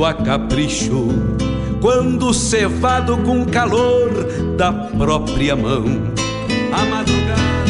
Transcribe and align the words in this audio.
feito 0.00 0.04
a 0.04 0.14
capricho, 0.14 1.08
quando 1.80 2.32
cevado 2.32 3.18
com 3.18 3.44
calor 3.44 4.10
da 4.56 4.72
própria 4.72 5.54
mão. 5.54 5.84
A 6.72 6.84
madrugada 6.86 7.69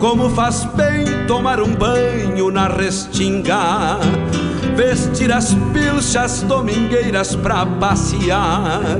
Como 0.00 0.30
faz 0.30 0.64
bem 0.64 1.26
tomar 1.26 1.60
um 1.60 1.74
banho 1.74 2.50
na 2.50 2.68
restinga, 2.68 3.98
vestir 4.74 5.30
as 5.30 5.54
pilchas 5.74 6.42
domingueiras 6.42 7.36
pra 7.36 7.66
passear, 7.66 8.98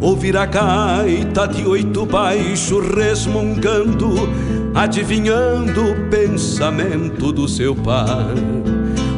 ouvir 0.00 0.34
a 0.38 0.46
gaita 0.46 1.46
de 1.46 1.66
oito 1.66 2.06
baixo 2.06 2.80
resmungando, 2.80 4.14
adivinhando 4.74 5.90
o 5.90 6.08
pensamento 6.08 7.30
do 7.30 7.46
seu 7.46 7.76
par. 7.76 8.32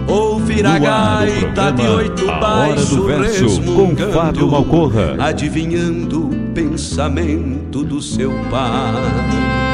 Ouvir 0.08 0.66
a 0.66 0.80
gaita 0.80 1.70
de 1.70 1.86
oito 1.86 2.26
baixo 2.26 3.06
resmungando, 3.06 4.06
com 4.06 4.12
Fábio 4.12 4.50
Malcorra. 4.50 5.14
adivinhando 5.20 6.26
o 6.26 6.52
pensamento 6.52 7.84
do 7.84 8.02
seu 8.02 8.32
par. 8.50 9.73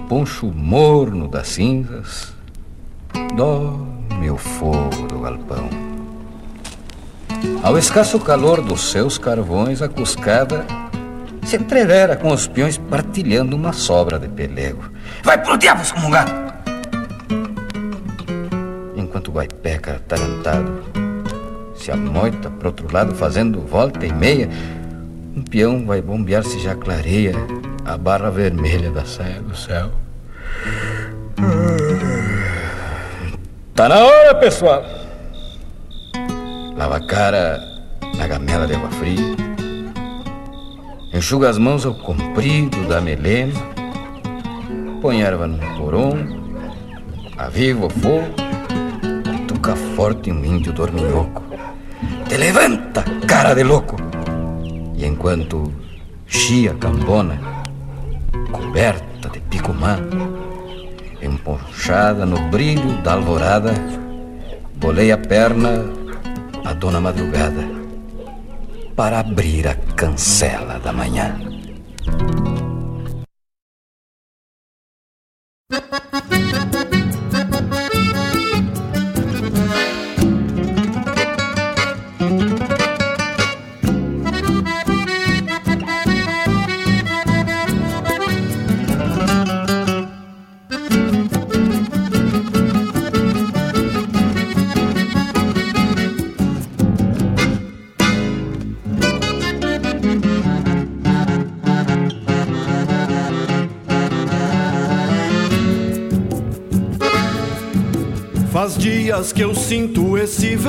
Poncho 0.11 0.47
morno 0.47 1.25
das 1.25 1.47
cinzas, 1.47 2.33
dorme 3.33 4.29
o 4.29 4.35
fogo 4.35 5.07
do 5.07 5.19
galpão. 5.19 5.69
Ao 7.63 7.77
escasso 7.77 8.19
calor 8.19 8.61
dos 8.61 8.91
seus 8.91 9.17
carvões, 9.17 9.81
a 9.81 9.87
cuscada 9.87 10.65
se 11.45 11.55
entrevera 11.55 12.17
com 12.17 12.33
os 12.33 12.45
peões 12.45 12.77
partilhando 12.77 13.55
uma 13.55 13.71
sobra 13.71 14.19
de 14.19 14.27
pelego. 14.27 14.83
Vai 15.23 15.41
pro 15.41 15.57
diabo, 15.57 15.81
excomungado! 15.81 16.33
Enquanto 18.97 19.29
o 19.29 19.31
guaipeca 19.31 19.93
atarantado 19.93 20.83
se 21.73 21.89
amoita 21.89 22.49
pro 22.49 22.67
outro 22.67 22.93
lado 22.93 23.15
fazendo 23.15 23.61
volta 23.61 24.05
e 24.05 24.11
meia, 24.11 24.49
um 25.33 25.41
peão 25.41 25.85
vai 25.85 26.01
bombear 26.01 26.43
se 26.43 26.59
já 26.59 26.75
clareia 26.75 27.33
a 27.85 27.97
barra 27.97 28.29
vermelha 28.29 28.91
da 28.91 29.05
saia 29.05 29.41
do 29.41 29.55
céu. 29.55 29.91
Tá 33.75 33.89
na 33.89 33.99
hora, 34.03 34.35
pessoal. 34.35 34.83
Lava 36.77 36.97
a 36.97 37.07
cara 37.07 37.59
na 38.17 38.27
gamela 38.27 38.67
de 38.67 38.75
água 38.75 38.89
fria. 38.91 39.35
Enxuga 41.13 41.49
as 41.49 41.57
mãos 41.57 41.85
ao 41.85 41.93
comprido 41.93 42.87
da 42.87 43.01
melena. 43.01 43.53
Põe 45.01 45.21
erva 45.21 45.47
no 45.47 45.57
porão. 45.77 46.11
Aviva 47.37 47.87
o 47.87 47.89
fogo. 47.89 48.33
Toca 49.47 49.75
forte 49.95 50.31
um 50.31 50.45
índio 50.45 50.73
dorminhoco. 50.73 51.43
Te 52.27 52.37
levanta, 52.37 53.03
cara 53.27 53.53
de 53.53 53.63
louco. 53.63 53.97
E 54.95 55.05
enquanto 55.05 55.73
chia 56.27 56.73
cambona, 56.75 57.39
coberta 58.51 59.29
de 59.29 59.39
picumã, 59.41 59.97
emponchada 61.21 62.25
no 62.25 62.39
brilho 62.49 63.01
da 63.01 63.13
alvorada, 63.13 63.73
bolei 64.75 65.11
a 65.11 65.17
perna 65.17 65.85
a 66.63 66.73
dona 66.73 67.01
madrugada 67.01 67.67
para 68.95 69.19
abrir 69.19 69.67
a 69.67 69.75
cancela 69.95 70.79
da 70.79 70.93
manhã. 70.93 71.50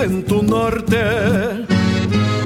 Vento 0.03 0.43
norte, 0.43 0.97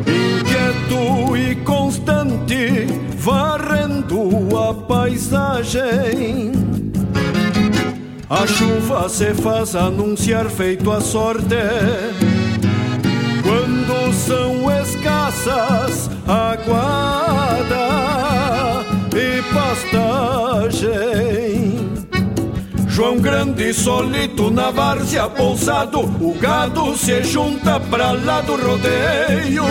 inquieto 0.06 1.34
e 1.34 1.54
constante, 1.64 2.86
varrendo 3.16 4.28
a 4.58 4.74
paisagem. 4.74 6.52
A 8.28 8.46
chuva 8.46 9.08
se 9.08 9.32
faz 9.32 9.74
anunciar 9.74 10.50
feito 10.50 10.92
a 10.92 11.00
sorte. 11.00 11.56
Quando 13.42 14.12
são 14.12 14.70
escassas 14.82 16.10
aguada 16.26 17.86
e 19.16 19.40
pastagem. 19.54 20.76
João 22.96 23.18
Grande 23.18 23.74
solito 23.74 24.50
na 24.50 24.70
várzea 24.70 25.28
pousado, 25.28 26.00
o 26.00 26.32
gado 26.40 26.96
se 26.96 27.22
junta 27.24 27.78
pra 27.78 28.12
lá 28.12 28.40
do 28.40 28.56
rodeio. 28.56 29.64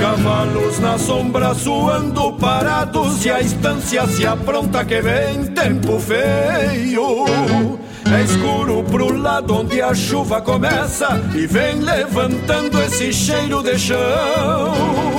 Cavalos 0.00 0.78
na 0.78 0.96
sombra 0.96 1.52
suando 1.52 2.32
parados 2.32 3.22
e 3.26 3.30
a 3.30 3.38
estância 3.42 4.06
se 4.06 4.26
apronta 4.26 4.82
que 4.82 5.02
vem 5.02 5.44
tempo 5.48 6.00
feio. 6.00 7.78
É 8.10 8.22
escuro 8.22 8.82
pro 8.84 9.14
lado 9.18 9.54
onde 9.54 9.82
a 9.82 9.92
chuva 9.92 10.40
começa 10.40 11.20
e 11.34 11.46
vem 11.46 11.80
levantando 11.80 12.80
esse 12.80 13.12
cheiro 13.12 13.62
de 13.62 13.78
chão. 13.78 15.13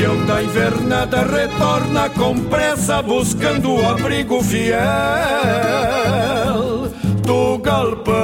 O 0.00 0.02
peão 0.02 0.24
da 0.24 0.42
invernada 0.42 1.22
retorna 1.24 2.08
com 2.08 2.34
pressa 2.44 3.02
buscando 3.02 3.74
o 3.74 3.86
abrigo 3.86 4.42
fiel 4.42 4.80
do 7.22 7.58
galpão. 7.58 8.16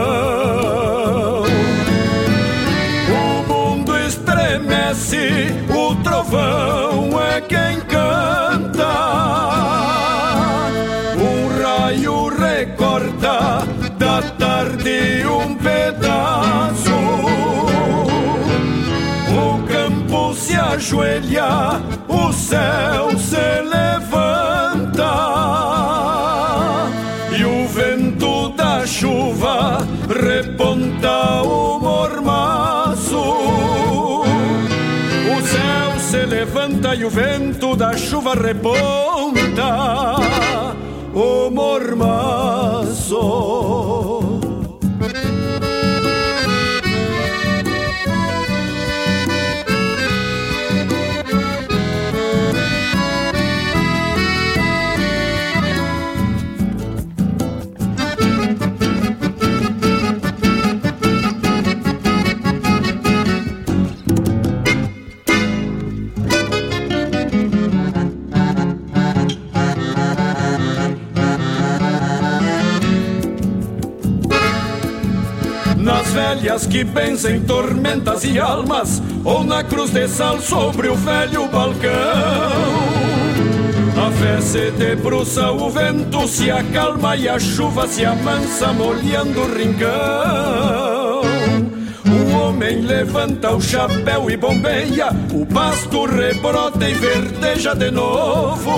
O 3.12 3.42
mundo 3.46 3.94
estremece, 3.98 5.48
o 5.68 5.94
trovão 5.96 7.20
é 7.20 7.42
quem 7.42 7.76
da 13.98 14.22
tarde 14.22 15.26
um 15.26 15.54
pedaço. 15.56 16.45
Ajoelha, 20.72 21.80
o 22.08 22.32
céu 22.32 23.16
se 23.18 23.62
levanta 23.62 25.12
e 27.36 27.44
o 27.44 27.68
vento 27.68 28.48
da 28.50 28.86
chuva 28.86 29.78
reponta 30.08 31.42
o 31.42 31.78
mormaço. 31.78 33.18
O 35.36 35.42
céu 35.42 35.98
se 35.98 36.26
levanta 36.26 36.94
e 36.94 37.04
o 37.04 37.10
vento 37.10 37.76
da 37.76 37.96
chuva 37.96 38.34
reponta 38.34 40.16
o 41.14 41.50
mormaço. 41.50 43.16
Velhas 76.36 76.66
que 76.66 76.84
benzem 76.84 77.40
tormentas 77.40 78.24
e 78.24 78.38
almas, 78.38 79.02
ou 79.24 79.42
na 79.42 79.64
cruz 79.64 79.90
de 79.90 80.06
sal 80.06 80.40
sobre 80.40 80.88
o 80.88 80.94
velho 80.94 81.48
balcão. 81.48 81.90
A 83.96 84.10
fé 84.10 84.40
se 84.40 84.70
debruça, 84.72 85.50
o 85.50 85.70
vento 85.70 86.28
se 86.28 86.50
acalma 86.50 87.16
e 87.16 87.28
a 87.28 87.38
chuva 87.38 87.86
se 87.86 88.04
amansa, 88.04 88.72
molhando 88.72 89.40
o 89.40 89.54
rincão. 89.54 91.22
O 92.06 92.36
homem 92.36 92.82
levanta 92.82 93.52
o 93.52 93.60
chapéu 93.60 94.30
e 94.30 94.36
bombeia, 94.36 95.08
o 95.32 95.46
pasto 95.46 96.04
rebrota 96.04 96.88
e 96.88 96.94
verdeja 96.94 97.74
de 97.74 97.90
novo. 97.90 98.72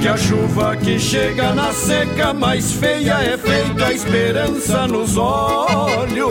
Que 0.00 0.06
a 0.06 0.16
chuva 0.16 0.76
que 0.76 0.96
chega 0.96 1.52
na 1.54 1.72
seca 1.72 2.32
mais 2.32 2.72
feia 2.72 3.14
é 3.14 3.36
feita 3.36 3.86
a 3.86 3.92
esperança 3.92 4.86
nos 4.86 5.16
olhos 5.16 6.28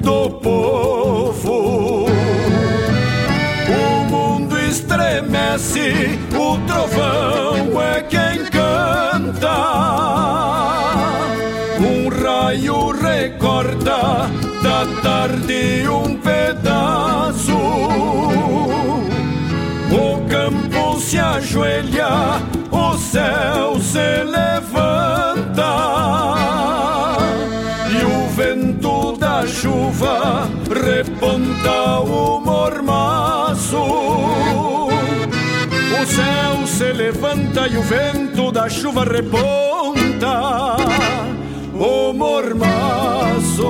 do 0.00 0.28
povo. 0.30 2.06
O 3.68 4.04
mundo 4.10 4.58
estremece, 4.58 6.18
o 6.34 6.58
trovão 6.66 7.80
é 7.80 8.02
quem 8.02 8.44
canta. 8.46 9.54
Um 11.78 12.08
raio 12.08 12.90
recorta 12.90 14.28
da 14.64 14.84
tarde 15.00 15.88
um 15.88 16.16
pedaço 16.16 17.52
se 21.10 21.18
ajoelha, 21.18 22.40
o 22.70 22.96
céu 22.96 23.80
se 23.80 24.22
levanta 24.22 25.70
e 27.90 28.04
o 28.04 28.28
vento 28.28 29.16
da 29.18 29.44
chuva 29.44 30.48
reponta 30.68 32.00
o 32.00 32.40
mormaço. 32.40 33.82
O 36.00 36.06
céu 36.06 36.66
se 36.66 36.92
levanta 36.92 37.66
e 37.66 37.76
o 37.76 37.82
vento 37.82 38.52
da 38.52 38.68
chuva 38.68 39.04
reponta 39.04 40.76
o 41.74 42.12
mormaço, 42.12 43.68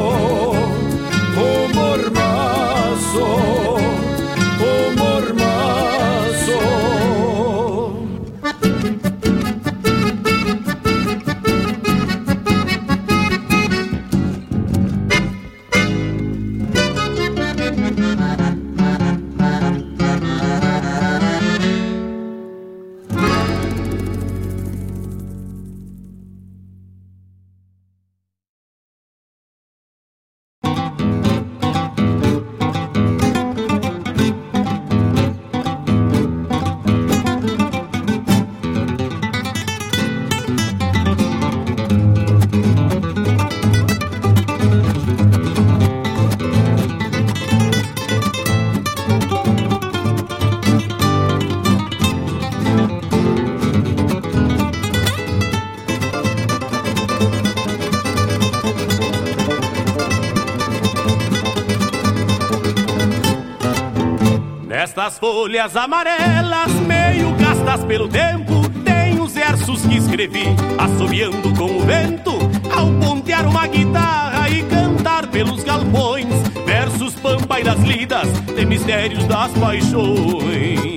folhas 65.18 65.76
amarelas, 65.76 66.72
meio 66.86 67.32
gastas 67.36 67.84
pelo 67.84 68.08
tempo, 68.08 68.68
tem 68.84 69.20
os 69.20 69.32
versos 69.32 69.82
que 69.82 69.96
escrevi, 69.96 70.44
assobiando 70.78 71.54
com 71.54 71.76
o 71.76 71.80
vento, 71.80 72.32
ao 72.74 72.86
pontear 72.94 73.46
uma 73.46 73.66
guitarra 73.66 74.48
e 74.48 74.62
cantar 74.64 75.26
pelos 75.28 75.62
galpões, 75.62 76.26
versos 76.66 77.14
pampa 77.14 77.60
e 77.60 77.64
das 77.64 77.80
lidas, 77.80 78.28
de 78.54 78.64
mistérios 78.66 79.24
das 79.26 79.52
paixões. 79.52 80.89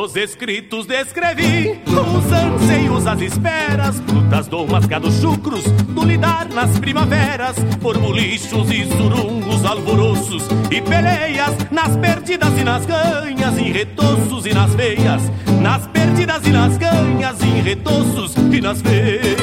Nos 0.00 0.16
escritos 0.16 0.86
descrevi 0.86 1.78
os 1.86 2.32
anseios, 2.32 3.06
as 3.06 3.20
esperas, 3.20 4.00
frutas, 4.00 4.48
domas, 4.48 4.86
gados 4.86 5.20
chucros, 5.20 5.62
do 5.64 6.02
lidar 6.06 6.48
nas 6.48 6.78
primaveras, 6.78 7.56
por 7.82 7.98
bolichos 7.98 8.70
e 8.70 8.86
surungos, 8.86 9.62
alvoroços 9.62 10.44
e 10.70 10.80
peleias, 10.80 11.54
nas 11.70 11.98
perdidas 11.98 12.58
e 12.58 12.64
nas 12.64 12.86
ganhas, 12.86 13.58
em 13.58 13.70
retoços 13.70 14.46
e 14.46 14.54
nas 14.54 14.74
veias, 14.74 15.22
nas 15.60 15.86
perdidas 15.88 16.46
e 16.46 16.50
nas 16.50 16.78
ganhas, 16.78 17.42
em 17.42 17.60
retoços 17.60 18.34
e 18.36 18.58
nas 18.58 18.80
veias. 18.80 19.39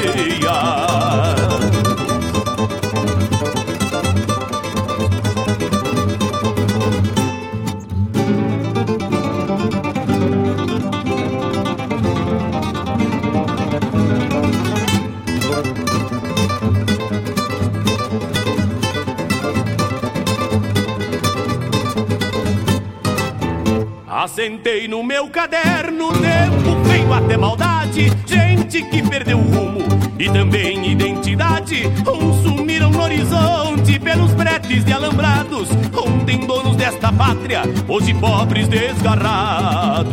No 24.88 25.02
meu 25.02 25.28
caderno, 25.28 26.10
tempo 26.12 26.88
feio 26.88 27.12
até 27.12 27.36
maldade, 27.36 28.10
gente 28.24 28.80
que 28.84 29.02
perdeu 29.02 29.36
o 29.36 29.42
rumo 29.42 29.80
e 30.18 30.30
também 30.30 30.92
identidade. 30.92 31.82
Uns 32.06 32.42
sumiram 32.42 32.90
no 32.90 33.02
horizonte 33.02 33.98
pelos 33.98 34.32
bretes 34.32 34.86
de 34.86 34.92
alambrados, 34.94 35.68
ontem 35.94 36.38
donos 36.38 36.74
desta 36.74 37.12
pátria, 37.12 37.64
hoje 37.86 38.14
pobres 38.14 38.66
desgarrados. 38.66 40.08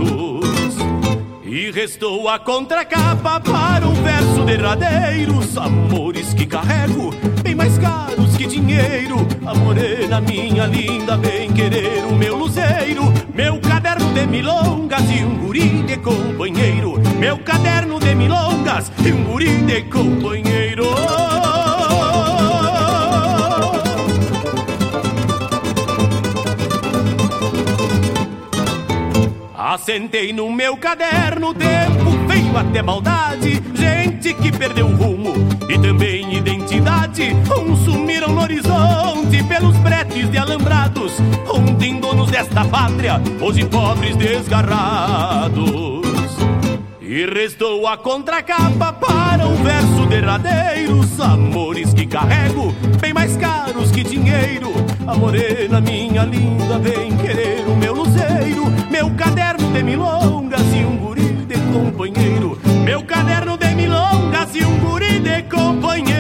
E 1.46 1.72
restou 1.72 2.28
a 2.28 2.38
contracapa 2.38 3.40
para 3.40 3.88
um 3.88 3.94
verso 4.04 4.44
derradeiro, 4.44 5.38
os 5.38 5.58
amores 5.58 6.34
que 6.34 6.46
carrego, 6.46 7.12
bem 7.42 7.56
mais 7.56 7.78
caros 7.78 8.36
que 8.36 8.46
dinheiro. 8.46 9.26
A 9.46 9.56
morena, 9.56 10.20
minha 10.20 10.66
linda, 10.66 11.16
vem 11.16 11.50
querer 11.54 12.04
o 12.04 12.14
meu 12.14 12.36
luzeiro, 12.36 13.06
meu 13.34 13.58
de 14.16 14.26
milongas 14.28 15.04
e 15.12 15.26
um 15.26 15.38
guri 15.38 15.84
de 15.84 15.98
companheiro. 15.98 16.94
Meu 17.20 17.38
caderno 17.40 18.00
de 18.00 18.16
milongas 18.16 18.90
e 19.06 19.12
um 19.12 19.24
guri 19.26 19.58
de 19.64 19.84
companheiro. 19.84 20.86
Assentei 29.54 30.32
no 30.32 30.50
meu 30.50 30.78
caderno 30.78 31.54
tempo 31.54 32.12
feio 32.30 32.58
até 32.58 32.82
maldade, 32.82 33.62
gente 34.26 34.34
que 34.42 34.52
perdeu 34.52 34.88
o 34.88 34.96
rumo 34.96 35.34
e 35.70 35.78
também 35.78 36.36
identidade. 36.36 37.36
Uns 37.60 37.80
sumiram 37.86 38.30
no 38.30 38.42
horizonte 38.42 39.44
pelos 39.44 39.78
bretes 39.78 40.32
de 40.32 40.38
alambrados, 40.38 41.14
ontem 41.48 42.00
donos 42.00 42.32
desta 42.32 42.66
pátria, 42.66 43.22
hoje 43.40 43.64
pobres 43.66 44.16
desgarrados. 44.16 45.66
E 47.00 47.26
restou 47.28 47.88
a 47.88 47.98
contracapa 47.98 48.94
para 48.94 49.48
um 49.48 49.64
verso 49.64 50.08
derradeiro, 50.08 51.00
os 51.00 51.20
amores 51.20 51.94
que 51.94 52.08
carrego, 52.08 52.74
bem 53.00 53.14
mais 53.14 53.38
caros 53.38 53.92
que 53.92 54.04
dinheiro. 54.04 54.74
A 55.06 55.14
morena, 55.14 55.80
minha 55.80 56.24
linda, 56.24 56.80
vem 56.80 57.16
querer 57.18 57.64
o 57.68 57.76
meu 57.76 57.94
luzeiro, 57.94 58.66
meu 58.90 59.12
caderno 59.12 59.72
de 59.72 59.84
milongas 59.84 60.64
e 60.74 60.84
um 60.84 60.98
guri 60.98 61.46
de 61.46 61.56
companheiro. 61.72 62.58
Meu 62.84 63.04
caderno 63.04 63.56
de 63.56 63.65
guri 65.50 66.15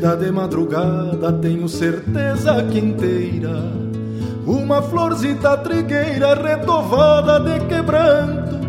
Vestida 0.00 0.16
de 0.16 0.32
madrugada, 0.32 1.30
tenho 1.30 1.68
certeza 1.68 2.62
que 2.72 2.78
inteira. 2.78 3.70
Uma 4.46 4.80
florzita 4.80 5.58
trigueira 5.58 6.32
retovada 6.34 7.38
de 7.38 7.66
quebranto, 7.66 8.66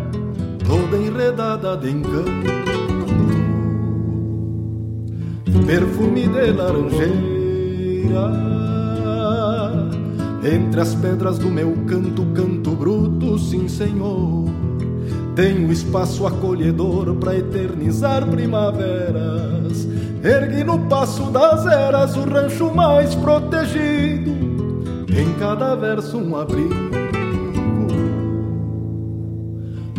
toda 0.58 1.02
enredada 1.02 1.74
de 1.78 1.90
encanto. 1.90 2.52
Perfume 5.66 6.28
de 6.28 6.52
laranjeira. 6.52 7.22
Entre 10.44 10.80
as 10.82 10.94
pedras 10.94 11.38
do 11.38 11.48
meu 11.48 11.72
canto, 11.86 12.26
canto 12.34 12.72
bruto, 12.72 13.38
sim 13.38 13.68
senhor. 13.68 14.44
Tenho 15.34 15.72
espaço 15.72 16.26
acolhedor 16.26 17.14
para 17.14 17.38
eternizar 17.38 18.26
primaveras. 18.26 19.61
Ergui 20.22 20.62
no 20.62 20.78
passo 20.86 21.24
das 21.30 21.66
eras 21.66 22.16
o 22.16 22.22
rancho 22.22 22.72
mais 22.72 23.14
protegido. 23.14 24.30
Em 25.08 25.32
cada 25.38 25.74
verso 25.74 26.16
um 26.18 26.36
abrigo. 26.36 26.74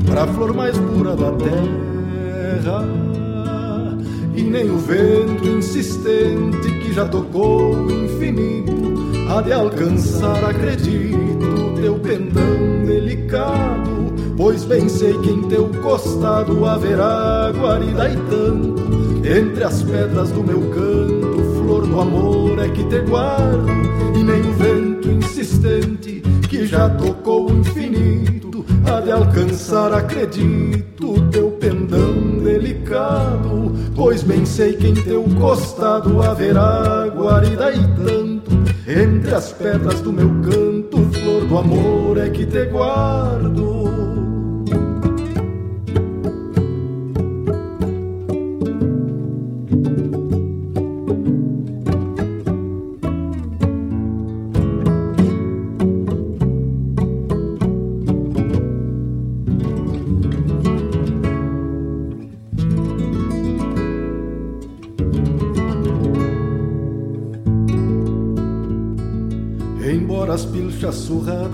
Pra 0.05 0.25
flor 0.27 0.53
mais 0.53 0.77
pura 0.77 1.15
da 1.15 1.31
terra. 1.33 2.85
E 4.35 4.41
nem 4.41 4.69
o 4.69 4.77
vento 4.77 5.45
insistente 5.45 6.71
que 6.81 6.93
já 6.93 7.05
tocou 7.05 7.75
o 7.75 7.91
infinito 7.91 8.73
há 9.29 9.41
de 9.41 9.53
alcançar, 9.53 10.43
acredito, 10.45 11.75
teu 11.75 11.99
pendão 11.99 12.85
delicado 12.85 13.92
Pois 14.35 14.65
bem 14.65 14.89
sei 14.89 15.17
que 15.19 15.29
em 15.29 15.43
teu 15.43 15.69
costado 15.81 16.65
haverá 16.65 17.51
guarida 17.51 18.09
e 18.09 18.15
tanto. 18.29 18.83
Entre 19.25 19.63
as 19.63 19.81
pedras 19.83 20.31
do 20.31 20.43
meu 20.43 20.59
canto, 20.71 21.43
flor 21.57 21.87
do 21.87 21.99
amor 21.99 22.59
é 22.59 22.69
que 22.69 22.83
te 22.85 22.99
guardo. 22.99 23.67
E 24.15 24.23
nem 24.23 24.41
o 24.41 24.53
vento 24.53 25.09
insistente 25.09 26.21
que 26.49 26.65
já 26.65 26.89
tocou 26.89 27.49
o 27.49 27.59
infinito 27.59 28.43
Há 28.85 28.99
de 28.99 29.11
alcançar, 29.11 29.93
acredito, 29.93 31.21
teu 31.31 31.51
pendão 31.51 32.43
delicado. 32.43 33.73
Pois 33.95 34.23
bem 34.23 34.45
sei 34.45 34.73
que 34.73 34.87
em 34.87 34.93
teu 34.93 35.23
costado 35.39 36.21
haverá 36.21 37.07
guarida 37.07 37.71
e 37.71 37.81
tanto. 38.03 38.51
Entre 38.85 39.33
as 39.33 39.53
pedras 39.53 40.01
do 40.01 40.11
meu 40.11 40.29
canto, 40.41 40.72
do 41.43 41.57
amor 41.57 42.17
é 42.17 42.29
que 42.29 42.45
te 42.45 42.65
guardo 42.65 44.32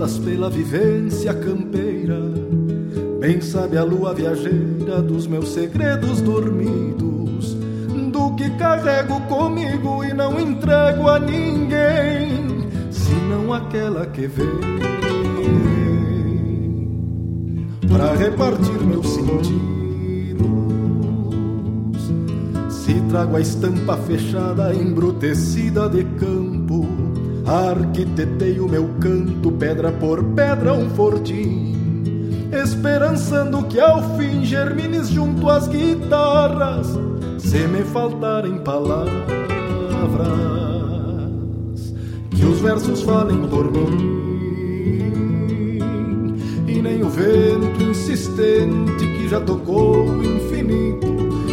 surradas 0.00 0.18
pela 0.18 0.48
vivência 0.48 1.34
campeira. 1.34 2.18
Bem 3.20 3.40
sabe 3.40 3.76
a 3.76 3.84
lua 3.84 4.14
viajeira 4.14 5.02
dos 5.02 5.26
meus 5.26 5.50
segredos 5.50 6.22
dormidos, 6.22 7.54
do 8.10 8.34
que 8.34 8.48
carrego 8.50 9.20
comigo 9.22 10.02
e 10.04 10.14
não 10.14 10.40
entrego 10.40 11.08
a 11.08 11.18
ninguém, 11.18 12.66
senão 12.90 13.52
aquela 13.52 14.06
que 14.06 14.26
vem 14.26 14.46
para 17.88 18.14
repartir 18.14 18.80
meus 18.86 19.06
sentidos. 19.06 19.60
Se 22.70 22.94
trago 23.10 23.36
a 23.36 23.40
estampa 23.40 23.96
fechada, 23.98 24.74
embrutecida 24.74 25.88
de 25.88 26.04
campo, 26.04 26.49
arquitetei 27.50 28.60
o 28.60 28.68
meu 28.68 28.88
canto, 29.00 29.50
pedra 29.52 29.90
por 29.90 30.22
pedra, 30.22 30.72
um 30.72 30.88
fortim 30.90 31.80
esperançando 32.52 33.62
que 33.64 33.78
ao 33.78 34.16
fim 34.16 34.44
germines 34.44 35.08
junto 35.08 35.48
às 35.48 35.68
guitarras, 35.68 36.98
se 37.38 37.58
me 37.68 37.82
faltarem 37.84 38.58
palavras, 38.58 39.08
que 42.30 42.44
os 42.44 42.60
versos 42.60 43.02
falem 43.02 43.46
por 43.46 43.70
mim, 43.70 44.20
e 46.66 46.82
nem 46.82 47.02
o 47.02 47.08
vento 47.08 47.82
insistente 47.82 49.06
que 49.06 49.28
já 49.28 49.40
tocou 49.40 50.06
o 50.06 50.24
infinito 50.24 51.06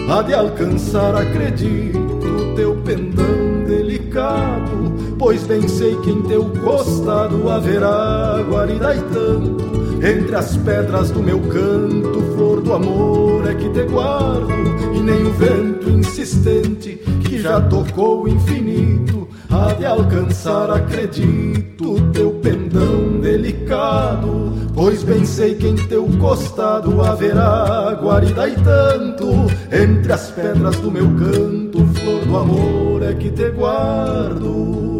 há 0.10 0.22
de 0.24 0.34
alcançar, 0.34 1.16
acredito, 1.16 2.56
teu 2.56 2.76
pendão 2.78 3.64
delicado, 3.68 4.96
pois 5.18 5.44
bem 5.44 5.68
sei 5.68 5.96
que 5.98 6.12
em 6.12 6.22
teu 6.24 6.46
costado 6.64 7.50
haverá 7.50 8.44
guarida 8.48 8.96
e 8.96 9.02
tanto. 9.02 9.78
Entre 10.04 10.36
as 10.36 10.56
pedras 10.58 11.10
do 11.10 11.24
meu 11.24 11.40
canto, 11.40 12.22
flor 12.36 12.62
do 12.62 12.74
amor 12.74 13.50
é 13.50 13.56
que 13.56 13.68
te 13.70 13.84
guardo, 13.84 14.52
e 14.94 15.00
nem 15.00 15.26
o 15.26 15.34
vento 15.34 15.90
insistente 15.90 17.02
que 17.24 17.40
já 17.40 17.60
tocou 17.62 18.24
o 18.24 18.28
infinito 18.28 19.28
há 19.50 19.74
de 19.74 19.86
alcançar, 19.86 20.70
acredito, 20.70 22.00
teu 22.14 22.32
pendão 22.34 23.20
delicado. 23.20 24.54
Pois 24.76 25.02
bem 25.02 25.26
sei 25.26 25.56
que 25.56 25.68
em 25.68 25.76
teu 25.76 26.08
costado 26.20 27.02
haverá 27.02 27.98
guarida 28.00 28.48
e 28.48 28.56
tanto, 28.58 29.28
entre 29.72 30.14
as 30.14 30.30
pedras 30.30 30.76
do 30.76 30.92
meu 30.92 31.08
canto, 31.16 31.84
flor 31.96 32.26
do 32.26 32.38
amor 32.38 33.02
é 33.02 33.14
que 33.16 33.32
te 33.32 33.50
guardo 33.50 34.97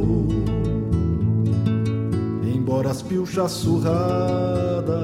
as 2.88 3.02
pilchas 3.02 3.52
surradas, 3.52 4.96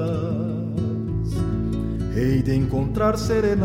hei 2.14 2.42
de 2.42 2.54
encontrar 2.54 3.18
serenada, 3.18 3.64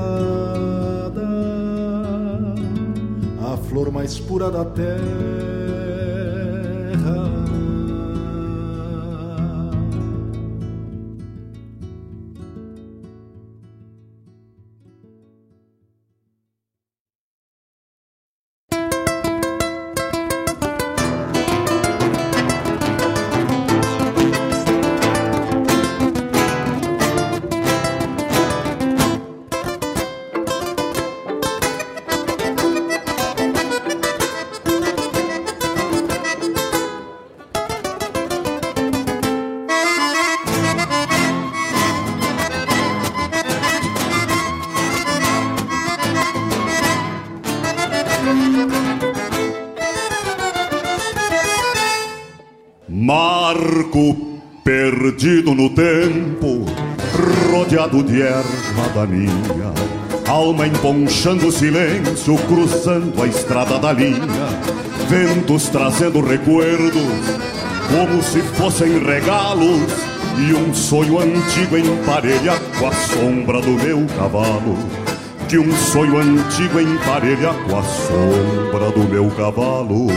a 3.41 3.57
flor 3.57 3.91
mais 3.91 4.19
pura 4.19 4.51
da 4.51 4.65
terra 4.65 5.58
perdido 55.29 55.53
no 55.53 55.69
tempo, 55.69 56.65
rodeado 57.51 58.01
de 58.01 58.19
erva 58.19 58.89
daninha, 58.95 59.71
alma 60.27 60.65
emponchando 60.65 61.47
o 61.47 61.51
silêncio, 61.51 62.35
cruzando 62.47 63.21
a 63.21 63.27
estrada 63.27 63.77
da 63.77 63.93
linha, 63.93 64.47
ventos 65.07 65.69
trazendo 65.69 66.19
recuerdos, 66.19 67.03
como 67.91 68.23
se 68.23 68.41
fossem 68.57 68.97
regalos, 68.97 69.91
e 70.39 70.53
um 70.53 70.73
sonho 70.73 71.19
antigo 71.19 71.77
emparelha 71.77 72.59
com 72.79 72.87
a 72.87 72.91
sombra 72.91 73.61
do 73.61 73.71
meu 73.71 74.07
cavalo. 74.17 74.77
Que 75.47 75.59
um 75.59 75.71
sonho 75.71 76.17
antigo 76.17 76.79
emparelha 76.79 77.53
com 77.67 77.77
a 77.77 77.83
sombra 77.83 78.91
do 78.91 79.07
meu 79.07 79.29
cavalo. 79.31 80.07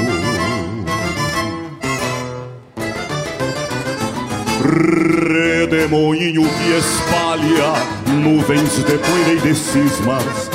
Redemoinho 4.73 6.45
que 6.45 6.79
espalha 6.79 7.75
nuvens 8.07 8.75
de 8.77 8.97
poeira 8.97 9.33
e 9.35 9.41
de 9.41 9.55
cismas 9.55 10.49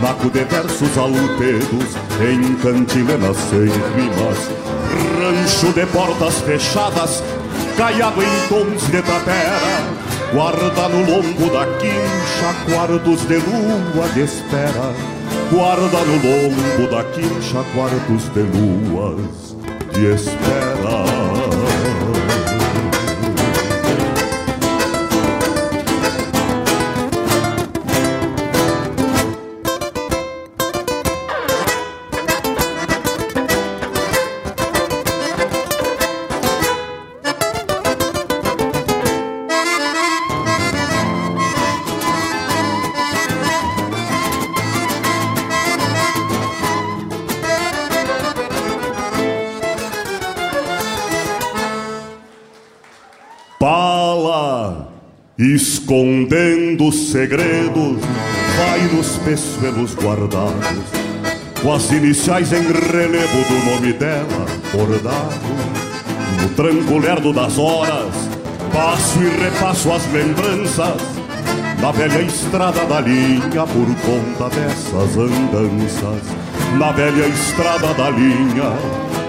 Naco 0.00 0.30
de 0.30 0.44
versos 0.44 0.96
altedos 0.96 1.94
em 2.22 2.54
cantilenas 2.54 3.36
sem 3.36 3.66
rimas 3.68 4.48
Rancho 5.18 5.74
de 5.74 5.84
portas 5.86 6.36
fechadas, 6.40 7.22
caiado 7.76 8.22
em 8.22 8.48
tons 8.48 8.82
de 8.90 9.02
tapera 9.02 9.84
Guarda 10.32 10.88
no 10.88 11.00
lombo 11.00 11.50
da 11.52 11.66
quincha 11.76 12.54
quartos 12.64 13.28
de 13.28 13.36
lua 13.36 14.08
de 14.14 14.22
espera 14.22 14.94
Guarda 15.52 15.98
no 16.06 16.14
lombo 16.14 16.90
da 16.90 17.04
quincha 17.04 17.62
quartos 17.74 18.32
de 18.32 18.40
luas 18.40 19.54
de 19.92 20.14
espera 20.14 20.79
escondendo 56.90 56.92
segredos, 56.92 57.98
vai 58.56 58.80
nos 58.94 59.16
peçoelos 59.18 59.94
guardados, 59.94 60.84
com 61.62 61.72
as 61.72 61.90
iniciais 61.90 62.52
em 62.52 62.62
relevo 62.62 63.44
do 63.48 63.70
nome 63.70 63.92
dela 63.92 64.46
bordado. 64.72 65.70
No 66.42 66.48
tranco 66.50 66.98
lerdo 66.98 67.32
das 67.32 67.58
horas, 67.58 68.14
passo 68.72 69.18
e 69.20 69.28
repasso 69.42 69.92
as 69.92 70.06
lembranças, 70.12 71.00
na 71.80 71.90
velha 71.92 72.22
estrada 72.22 72.84
da 72.86 73.00
linha 73.00 73.66
por 73.66 73.86
conta 74.04 74.54
dessas 74.54 75.16
andanças. 75.16 76.22
Na 76.78 76.92
velha 76.92 77.26
estrada 77.26 77.94
da 77.94 78.10
linha 78.10 78.72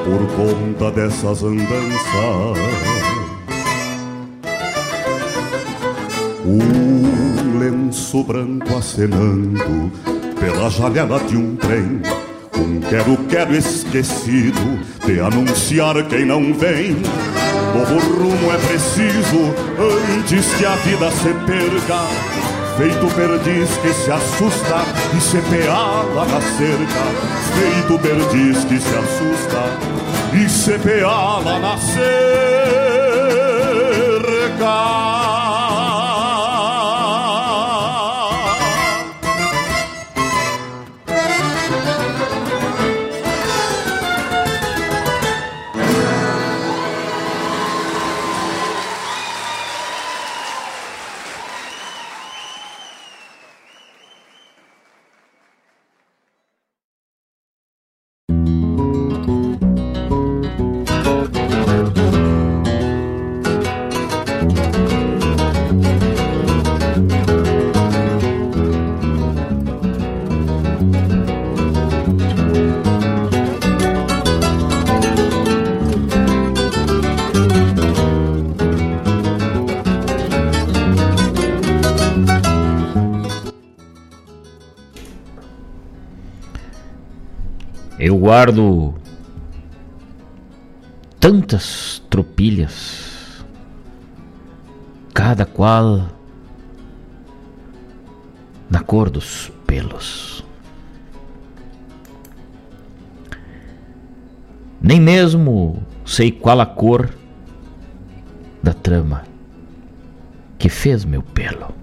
por 0.03 0.27
conta 0.35 0.91
dessas 0.91 1.43
andanças. 1.43 2.57
Um 6.45 7.00
lenço 7.91 8.23
branco 8.23 8.77
acenando 8.77 9.91
pela 10.39 10.69
janela 10.69 11.19
de 11.19 11.35
um 11.35 11.57
trem. 11.57 12.01
Um 12.57 12.79
quero-quero 12.79 13.53
esquecido 13.53 14.79
de 15.05 15.19
anunciar 15.19 16.01
quem 16.07 16.23
não 16.25 16.53
vem. 16.53 16.95
Novo 17.75 17.99
rumo 17.99 18.51
é 18.51 18.57
preciso 18.65 19.53
antes 19.77 20.53
que 20.53 20.65
a 20.65 20.75
vida 20.77 21.11
se 21.11 21.33
perca. 21.45 22.07
Feito 22.77 23.13
perdiz 23.13 23.69
que 23.77 23.93
se 23.93 24.09
assusta 24.09 24.85
e 25.17 25.19
se 25.19 25.37
peala 25.49 26.25
na 26.25 26.41
cerca. 26.41 27.03
Feito 27.59 27.99
perdiz 27.99 28.63
que 28.63 28.79
se 28.79 28.95
assusta 28.95 29.67
e 30.33 30.49
se 30.49 30.79
peala 30.79 31.59
na 31.59 31.77
cerca. 31.77 32.90
Guardo 88.21 88.93
tantas 91.19 92.03
tropilhas, 92.07 93.43
cada 95.11 95.43
qual 95.43 96.07
na 98.69 98.79
cor 98.83 99.09
dos 99.09 99.51
pelos. 99.65 100.45
Nem 104.79 105.01
mesmo 105.01 105.81
sei 106.05 106.31
qual 106.31 106.61
a 106.61 106.65
cor 106.67 107.09
da 108.61 108.71
trama 108.71 109.23
que 110.59 110.69
fez 110.69 111.03
meu 111.03 111.23
pelo. 111.23 111.73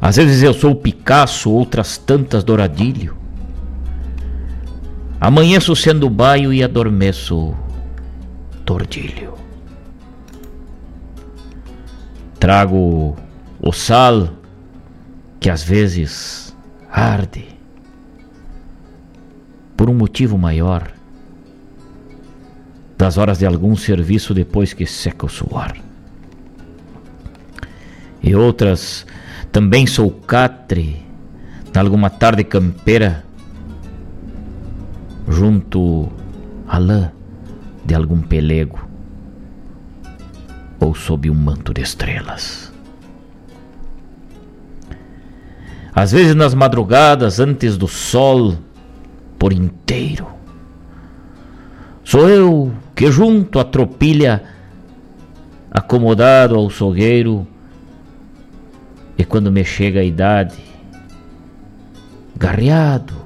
Às 0.00 0.16
vezes 0.16 0.42
eu 0.42 0.52
sou 0.52 0.74
Picasso, 0.74 1.48
outras 1.48 1.96
tantas 1.96 2.42
douradilho. 2.42 3.21
Amanheço 5.22 5.76
sendo 5.76 6.10
baio 6.10 6.52
e 6.52 6.64
adormeço 6.64 7.54
tordilho. 8.64 9.34
Trago 12.40 13.16
o 13.60 13.72
sal 13.72 14.30
que 15.38 15.48
às 15.48 15.62
vezes 15.62 16.52
arde 16.90 17.46
por 19.76 19.88
um 19.88 19.94
motivo 19.94 20.36
maior 20.36 20.90
das 22.98 23.16
horas 23.16 23.38
de 23.38 23.46
algum 23.46 23.76
serviço 23.76 24.34
depois 24.34 24.72
que 24.72 24.86
seca 24.86 25.26
o 25.26 25.28
suor. 25.28 25.72
E 28.20 28.34
outras 28.34 29.06
também 29.52 29.86
sou 29.86 30.10
catre, 30.10 31.00
alguma 31.72 32.10
tarde 32.10 32.42
campeira 32.42 33.24
junto 35.28 36.08
à 36.66 36.78
lã 36.78 37.12
de 37.84 37.94
algum 37.94 38.20
pelego 38.20 38.88
ou 40.80 40.94
sob 40.94 41.30
um 41.30 41.34
manto 41.34 41.72
de 41.72 41.80
estrelas. 41.80 42.72
Às 45.94 46.12
vezes 46.12 46.34
nas 46.34 46.54
madrugadas 46.54 47.38
antes 47.38 47.76
do 47.76 47.86
sol 47.86 48.56
por 49.38 49.52
inteiro. 49.52 50.26
Sou 52.02 52.28
eu 52.28 52.72
que 52.94 53.10
junto 53.12 53.58
à 53.58 53.64
tropilha, 53.64 54.42
acomodado 55.70 56.56
ao 56.56 56.68
sogueiro, 56.70 57.46
e 59.16 59.24
quando 59.24 59.52
me 59.52 59.64
chega 59.64 60.00
a 60.00 60.04
idade, 60.04 60.58
garreado, 62.36 63.21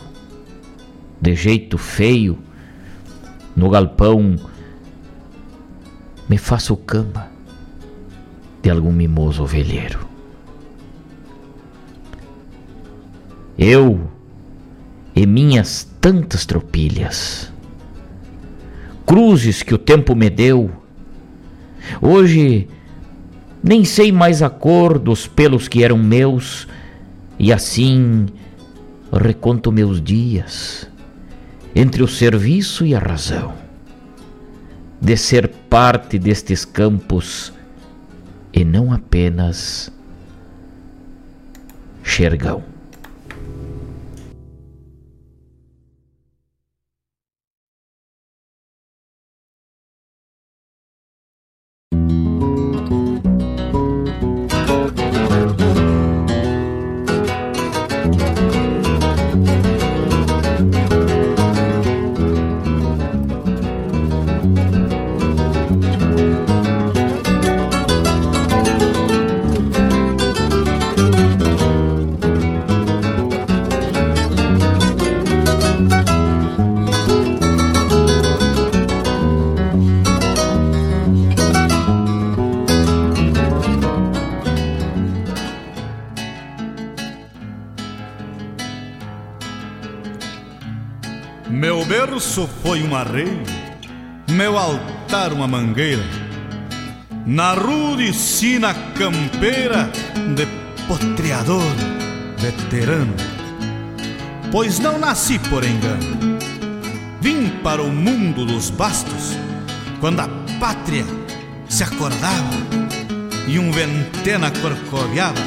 de 1.26 1.34
jeito 1.34 1.76
feio, 1.76 2.38
no 3.56 3.68
galpão, 3.68 4.36
me 6.28 6.38
faço 6.38 6.76
cama 6.76 7.28
de 8.62 8.70
algum 8.70 8.92
mimoso 8.92 9.42
ovelheiro. 9.42 10.06
Eu 13.58 14.08
e 15.16 15.26
minhas 15.26 15.90
tantas 16.00 16.46
tropilhas, 16.46 17.52
cruzes 19.04 19.64
que 19.64 19.74
o 19.74 19.78
tempo 19.78 20.14
me 20.14 20.30
deu, 20.30 20.70
hoje 22.00 22.68
nem 23.60 23.84
sei 23.84 24.12
mais 24.12 24.42
a 24.42 24.50
cor 24.50 24.96
dos 24.96 25.26
pelos 25.26 25.66
que 25.66 25.82
eram 25.82 25.98
meus, 25.98 26.68
e 27.36 27.52
assim 27.52 28.26
reconto 29.12 29.72
meus 29.72 30.00
dias 30.00 30.88
entre 31.78 32.02
o 32.02 32.08
serviço 32.08 32.86
e 32.86 32.94
a 32.94 32.98
razão, 32.98 33.52
de 34.98 35.14
ser 35.14 35.46
parte 35.68 36.18
destes 36.18 36.64
campos 36.64 37.52
e 38.50 38.64
não 38.64 38.94
apenas 38.94 39.92
xergão. 42.02 42.64
Uma 95.46 95.58
mangueira, 95.58 96.02
na 97.24 97.54
rude 97.54 98.12
sina 98.12 98.74
campeira 98.98 99.88
de 100.34 100.44
potreador 100.88 101.62
veterano. 102.36 103.14
Pois 104.50 104.80
não 104.80 104.98
nasci 104.98 105.38
por 105.38 105.64
engano, 105.64 106.38
vim 107.20 107.48
para 107.62 107.80
o 107.80 107.92
mundo 107.92 108.44
dos 108.44 108.70
bastos 108.70 109.36
quando 110.00 110.20
a 110.20 110.28
pátria 110.58 111.04
se 111.68 111.84
acordava 111.84 112.56
e 113.46 113.58
um 113.60 113.70
ventena 113.70 114.50
corcoviava, 114.50 115.42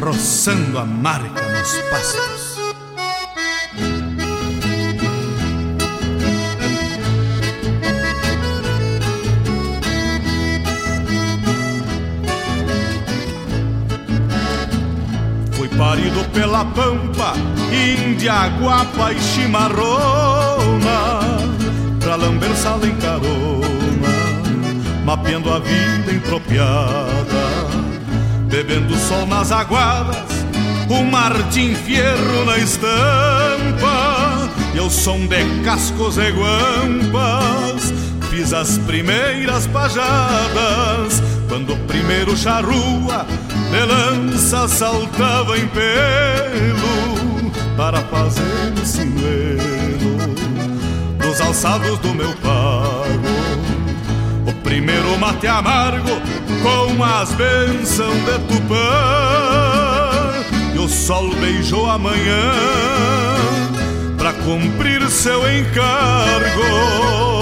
roçando 0.00 0.78
a 0.78 0.84
marca 0.84 1.42
nos 1.48 1.72
pastos. 1.90 2.41
Pampa, 16.64 17.34
índia, 17.72 18.48
guapa 18.60 19.12
e 19.12 19.20
chimarrona, 19.20 19.80
pra 22.00 22.16
lamber 22.16 22.54
sala 22.56 22.86
em 22.86 22.94
carona, 22.96 24.08
mapeando 25.04 25.52
a 25.52 25.58
vida 25.58 26.12
entropiada, 26.12 27.68
bebendo 28.48 28.96
sol 28.96 29.26
nas 29.26 29.50
aguadas, 29.52 30.44
o 30.88 31.04
Martim 31.04 31.74
Fierro 31.74 32.44
na 32.44 32.58
estampa, 32.58 34.48
e 34.74 34.80
o 34.80 34.90
som 34.90 35.26
de 35.26 35.44
cascos 35.64 36.16
e 36.18 36.30
guampas, 36.30 37.92
fiz 38.30 38.52
as 38.52 38.78
primeiras 38.78 39.66
pajadas, 39.66 41.22
quando 41.48 41.74
o 41.74 41.78
primeiro 41.80 42.36
charrua 42.36 43.26
de 43.72 43.84
lança 43.86 44.68
saltava 44.68 45.58
em 45.58 45.66
pelo 45.68 47.50
para 47.74 48.02
fazer 48.02 48.74
o 48.80 48.84
sinuelo 48.84 50.34
dos 51.18 51.40
alçados 51.40 51.98
do 52.00 52.14
meu 52.14 52.30
pago. 52.34 53.32
O 54.46 54.52
primeiro 54.62 55.18
mate 55.18 55.46
amargo 55.46 56.20
com 56.62 57.02
as 57.02 57.32
bênçãos 57.32 58.14
de 58.14 58.38
Tupã 58.40 58.76
e 60.74 60.78
o 60.78 60.86
sol 60.86 61.34
beijou 61.36 61.88
a 61.88 61.96
manhã 61.96 62.52
para 64.18 64.34
cumprir 64.34 65.08
seu 65.08 65.40
encargo. 65.50 67.41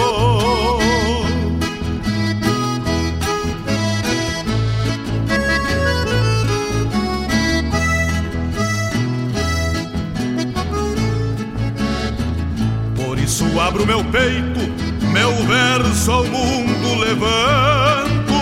Abro 13.61 13.87
meu 13.87 14.03
peito, 14.05 14.61
meu 15.13 15.35
verso 15.47 16.11
ao 16.11 16.25
mundo 16.25 16.99
levanto, 16.99 18.35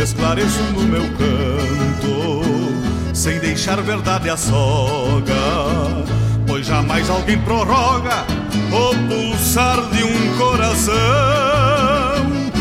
esclareço 0.00 0.62
no 0.74 0.82
meu 0.82 1.02
canto, 1.12 2.74
sem 3.14 3.38
deixar 3.38 3.80
verdade 3.80 4.28
a 4.28 4.36
soga, 4.36 6.04
pois 6.46 6.66
jamais 6.66 7.08
alguém 7.08 7.38
prorroga 7.38 8.24
o 8.70 8.94
pulsar 9.08 9.80
de 9.90 10.04
um 10.04 10.36
coração 10.36 10.92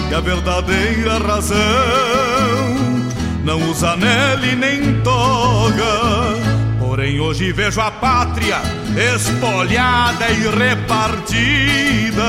e 0.09 0.13
a 0.13 0.19
verdadeira 0.19 1.17
razão 1.19 1.57
não 3.43 3.69
usa 3.69 3.95
nele 3.95 4.55
nem 4.55 5.01
toga. 5.01 5.83
Porém, 6.79 7.19
hoje 7.19 7.51
vejo 7.51 7.79
a 7.81 7.90
pátria 8.41 8.61
espolhada 9.15 10.29
e 10.31 10.47
repartida. 10.49 12.23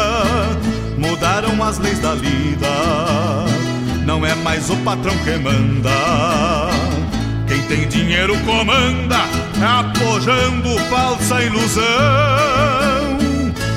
Mudaram 0.98 1.62
as 1.64 1.78
leis 1.78 1.98
da 1.98 2.14
vida, 2.14 2.68
não 4.04 4.24
é 4.24 4.34
mais 4.36 4.68
o 4.70 4.76
patrão 4.78 5.16
que 5.18 5.36
manda. 5.38 5.90
Quem 7.48 7.62
tem 7.62 7.88
dinheiro 7.88 8.38
comanda, 8.40 9.24
apojando 9.80 10.78
falsa 10.90 11.42
ilusão. 11.42 11.82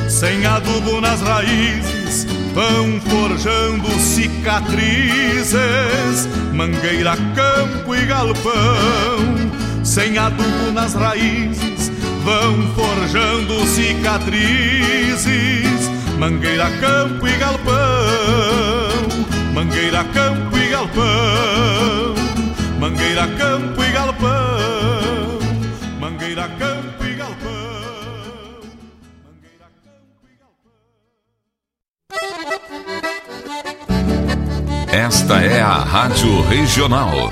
Sem 0.08 0.46
adubo 0.46 1.02
nas 1.02 1.22
raízes, 1.22 2.28
vão 2.54 3.02
forjando 3.02 3.90
cicatrizes, 4.00 5.58
mangueira, 6.54 7.18
campo 7.36 7.96
e 7.96 8.06
galpão. 8.06 8.54
Sem 9.84 10.18
adubo 10.18 10.72
nas 10.74 10.94
raízes, 10.94 11.75
vão 12.26 12.58
forjando 12.74 13.66
cicatrizes, 13.68 15.30
mangueira, 16.18 16.72
campo 16.82 17.28
e 17.28 17.38
galpão. 17.38 17.76
Mangueira, 19.54 20.04
campo 20.06 20.58
e 20.58 20.70
galpão. 20.70 22.16
Mangueira, 22.80 23.28
campo 23.38 23.84
e 23.84 23.92
galpão. 23.92 25.40
Mangueira, 26.00 26.50
campo 26.58 27.06
e 27.06 27.14
galpão. 27.14 27.52
Mangueira, 29.22 29.70
campo 29.80 30.26
e 30.26 30.36
galpão. 30.36 30.74
Esta 34.92 35.42
é 35.42 35.62
a 35.62 35.78
Rádio 35.78 36.42
Regional. 36.50 37.32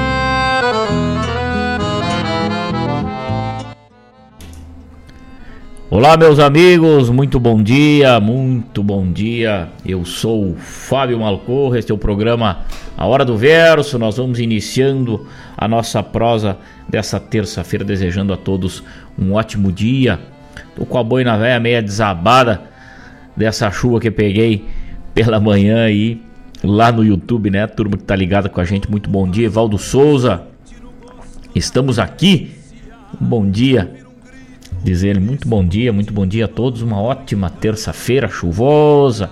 Olá, 6.01 6.17
meus 6.17 6.39
amigos, 6.39 7.11
muito 7.11 7.39
bom 7.39 7.61
dia, 7.61 8.19
muito 8.19 8.81
bom 8.81 9.11
dia. 9.11 9.69
Eu 9.85 10.03
sou 10.03 10.49
o 10.49 10.55
Fábio 10.55 11.19
Malcorra, 11.19 11.77
este 11.77 11.91
é 11.91 11.95
o 11.95 11.97
programa 11.97 12.61
A 12.97 13.05
Hora 13.05 13.23
do 13.23 13.37
Verso. 13.37 13.99
Nós 13.99 14.17
vamos 14.17 14.39
iniciando 14.39 15.27
a 15.55 15.67
nossa 15.67 16.01
prosa 16.01 16.57
dessa 16.89 17.19
terça-feira, 17.19 17.85
desejando 17.85 18.33
a 18.33 18.35
todos 18.35 18.83
um 19.15 19.33
ótimo 19.33 19.71
dia. 19.71 20.19
Tô 20.75 20.87
com 20.87 20.97
a 20.97 21.03
boina 21.03 21.37
velha 21.37 21.59
meia 21.59 21.83
desabada 21.83 22.63
dessa 23.37 23.69
chuva 23.69 23.99
que 23.99 24.09
peguei 24.09 24.65
pela 25.13 25.39
manhã 25.39 25.83
aí, 25.83 26.19
lá 26.63 26.91
no 26.91 27.05
YouTube, 27.05 27.51
né? 27.51 27.67
Turma 27.67 27.95
que 27.95 28.03
tá 28.05 28.15
ligada 28.15 28.49
com 28.49 28.59
a 28.59 28.65
gente, 28.65 28.89
muito 28.89 29.07
bom 29.07 29.29
dia. 29.29 29.45
Evaldo 29.45 29.77
Souza, 29.77 30.41
estamos 31.53 31.99
aqui. 31.99 32.55
Bom 33.19 33.47
dia 33.47 34.01
Diz 34.83 35.03
ele, 35.03 35.19
muito 35.19 35.47
bom 35.47 35.63
dia, 35.63 35.93
muito 35.93 36.11
bom 36.11 36.25
dia 36.25 36.45
a 36.45 36.47
todos, 36.47 36.81
uma 36.81 36.99
ótima 36.99 37.51
terça-feira 37.51 38.27
chuvosa. 38.27 39.29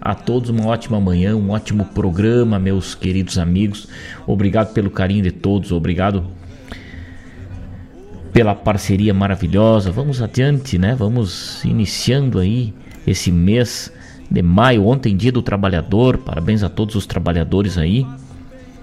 A 0.00 0.14
todos 0.14 0.50
uma 0.50 0.66
ótima 0.66 1.00
manhã, 1.00 1.34
um 1.34 1.50
ótimo 1.50 1.86
programa, 1.86 2.60
meus 2.60 2.94
queridos 2.94 3.36
amigos. 3.36 3.88
Obrigado 4.24 4.72
pelo 4.72 4.90
carinho 4.90 5.22
de 5.22 5.32
todos, 5.32 5.72
obrigado 5.72 6.24
pela 8.32 8.54
parceria 8.54 9.12
maravilhosa. 9.12 9.90
Vamos 9.90 10.22
adiante, 10.22 10.78
né? 10.78 10.94
Vamos 10.94 11.64
iniciando 11.64 12.38
aí 12.38 12.72
esse 13.04 13.32
mês 13.32 13.92
de 14.30 14.42
maio, 14.42 14.86
ontem 14.86 15.16
dia 15.16 15.32
do 15.32 15.42
trabalhador. 15.42 16.18
Parabéns 16.18 16.62
a 16.62 16.68
todos 16.68 16.94
os 16.94 17.04
trabalhadores 17.04 17.78
aí. 17.78 18.06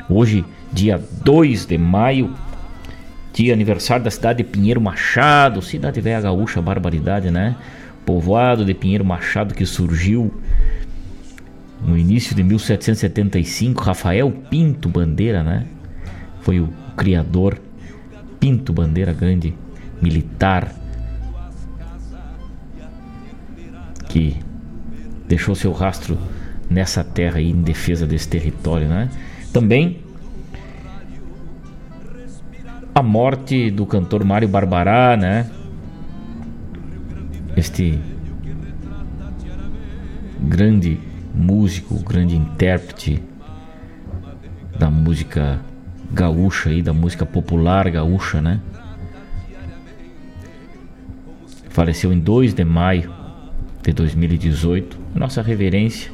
Hoje, 0.09 0.43
dia 0.73 1.01
2 1.23 1.67
de 1.67 1.77
maio, 1.77 2.33
Dia 3.33 3.53
aniversário 3.53 4.03
da 4.03 4.11
cidade 4.11 4.43
de 4.43 4.49
Pinheiro 4.49 4.81
Machado, 4.81 5.61
cidade 5.61 6.01
velha 6.01 6.21
gaúcha, 6.21 6.61
barbaridade, 6.61 7.31
né? 7.31 7.55
Povoado 8.05 8.65
de 8.65 8.73
Pinheiro 8.73 9.05
Machado 9.05 9.53
que 9.53 9.65
surgiu 9.65 10.33
no 11.81 11.97
início 11.97 12.35
de 12.35 12.43
1775. 12.43 13.81
Rafael 13.83 14.31
Pinto 14.49 14.89
Bandeira, 14.89 15.43
né? 15.43 15.65
Foi 16.41 16.59
o 16.59 16.69
criador 16.97 17.57
Pinto 18.39 18.73
Bandeira 18.73 19.13
Grande, 19.13 19.53
militar, 20.01 20.73
que 24.09 24.35
deixou 25.27 25.55
seu 25.55 25.71
rastro 25.71 26.17
nessa 26.69 27.03
terra 27.03 27.37
aí 27.37 27.49
em 27.49 27.61
defesa 27.61 28.05
desse 28.05 28.27
território, 28.27 28.89
né? 28.89 29.09
Também 29.53 30.00
a 32.93 33.01
morte 33.01 33.71
do 33.71 33.85
cantor 33.85 34.23
Mário 34.25 34.47
Barbará, 34.47 35.15
né? 35.15 35.49
Este 37.55 37.99
grande 40.41 40.99
músico, 41.33 41.95
grande 42.03 42.35
intérprete 42.35 43.23
da 44.77 44.89
música 44.89 45.59
gaúcha 46.11 46.69
aí, 46.69 46.81
da 46.81 46.91
música 46.91 47.25
popular 47.25 47.89
gaúcha, 47.89 48.41
né? 48.41 48.59
Faleceu 51.69 52.11
em 52.11 52.19
2 52.19 52.53
de 52.53 52.65
maio 52.65 53.13
de 53.81 53.93
2018. 53.93 54.97
Nossa 55.15 55.41
reverência. 55.41 56.11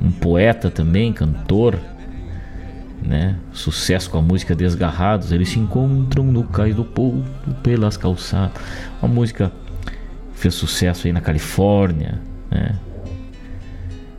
Um 0.00 0.10
poeta 0.10 0.70
também, 0.70 1.12
cantor, 1.12 1.78
né? 3.04 3.36
Sucesso 3.52 4.10
com 4.10 4.18
a 4.18 4.22
música 4.22 4.54
Desgarrados. 4.54 5.32
Eles 5.32 5.48
se 5.48 5.58
encontram 5.58 6.24
no 6.24 6.44
cais 6.44 6.74
do 6.74 6.84
povo 6.84 7.24
pelas 7.62 7.96
calçadas. 7.96 8.60
Uma 9.00 9.12
música 9.12 9.52
fez 10.34 10.54
sucesso 10.54 11.06
aí 11.06 11.12
na 11.12 11.20
Califórnia, 11.20 12.20
né? 12.50 12.78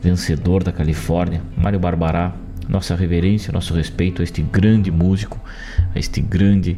Vencedor 0.02 0.64
da 0.64 0.72
Califórnia, 0.72 1.42
Mário 1.58 1.80
Barbará. 1.80 2.34
Nossa 2.68 2.96
reverência, 2.96 3.52
nosso 3.52 3.74
respeito 3.74 4.22
a 4.22 4.24
este 4.24 4.42
grande 4.42 4.90
músico, 4.90 5.38
a 5.94 6.00
este 6.00 6.22
grande 6.22 6.78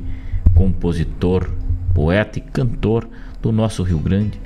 compositor, 0.56 1.48
poeta 1.94 2.39
e 2.39 2.41
cantor 2.41 3.08
do 3.39 3.52
nosso 3.52 3.84
Rio 3.84 4.00
Grande 4.00 4.39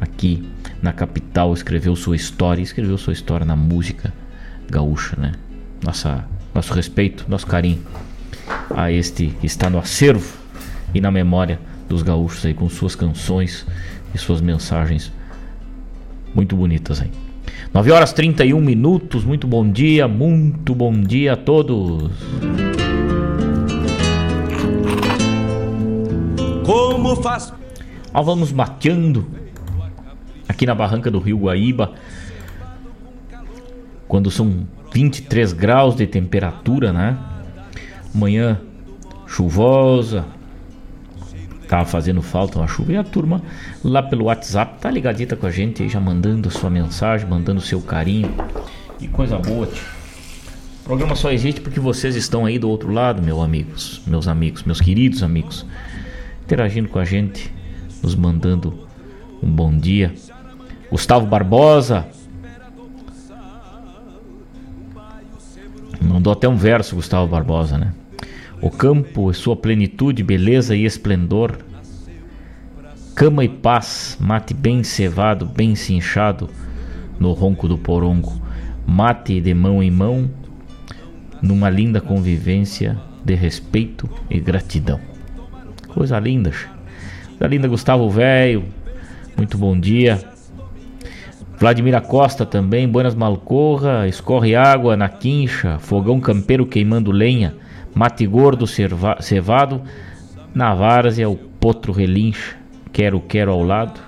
aqui 0.00 0.48
na 0.82 0.92
capital, 0.92 1.54
escreveu 1.54 1.94
sua 1.94 2.16
história, 2.16 2.60
escreveu 2.60 2.98
sua 2.98 3.12
história 3.12 3.46
na 3.46 3.54
música 3.54 4.12
gaúcha, 4.68 5.16
né? 5.16 5.32
Nossa, 5.82 6.24
nosso 6.54 6.72
respeito, 6.74 7.24
nosso 7.28 7.46
carinho 7.46 7.82
a 8.70 8.90
este 8.90 9.28
que 9.40 9.46
está 9.46 9.68
no 9.68 9.78
acervo 9.78 10.38
e 10.94 11.00
na 11.00 11.10
memória 11.10 11.58
dos 11.88 12.02
gaúchos 12.02 12.46
aí 12.46 12.54
com 12.54 12.68
suas 12.68 12.94
canções 12.94 13.66
e 14.14 14.18
suas 14.18 14.40
mensagens 14.40 15.12
muito 16.34 16.56
bonitas 16.56 17.00
aí. 17.00 17.10
9 17.74 17.90
horas 17.90 18.12
31 18.12 18.60
minutos, 18.60 19.24
muito 19.24 19.46
bom 19.46 19.68
dia, 19.68 20.06
muito 20.06 20.74
bom 20.74 20.92
dia 20.92 21.32
a 21.32 21.36
todos. 21.36 22.12
Como 26.64 27.16
faz? 27.16 27.52
Ah, 28.14 28.22
vamos 28.22 28.52
mateando 28.52 29.26
aqui 30.48 30.64
na 30.64 30.74
barranca 30.74 31.10
do 31.10 31.18
Rio 31.18 31.38
Guaíba, 31.38 31.92
quando 34.06 34.30
são 34.30 34.66
23 34.92 35.52
graus 35.52 35.96
de 35.96 36.06
temperatura, 36.06 36.92
né? 36.92 37.18
Manhã 38.14 38.60
chuvosa, 39.26 40.26
tava 41.66 41.86
fazendo 41.86 42.20
falta 42.20 42.58
uma 42.58 42.68
chuva 42.68 42.92
e 42.92 42.96
a 42.98 43.02
turma 43.02 43.40
lá 43.82 44.02
pelo 44.02 44.26
WhatsApp 44.26 44.78
tá 44.78 44.90
ligadita 44.90 45.34
com 45.34 45.46
a 45.46 45.50
gente 45.50 45.82
aí, 45.82 45.88
já 45.88 45.98
mandando 45.98 46.50
sua 46.50 46.68
mensagem, 46.68 47.26
mandando 47.26 47.62
seu 47.62 47.80
carinho. 47.80 48.34
Que 48.98 49.08
coisa 49.08 49.38
boa, 49.38 49.66
tio. 49.66 49.82
O 50.82 50.84
programa 50.84 51.14
só 51.14 51.30
existe 51.30 51.60
porque 51.60 51.80
vocês 51.80 52.14
estão 52.14 52.44
aí 52.44 52.58
do 52.58 52.68
outro 52.68 52.92
lado, 52.92 53.22
meus 53.22 53.42
amigos, 53.42 54.02
meus 54.06 54.28
amigos, 54.28 54.64
meus 54.64 54.80
queridos 54.80 55.22
amigos, 55.22 55.64
interagindo 56.44 56.88
com 56.88 56.98
a 56.98 57.04
gente, 57.04 57.50
nos 58.02 58.14
mandando 58.14 58.86
um 59.42 59.50
bom 59.50 59.74
dia, 59.74 60.12
Gustavo 60.90 61.24
Barbosa. 61.24 62.06
Mandou 66.02 66.32
até 66.32 66.48
um 66.48 66.56
verso, 66.56 66.96
Gustavo 66.96 67.28
Barbosa, 67.28 67.78
né? 67.78 67.92
O 68.60 68.70
campo 68.70 69.32
sua 69.34 69.56
plenitude, 69.56 70.22
beleza 70.22 70.76
e 70.76 70.84
esplendor. 70.84 71.58
Cama 73.14 73.44
e 73.44 73.48
paz, 73.48 74.16
mate 74.20 74.54
bem 74.54 74.82
cevado, 74.82 75.44
bem 75.44 75.74
cinchado 75.74 76.48
no 77.18 77.32
ronco 77.32 77.68
do 77.68 77.76
porongo. 77.76 78.40
Mate 78.86 79.40
de 79.40 79.54
mão 79.54 79.82
em 79.82 79.90
mão, 79.90 80.30
numa 81.40 81.68
linda 81.68 82.00
convivência 82.00 82.98
de 83.24 83.34
respeito 83.34 84.08
e 84.30 84.40
gratidão. 84.40 85.00
Coisa 85.88 86.18
linda, 86.18 86.52
coisa 87.30 87.46
linda, 87.46 87.68
Gustavo 87.68 88.08
Velho. 88.08 88.64
Muito 89.36 89.58
bom 89.58 89.78
dia. 89.78 90.31
Vladimir 91.62 92.02
Costa 92.02 92.44
também, 92.44 92.88
Buenas 92.88 93.14
Malcorra, 93.14 94.08
escorre 94.08 94.56
água 94.56 94.96
na 94.96 95.08
quincha, 95.08 95.78
fogão 95.78 96.18
campeiro 96.18 96.66
queimando 96.66 97.12
lenha, 97.12 97.54
mate 97.94 98.26
gordo 98.26 98.66
cevado, 98.66 99.80
na 100.52 100.74
várzea 100.74 101.30
o 101.30 101.36
potro 101.36 101.92
relincha, 101.92 102.56
quero 102.92 103.20
quero 103.20 103.52
ao 103.52 103.62
lado. 103.62 104.00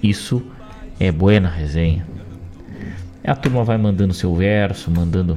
Isso 0.00 0.40
é 1.00 1.10
buena 1.10 1.48
resenha. 1.48 2.06
A 3.26 3.34
turma 3.34 3.64
vai 3.64 3.78
mandando 3.78 4.14
seu 4.14 4.32
verso, 4.36 4.88
mandando. 4.88 5.36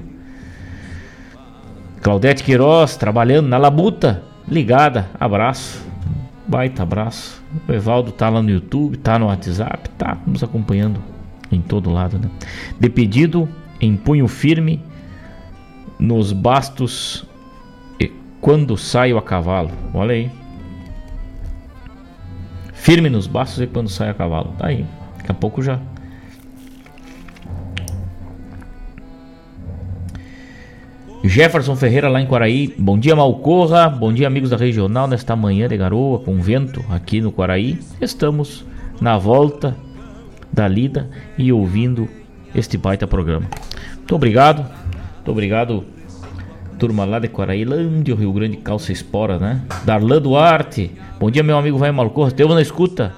Claudete 2.00 2.44
Queiroz 2.44 2.96
trabalhando 2.96 3.48
na 3.48 3.58
labuta, 3.58 4.22
ligada, 4.48 5.08
abraço, 5.20 5.84
baita 6.48 6.84
abraço. 6.84 7.44
O 7.68 7.74
Evaldo 7.74 8.12
tá 8.12 8.30
lá 8.30 8.40
no 8.40 8.52
YouTube, 8.52 8.98
tá 8.98 9.18
no 9.18 9.26
WhatsApp, 9.26 9.90
tá 9.98 10.16
nos 10.28 10.44
acompanhando 10.44 11.09
em 11.52 11.62
todo 11.62 11.90
lado, 11.90 12.20
né? 12.20 12.30
De 12.80 12.90
pedido 12.90 13.48
em 13.80 13.96
punho 13.96 14.28
firme 14.28 14.82
nos 16.00 16.32
bastos 16.32 17.26
e 18.00 18.12
quando 18.40 18.78
saio 18.78 19.18
a 19.18 19.22
cavalo. 19.22 19.72
Olha 19.94 20.14
aí. 20.14 20.32
Firme 22.74 23.10
nos 23.10 23.28
bastos 23.28 23.62
e 23.62 23.68
quando 23.68 23.90
saio 23.90 24.12
a 24.12 24.14
cavalo. 24.14 24.54
Tá 24.58 24.68
aí. 24.68 24.86
Daqui 25.18 25.32
a 25.32 25.36
pouco 25.36 25.62
já. 25.62 25.80
Jefferson 31.22 31.76
Ferreira 31.76 32.08
lá 32.08 32.22
em 32.22 32.26
Quaraí. 32.26 32.74
Bom 32.78 32.98
dia, 32.98 33.16
Malcorra. 33.16 33.90
Bom 33.90 34.14
dia, 34.14 34.26
amigos 34.26 34.50
da 34.50 34.58
regional. 34.58 35.06
Nesta 35.06 35.36
manhã 35.36 35.68
de 35.68 35.76
garoa, 35.76 36.20
com 36.20 36.40
vento 36.40 36.84
aqui 36.90 37.20
no 37.20 37.32
Quaraí. 37.32 37.78
Estamos 38.00 38.66
na 39.02 39.18
volta 39.18 39.76
da 40.52 40.68
lida 40.68 41.10
e 41.38 41.52
ouvindo 41.52 42.08
este 42.54 42.78
baita 42.78 43.08
programa. 43.08 43.48
Muito 43.98 44.16
obrigado, 44.16 44.66
muito 45.16 45.32
obrigado, 45.32 45.86
turma 46.78 47.06
lá 47.06 47.20
de 47.20 47.28
Quarailândia, 47.28 48.16
Rio 48.16 48.34
Grande, 48.34 48.58
Calça 48.58 48.92
Espora, 48.92 49.38
né? 49.38 49.62
Darlan 49.86 50.22
Duarte, 50.22 50.92
bom 51.20 51.30
dia, 51.30 51.44
meu 51.44 51.58
amigo 51.58 51.78
Vai 51.78 51.92
Malcorra, 51.92 52.32
teve 52.32 52.54
na 52.54 52.62
escuta. 52.62 53.14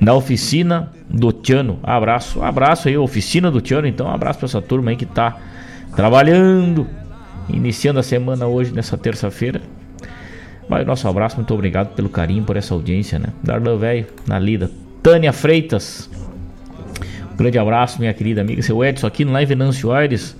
Na 0.00 0.12
oficina 0.12 0.92
do 1.08 1.32
Tiano, 1.32 1.78
abraço, 1.82 2.42
abraço 2.42 2.88
aí, 2.88 2.96
oficina 2.96 3.50
do 3.50 3.60
Tiano, 3.60 3.86
então, 3.86 4.10
abraço 4.10 4.38
para 4.38 4.46
essa 4.46 4.60
turma 4.60 4.90
aí 4.90 4.96
que 4.96 5.06
tá 5.06 5.38
trabalhando, 5.94 6.86
iniciando 7.48 7.98
a 7.98 8.02
semana 8.02 8.46
hoje, 8.46 8.72
nessa 8.72 8.98
terça-feira. 8.98 9.62
O 10.68 10.84
nosso 10.84 11.06
abraço, 11.08 11.36
muito 11.36 11.54
obrigado 11.54 11.94
pelo 11.94 12.08
carinho, 12.08 12.42
por 12.42 12.56
essa 12.56 12.74
audiência, 12.74 13.18
né? 13.18 13.28
Darlan 13.42 13.76
Velho, 13.76 14.06
na 14.26 14.38
lida. 14.38 14.70
Tânia 15.02 15.32
Freitas, 15.32 16.10
um 17.32 17.36
grande 17.36 17.58
abraço, 17.58 18.00
minha 18.00 18.14
querida 18.14 18.40
amiga. 18.40 18.62
Seu 18.62 18.82
Edson 18.82 19.06
aqui 19.06 19.22
no 19.22 19.32
Live 19.32 19.50
Venâncio 19.50 19.92
Aires. 19.92 20.34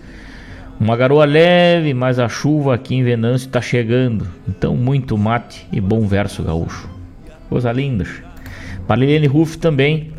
Uma 0.81 0.97
garoa 0.97 1.27
leve, 1.27 1.93
mas 1.93 2.19
a 2.19 2.27
chuva 2.27 2.75
aqui 2.75 2.95
em 2.95 3.05
Venâncio 3.05 3.49
está 3.49 3.61
chegando. 3.61 4.27
Então, 4.49 4.75
muito 4.75 5.17
mate 5.19 5.67
e 5.71 5.79
bom 5.79 6.07
verso 6.07 6.43
gaúcho. 6.43 6.89
Coisa 7.51 7.71
linda. 7.71 8.07
Marilene 8.89 9.27
Ruff 9.27 9.59
também. 9.59 10.11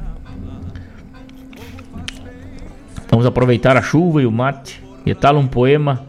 Vamos 3.09 3.25
aproveitar 3.25 3.75
a 3.75 3.81
chuva 3.81 4.21
e 4.21 4.27
o 4.27 4.31
mate. 4.31 4.79
E 5.03 5.15
tal 5.15 5.35
um 5.35 5.47
poema 5.47 6.05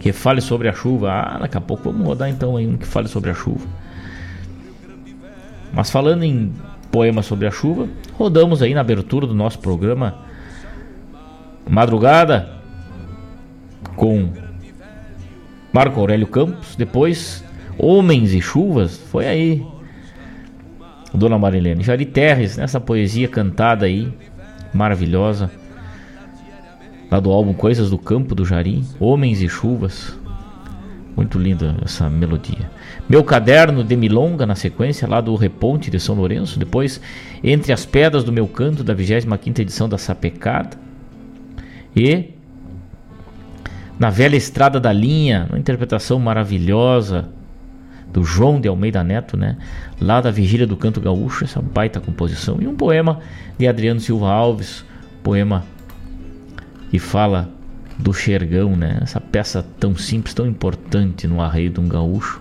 que 0.00 0.12
fale 0.12 0.40
sobre 0.40 0.66
a 0.66 0.72
chuva. 0.72 1.12
Ah, 1.12 1.38
daqui 1.40 1.56
a 1.56 1.60
pouco 1.60 1.92
vamos 1.92 2.06
rodar 2.06 2.28
então 2.28 2.56
aí 2.56 2.66
um 2.66 2.76
que 2.76 2.86
fale 2.86 3.06
sobre 3.06 3.30
a 3.30 3.34
chuva. 3.34 3.64
Mas 5.72 5.90
falando 5.90 6.24
em 6.24 6.52
poema 6.90 7.22
sobre 7.22 7.46
a 7.46 7.50
chuva, 7.50 7.86
rodamos 8.14 8.62
aí 8.62 8.74
na 8.74 8.80
abertura 8.80 9.26
do 9.26 9.34
nosso 9.34 9.60
programa 9.60 10.18
Madrugada 11.68 12.48
com 13.94 14.30
Marco 15.72 16.00
Aurélio 16.00 16.26
Campos, 16.26 16.74
depois 16.74 17.44
Homens 17.78 18.32
e 18.32 18.40
Chuvas, 18.40 18.96
foi 18.96 19.28
aí 19.28 19.66
Dona 21.14 21.38
Marilene 21.38 21.84
Jari 21.84 22.06
Terres, 22.06 22.56
nessa 22.56 22.80
poesia 22.80 23.28
cantada 23.28 23.86
aí, 23.86 24.12
maravilhosa 24.74 25.59
lá 27.10 27.18
do 27.18 27.30
álbum 27.30 27.52
Coisas 27.52 27.90
do 27.90 27.98
Campo 27.98 28.34
do 28.34 28.44
Jari, 28.44 28.84
Homens 28.98 29.42
e 29.42 29.48
Chuvas. 29.48 30.18
Muito 31.16 31.38
linda 31.38 31.76
essa 31.84 32.08
melodia. 32.08 32.70
Meu 33.08 33.24
caderno 33.24 33.82
de 33.82 33.96
milonga 33.96 34.46
na 34.46 34.54
sequência, 34.54 35.08
lá 35.08 35.20
do 35.20 35.34
Reponte 35.34 35.90
de 35.90 35.98
São 35.98 36.14
Lourenço. 36.14 36.58
Depois, 36.58 37.00
Entre 37.42 37.72
as 37.72 37.84
Pedras 37.84 38.22
do 38.22 38.32
Meu 38.32 38.46
Canto, 38.46 38.84
da 38.84 38.94
25 38.94 39.60
edição 39.60 39.88
da 39.88 39.98
Sapecada. 39.98 40.78
E 41.94 42.30
Na 43.98 44.08
Velha 44.08 44.36
Estrada 44.36 44.78
da 44.78 44.92
Linha, 44.92 45.46
uma 45.50 45.58
interpretação 45.58 46.18
maravilhosa 46.18 47.28
do 48.10 48.24
João 48.24 48.60
de 48.60 48.68
Almeida 48.68 49.04
Neto, 49.04 49.36
né? 49.36 49.56
Lá 50.00 50.20
da 50.20 50.30
Vigília 50.30 50.66
do 50.66 50.76
Canto 50.76 51.00
Gaúcho, 51.00 51.44
essa 51.44 51.60
baita 51.60 52.00
composição. 52.00 52.58
E 52.60 52.66
um 52.66 52.74
poema 52.74 53.20
de 53.58 53.68
Adriano 53.68 54.00
Silva 54.00 54.30
Alves, 54.30 54.84
poema 55.22 55.64
que 56.90 56.98
fala 56.98 57.48
do 57.98 58.12
Xergão, 58.12 58.76
né? 58.76 58.98
Essa 59.00 59.20
peça 59.20 59.64
tão 59.78 59.94
simples, 59.96 60.34
tão 60.34 60.46
importante 60.46 61.26
no 61.26 61.40
arreio 61.40 61.70
de 61.70 61.80
um 61.80 61.88
gaúcho. 61.88 62.40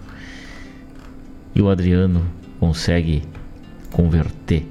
E 1.53 1.61
o 1.61 1.69
Adriano 1.69 2.25
consegue 2.59 3.23
converter 3.91 4.65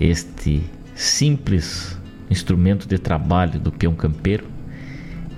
este 0.00 0.62
simples 0.94 1.98
instrumento 2.30 2.86
de 2.86 2.98
trabalho 2.98 3.60
do 3.60 3.70
peão 3.70 3.94
campeiro 3.94 4.46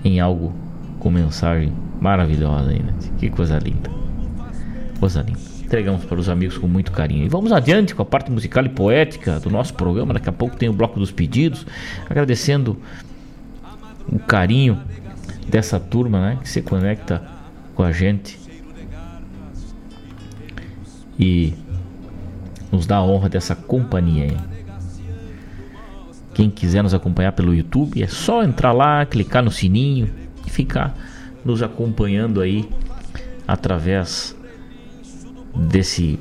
em 0.04 0.20
algo 0.20 0.54
com 0.98 1.10
mensagem 1.10 1.72
maravilhosa 2.00 2.70
ainda. 2.70 2.92
Né? 2.92 2.98
Que 3.18 3.30
coisa 3.30 3.58
linda. 3.58 3.90
Coisa 4.98 5.22
linda. 5.22 5.53
Entregamos 5.64 6.04
para 6.04 6.18
os 6.18 6.28
amigos 6.28 6.58
com 6.58 6.68
muito 6.68 6.92
carinho. 6.92 7.24
E 7.24 7.28
vamos 7.28 7.50
adiante 7.50 7.94
com 7.94 8.02
a 8.02 8.04
parte 8.04 8.30
musical 8.30 8.64
e 8.64 8.68
poética 8.68 9.40
do 9.40 9.50
nosso 9.50 9.74
programa. 9.74 10.14
Daqui 10.14 10.28
a 10.28 10.32
pouco 10.32 10.56
tem 10.56 10.68
o 10.68 10.72
bloco 10.72 10.98
dos 10.98 11.10
pedidos. 11.10 11.66
Agradecendo 12.08 12.78
o 14.06 14.18
carinho 14.18 14.80
dessa 15.48 15.80
turma 15.80 16.20
né, 16.20 16.38
que 16.42 16.48
se 16.48 16.62
conecta 16.62 17.22
com 17.74 17.82
a 17.82 17.92
gente 17.92 18.38
e 21.18 21.54
nos 22.70 22.86
dá 22.86 22.96
a 22.96 23.04
honra 23.04 23.28
dessa 23.28 23.54
companhia. 23.54 24.26
Hein? 24.26 24.36
Quem 26.34 26.50
quiser 26.50 26.82
nos 26.82 26.92
acompanhar 26.92 27.32
pelo 27.32 27.54
YouTube 27.54 28.02
é 28.02 28.06
só 28.06 28.42
entrar 28.42 28.72
lá, 28.72 29.06
clicar 29.06 29.42
no 29.42 29.50
sininho 29.50 30.10
e 30.46 30.50
ficar 30.50 30.94
nos 31.44 31.62
acompanhando 31.62 32.40
aí 32.40 32.68
através 33.46 34.36
desse 35.54 36.18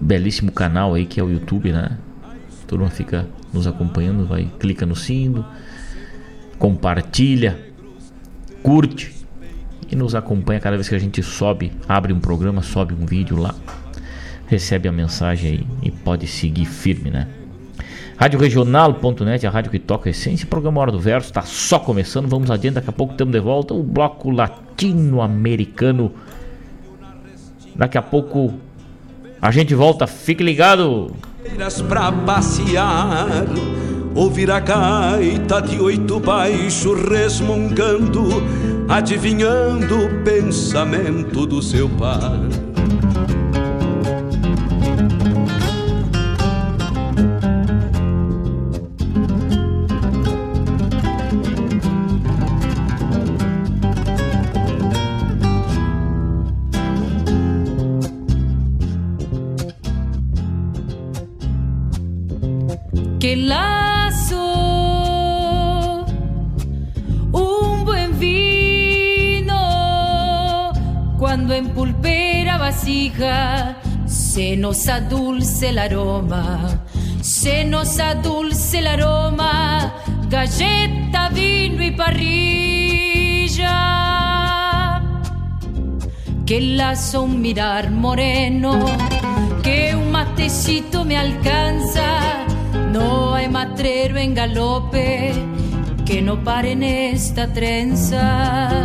belíssimo 0.00 0.52
canal 0.52 0.94
aí 0.94 1.06
que 1.06 1.20
é 1.20 1.22
o 1.22 1.30
YouTube, 1.30 1.72
né? 1.72 1.98
A 2.24 2.66
turma 2.66 2.88
fica 2.88 3.26
nos 3.52 3.66
acompanhando, 3.66 4.26
vai 4.26 4.50
clica 4.58 4.86
no 4.86 4.94
sino, 4.94 5.44
compartilha, 6.58 7.58
curte 8.62 9.14
e 9.90 9.96
nos 9.96 10.14
acompanha 10.14 10.60
cada 10.60 10.76
vez 10.76 10.88
que 10.88 10.94
a 10.94 10.98
gente 10.98 11.22
sobe, 11.22 11.72
abre 11.88 12.12
um 12.12 12.20
programa, 12.20 12.62
sobe 12.62 12.94
um 12.94 13.06
vídeo 13.06 13.36
lá, 13.36 13.54
recebe 14.46 14.88
a 14.88 14.92
mensagem 14.92 15.50
aí 15.50 15.66
e 15.82 15.90
pode 15.90 16.26
seguir 16.26 16.66
firme, 16.66 17.10
né? 17.10 17.28
Rádio 18.18 18.40
Regional.net, 18.40 19.46
a 19.46 19.50
rádio 19.50 19.70
que 19.70 19.78
toca 19.78 20.08
a 20.08 20.10
essência. 20.10 20.44
Programa 20.44 20.80
Hora 20.80 20.90
do 20.90 20.98
Verso 20.98 21.28
está 21.28 21.42
só 21.42 21.78
começando. 21.78 22.28
Vamos 22.28 22.50
adiante, 22.50 22.74
daqui 22.74 22.90
a 22.90 22.92
pouco 22.92 23.12
estamos 23.12 23.30
de 23.30 23.38
volta. 23.38 23.72
O 23.74 23.82
bloco 23.84 24.28
latino-americano. 24.32 26.12
Daqui 27.76 27.96
a 27.96 28.02
pouco 28.02 28.54
a 29.40 29.50
gente 29.50 29.74
volta. 29.74 30.06
Fique 30.06 30.42
ligado. 30.42 31.12
Pra 31.88 32.12
passear 32.12 33.46
ouvir 34.14 34.50
a 34.50 34.58
gaita 34.58 35.60
de 35.60 35.80
oito 35.80 36.18
baixo 36.18 36.94
resmungando, 36.94 38.28
adivinhando 38.88 40.06
o 40.06 40.24
pensamento 40.24 41.46
do 41.46 41.62
seu 41.62 41.88
pai. 41.88 42.67
Se 74.38 74.56
nos 74.56 74.86
adulce 74.86 75.70
el 75.70 75.78
aroma, 75.80 76.84
se 77.20 77.64
nos 77.64 77.98
adulce 77.98 78.78
el 78.78 78.86
aroma, 78.86 79.92
galleta, 80.30 81.28
vino 81.30 81.82
y 81.82 81.90
parrilla. 81.90 83.72
Que 86.46 86.60
lazo 86.60 87.22
un 87.22 87.42
mirar 87.42 87.90
moreno, 87.90 88.78
que 89.64 89.96
un 89.96 90.12
matecito 90.12 91.04
me 91.04 91.16
alcanza, 91.16 92.46
no 92.92 93.34
hay 93.34 93.48
matrero 93.48 94.18
en 94.18 94.34
galope 94.36 95.32
que 96.06 96.22
no 96.22 96.44
pare 96.44 96.70
en 96.72 96.84
esta 96.84 97.52
trenza 97.52 98.78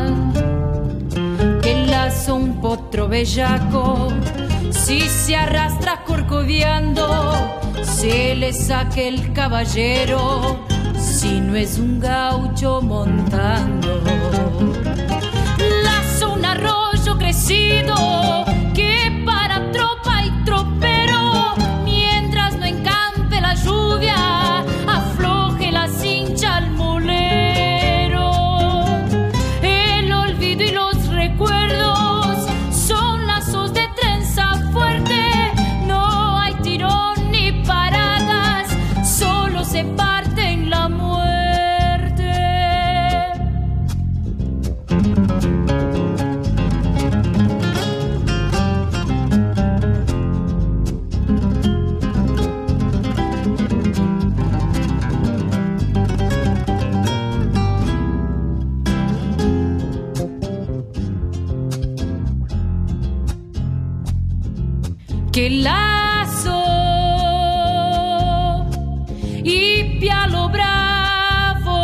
un 2.30 2.62
potro 2.62 3.08
bellaco. 3.08 4.10
Si 4.86 5.00
se 5.10 5.36
arrastra 5.38 6.04
corcoviando, 6.04 7.06
se 7.84 8.36
le 8.36 8.52
saque 8.52 9.08
el 9.08 9.32
caballero. 9.32 10.60
Si 10.98 11.40
no 11.40 11.56
es 11.56 11.78
un 11.78 12.02
gaucho 12.02 12.82
montando, 12.82 14.04
lazo 15.84 16.34
un 16.34 16.44
arroyo 16.44 17.18
crecido 17.18 18.44
que 65.44 65.50
lazo 65.50 66.64
y 69.44 70.00
pialo 70.00 70.48
bravo 70.48 71.82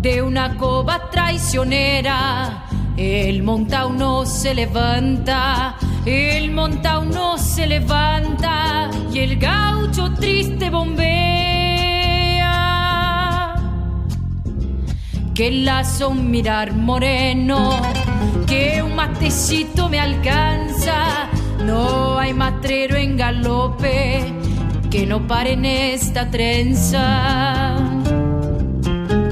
de 0.00 0.22
una 0.22 0.56
coba 0.56 1.10
traicionera. 1.10 2.68
El 2.96 3.42
montao 3.42 3.92
no 3.92 4.24
se 4.24 4.54
levanta, 4.54 5.76
el 6.06 6.52
montao 6.52 7.04
no 7.04 7.36
se 7.36 7.66
levanta 7.66 8.88
y 9.12 9.18
el 9.18 9.38
gaucho 9.38 10.14
triste 10.14 10.70
bombea. 10.70 11.16
Que 15.34 15.50
lazo 15.50 16.14
mirar 16.14 16.72
moreno, 16.72 17.78
que 18.46 18.82
un 18.82 18.94
matecito 18.94 19.90
me 19.90 20.00
alcanza 20.00 21.25
no 21.66 22.18
hay 22.18 22.32
matrero 22.32 22.96
en 22.96 23.16
galope 23.16 24.24
que 24.90 25.04
no 25.04 25.26
pare 25.26 25.52
en 25.52 25.64
esta 25.64 26.30
trenza. 26.30 27.76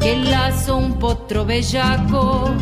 Que 0.00 0.16
lazo 0.16 0.76
un 0.76 0.98
potro 0.98 1.46
bellaco, 1.46 2.52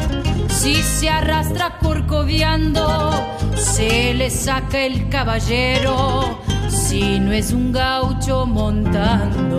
si 0.48 0.74
se 0.76 1.08
arrastra 1.08 1.78
corcoviando, 1.78 3.12
se 3.56 4.14
le 4.14 4.30
saca 4.30 4.80
el 4.80 5.08
caballero, 5.08 6.38
si 6.68 7.18
no 7.18 7.32
es 7.32 7.52
un 7.52 7.72
gaucho 7.72 8.46
montando. 8.46 9.58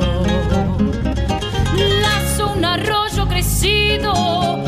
Lazo 1.76 2.53
un 2.55 2.64
arroyo 2.64 3.28
crecido 3.28 4.62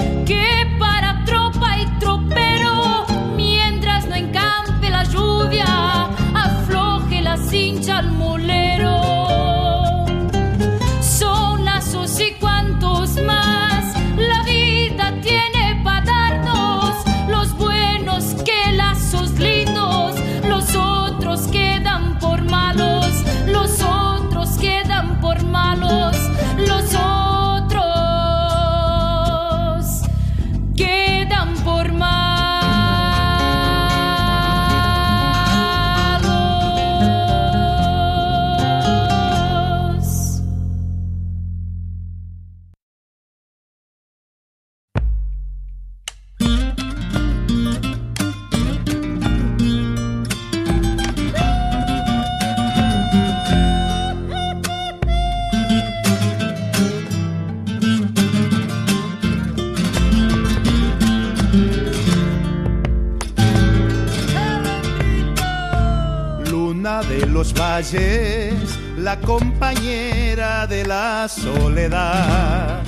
los 67.45 67.53
valles, 67.53 68.79
la 68.97 69.19
compañera 69.19 70.65
de 70.65 70.83
la 70.85 71.27
soledad. 71.27 72.81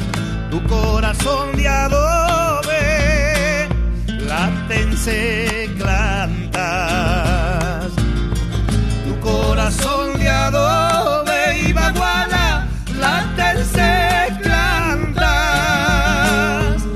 Tu 0.50 0.64
corazón 0.64 1.56
de 1.56 1.68
adobe, 1.68 3.68
látense 4.26 5.70
plantas. 5.78 7.92
Tu 9.06 9.20
corazón 9.20 10.18
de 10.18 10.30
adobe 10.30 11.60
y 11.68 11.74
baguala, 11.74 12.68
látense 13.00 14.34
plantas. 14.42 15.24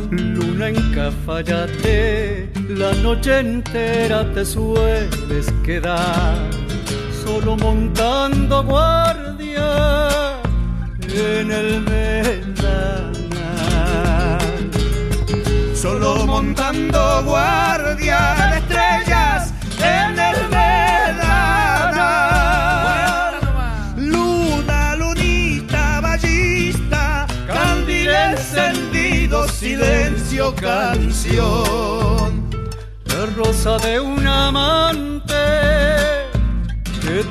Luna 0.09 0.69
en 0.69 0.93
Cafayate, 0.93 2.49
la 2.69 2.93
noche 3.03 3.39
entera 3.39 4.33
te 4.33 4.45
sueles 4.45 5.53
quedar 5.63 6.60
solo 7.31 7.55
montando 7.55 8.61
guardia 8.63 10.37
en 11.07 11.49
el 11.49 11.81
ventanal. 11.83 13.19
Solo 15.73 16.25
montando 16.25 17.23
guardia 17.23 18.35
de 18.51 18.57
estrellas 18.57 19.53
en 19.79 20.19
el 20.19 20.39
ventanal. 20.49 21.31
Luna, 23.95 24.95
lunita, 24.97 26.01
ballista, 26.01 27.27
candil 27.47 28.09
encendido, 28.09 29.47
silencio, 29.47 30.53
canción. 30.55 32.29
La 33.05 33.25
rosa 33.37 33.77
de 33.77 34.01
un 34.01 34.27
amante 34.27 35.10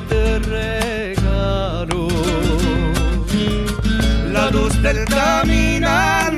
te 0.09 0.39
regalo. 0.39 2.07
La 4.31 4.49
luz 4.49 4.81
del 4.81 5.05
caminante 5.05 6.30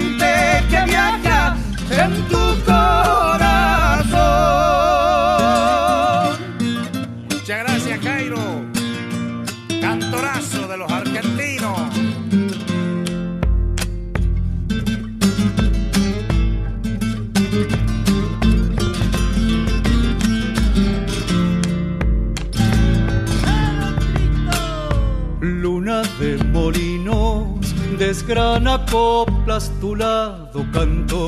desgrana 28.07 28.75
coplas 28.91 29.71
tu 29.79 29.95
lado 29.95 30.59
canto. 30.73 31.21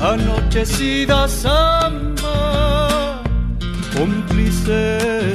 Anochecida 0.00 1.28
samba, 1.28 3.20
cómplice 3.94 4.80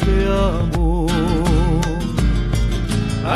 de 0.08 0.20
amor. 0.54 1.12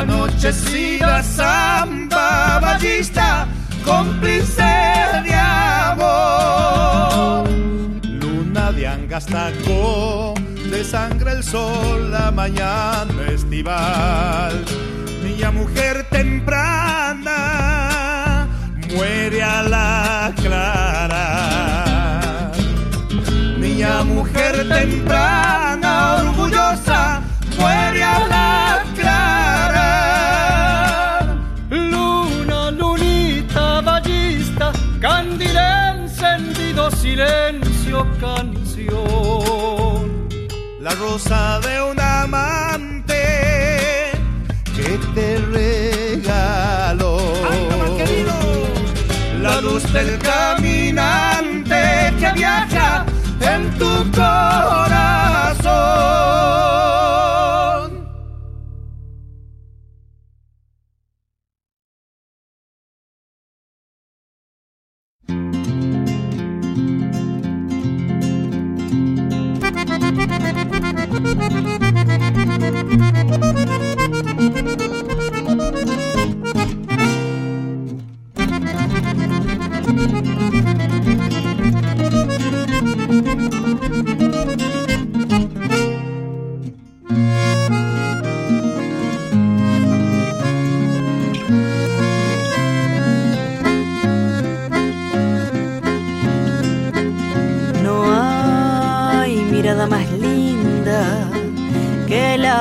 Anochecida 0.00 1.22
samba 1.22 2.58
ballista, 2.60 3.46
cómplice 3.84 4.72
de 5.26 5.34
amor. 5.94 7.48
Luna 8.20 8.72
de 8.72 8.88
Angastaco, 8.88 10.34
de 10.70 10.84
sangre 10.84 11.30
el 11.36 11.44
sol, 11.44 12.10
la 12.10 12.30
mañana 12.32 13.22
estival. 13.32 14.54
Mujer 15.50 16.06
temprana, 16.08 17.36
muere 18.94 19.42
a 19.42 19.62
la 19.62 20.32
clara. 20.36 21.26
Niña 23.58 24.04
mujer 24.04 24.68
temprana, 24.68 26.16
orgullosa, 26.22 27.22
muere 27.58 28.04
a 28.04 28.18
la 28.28 28.84
clara. 28.94 29.90
Luna, 31.70 32.70
lunita, 32.70 33.80
ballista, 33.80 34.72
candil 35.00 35.56
encendido, 35.56 36.90
silencio, 36.92 38.06
canción. 38.20 38.92
La 40.80 40.92
rosa 40.94 41.60
de 41.60 41.82
un 41.82 42.00
amante 42.00 42.91
luz 49.72 49.92
del 49.92 50.18
caminante 50.18 52.12
que 52.18 52.32
viaja 52.34 53.06
en 53.40 53.70
tu 53.78 54.10
corazón. 54.12 54.42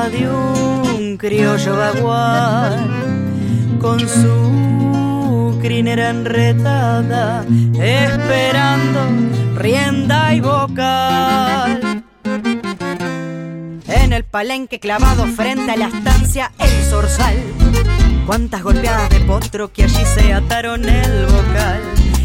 de 0.10 0.28
un 0.28 1.18
criollo 1.18 1.76
bagual 1.76 2.90
con 3.80 4.00
su 4.00 5.60
crinera 5.62 6.10
enretada 6.10 7.46
esperando 7.74 9.00
rienda 9.56 10.34
y 10.34 10.40
vocal. 10.40 12.04
En 13.88 14.14
el 14.14 14.24
palenque 14.24 14.80
clavado 14.80 15.28
frente 15.28 15.72
a 15.72 15.78
la 15.78 15.88
estancia 15.88 16.52
El 16.58 16.70
Zorzal. 16.90 17.36
Cuántas 18.26 18.64
golpeadas 18.64 19.10
de 19.10 19.20
potro 19.20 19.72
que 19.72 19.84
allí 19.84 20.06
se 20.06 20.34
ataron 20.34 20.84
el 20.86 21.26
vocal. 21.28 21.82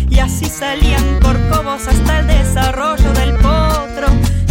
Y 0.09 0.19
así 0.21 0.47
salían 0.47 1.21
corcovos 1.21 1.87
hasta 1.87 2.21
el 2.21 2.27
desarrollo 2.27 3.13
del 3.13 3.35
potro. 3.35 3.86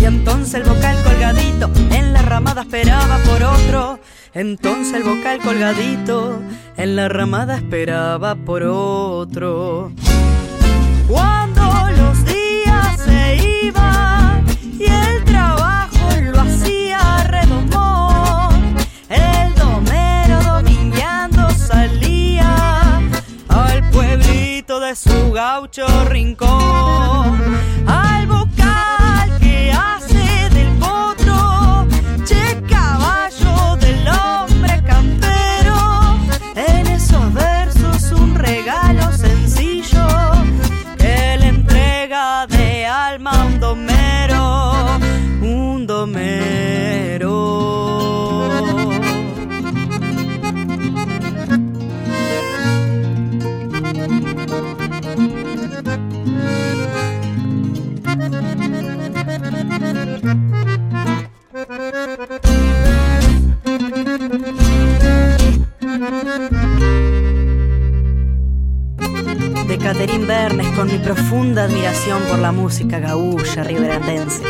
Entonces 0.06 0.53
el 0.53 0.64
vocal 0.64 1.01
colgadito 1.03 1.72
en 1.89 2.14
la 2.14 2.22
ramada 2.22 2.62
esperaba 2.62 3.18
por 3.26 3.41
otro. 3.41 3.99
Entonces 4.36 4.93
el 4.93 5.03
vocal 5.03 5.39
colgadito 5.39 6.41
en 6.78 6.95
la 6.95 7.10
ramada 7.10 7.56
esperaba 7.56 8.36
por 8.36 8.62
otro. 8.64 9.91
Cuando 11.08 11.64
los 11.97 12.24
días 12.24 13.01
se 13.03 13.66
iban 13.66 14.45
y 14.78 14.84
el 14.86 15.24
trabajo 15.26 16.10
lo 16.22 16.41
hacía 16.41 17.24
redomón, 17.24 18.76
el 19.10 19.56
domero 19.56 20.39
domingueando 20.43 21.49
salía 21.49 23.01
al 23.49 23.89
pueblito 23.89 24.80
de 24.80 24.95
su 24.95 25.32
gaucho 25.32 25.88
rincón. 26.06 27.41
Al 27.88 28.28
vocal 28.28 28.74
de 69.98 70.06
Catherine 70.06 70.26
Bernes 70.26 70.68
con 70.76 70.88
mi 70.88 70.98
profunda 70.98 71.64
admiración 71.64 72.22
por 72.24 72.39
la 72.39 72.52
música 72.52 73.00
gaúcha 73.00 73.64
riberandense. 73.64 74.43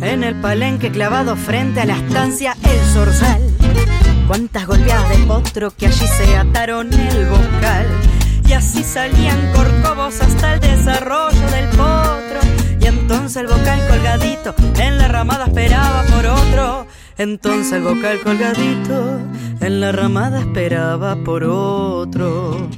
En 0.00 0.24
el 0.24 0.34
palenque 0.40 0.90
clavado 0.90 1.36
frente 1.36 1.80
a 1.80 1.84
la 1.84 1.96
estancia 1.96 2.56
El 2.62 2.80
Zorzal 2.92 3.45
Cuántas 4.36 4.66
golpeadas 4.66 5.08
de 5.08 5.24
potro 5.24 5.70
que 5.70 5.86
allí 5.86 6.06
se 6.06 6.36
ataron 6.36 6.92
el 6.92 7.24
vocal. 7.24 7.86
Y 8.46 8.52
así 8.52 8.82
salían 8.82 9.50
corcovos 9.54 10.20
hasta 10.20 10.52
el 10.52 10.60
desarrollo 10.60 11.40
del 11.50 11.66
potro. 11.70 12.40
Y 12.78 12.84
entonces 12.86 13.36
el 13.36 13.46
vocal 13.46 13.80
colgadito 13.88 14.54
en 14.78 14.98
la 14.98 15.08
ramada 15.08 15.46
esperaba 15.46 16.02
por 16.02 16.26
otro. 16.26 16.86
Entonces 17.16 17.72
el 17.72 17.82
vocal 17.84 18.20
colgadito 18.20 19.20
en 19.62 19.80
la 19.80 19.92
ramada 19.92 20.40
esperaba 20.40 21.16
por 21.16 21.42
otro. 21.42 22.68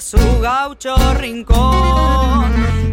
Su 0.00 0.40
gaucho 0.40 0.96
rincón. 1.14 2.90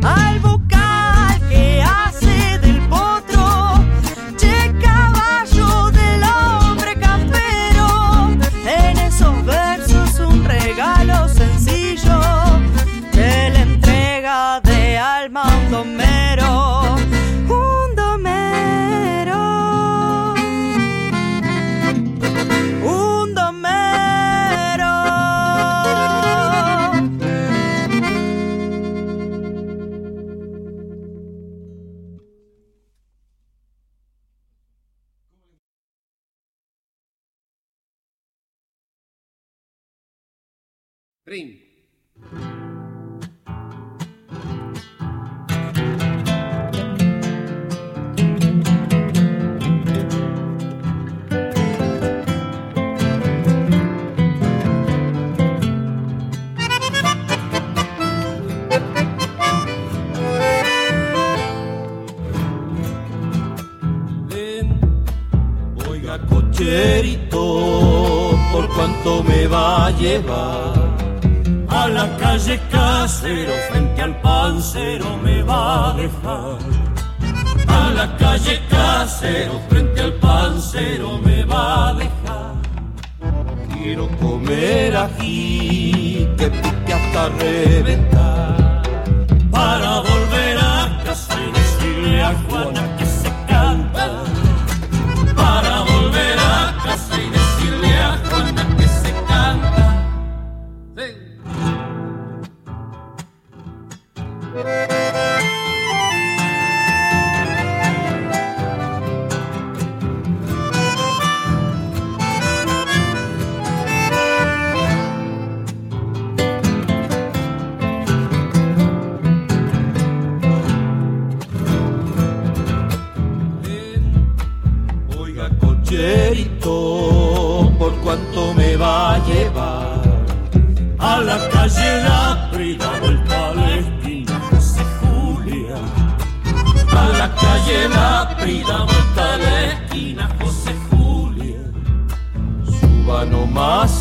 Trin. 41.28 41.60
Oiga, 65.90 66.26
cocherito, 66.28 67.36
¿por 68.54 68.70
cuánto 68.70 69.24
me 69.24 69.46
va 69.48 69.88
a 69.88 69.92
llevar? 69.92 70.97
A 71.88 71.90
la 71.90 72.18
calle 72.18 72.60
casero, 72.70 73.54
frente 73.70 74.02
al 74.02 74.20
pancero 74.20 75.06
me 75.24 75.42
va 75.42 75.92
a 75.92 75.94
dejar. 75.94 76.58
A 77.66 77.92
la 77.96 78.18
calle 78.18 78.60
casero, 78.70 79.62
frente 79.70 80.02
al 80.02 80.14
pancero 80.16 81.18
me 81.20 81.46
va 81.46 81.88
a 81.88 81.94
dejar. 81.94 82.56
Quiero 83.72 84.10
comer 84.18 84.98
aquí, 84.98 86.28
que 86.38 86.50
pique 86.50 86.94
hasta 86.94 87.30
reventar. 87.30 88.17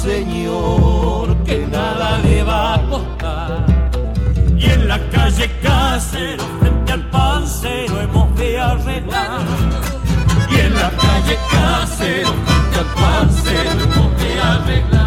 Señor, 0.06 1.36
que 1.44 1.66
nada 1.66 2.18
le 2.18 2.42
va 2.44 2.74
a 2.74 2.82
costar. 2.88 3.66
Y 4.56 4.64
en 4.70 4.88
la 4.88 4.98
calle 5.10 5.50
Casero, 5.62 6.44
frente 6.60 6.92
al 6.92 7.10
pancero, 7.10 8.00
hemos 8.00 8.28
de 8.36 8.58
arreglar. 8.58 9.40
Y 10.50 10.60
en 10.60 10.74
la 10.74 10.90
calle 11.02 11.36
Casero, 11.50 12.32
frente 12.46 12.76
al 12.84 12.90
pancero, 13.02 13.82
hemos 13.84 14.10
de 14.20 14.40
arreglar. 14.40 15.05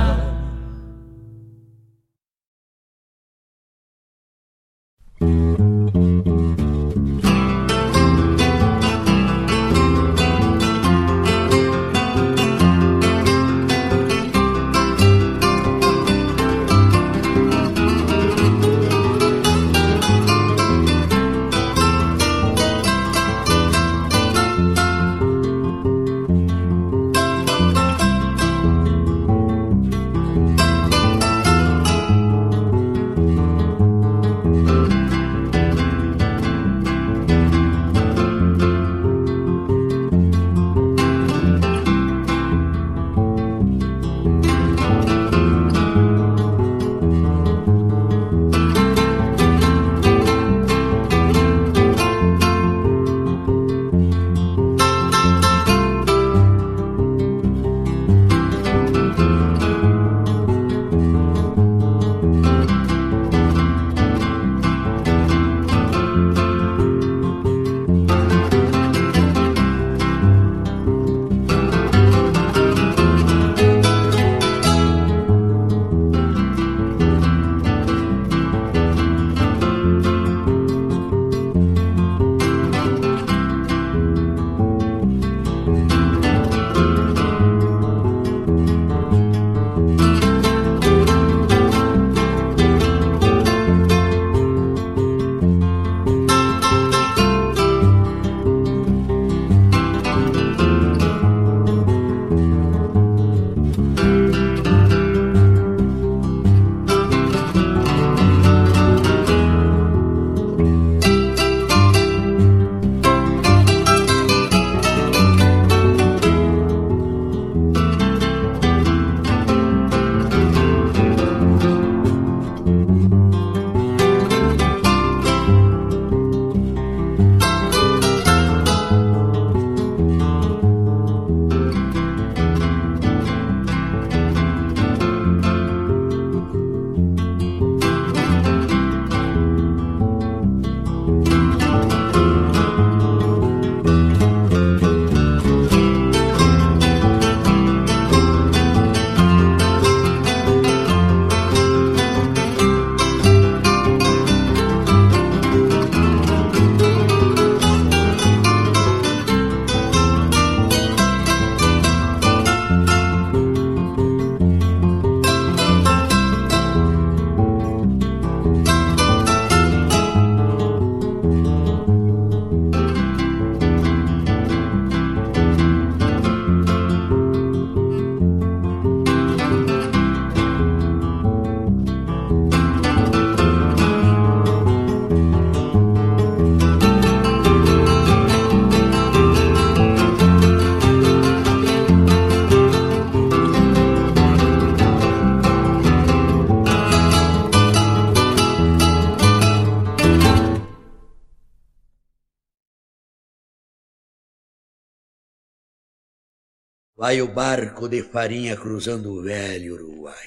Vai 207.09 207.23
o 207.23 207.27
barco 207.27 207.89
de 207.89 208.03
farinha 208.03 208.55
cruzando 208.55 209.11
o 209.11 209.23
velho 209.23 209.73
Uruguai. 209.73 210.25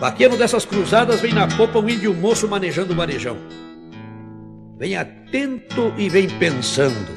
Vaqueiro 0.00 0.36
dessas 0.36 0.64
cruzadas 0.64 1.20
vem 1.20 1.32
na 1.32 1.46
popa 1.46 1.78
um 1.78 1.88
índio 1.88 2.12
moço 2.12 2.48
manejando 2.48 2.94
o 2.94 2.96
varejão. 2.96 3.36
Vem 4.76 4.96
atento 4.96 5.94
e 5.96 6.08
vem 6.08 6.28
pensando. 6.40 7.16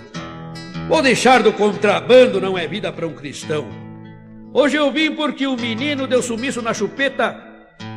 Vou 0.88 1.02
deixar 1.02 1.42
do 1.42 1.52
contrabando 1.54 2.40
não 2.40 2.56
é 2.56 2.68
vida 2.68 2.92
para 2.92 3.08
um 3.08 3.16
cristão. 3.16 3.68
Hoje 4.54 4.78
eu 4.78 4.92
vim 4.92 5.16
porque 5.16 5.48
o 5.48 5.58
menino 5.58 6.06
deu 6.06 6.22
sumiço 6.22 6.62
na 6.62 6.76
chupeta 6.76 7.36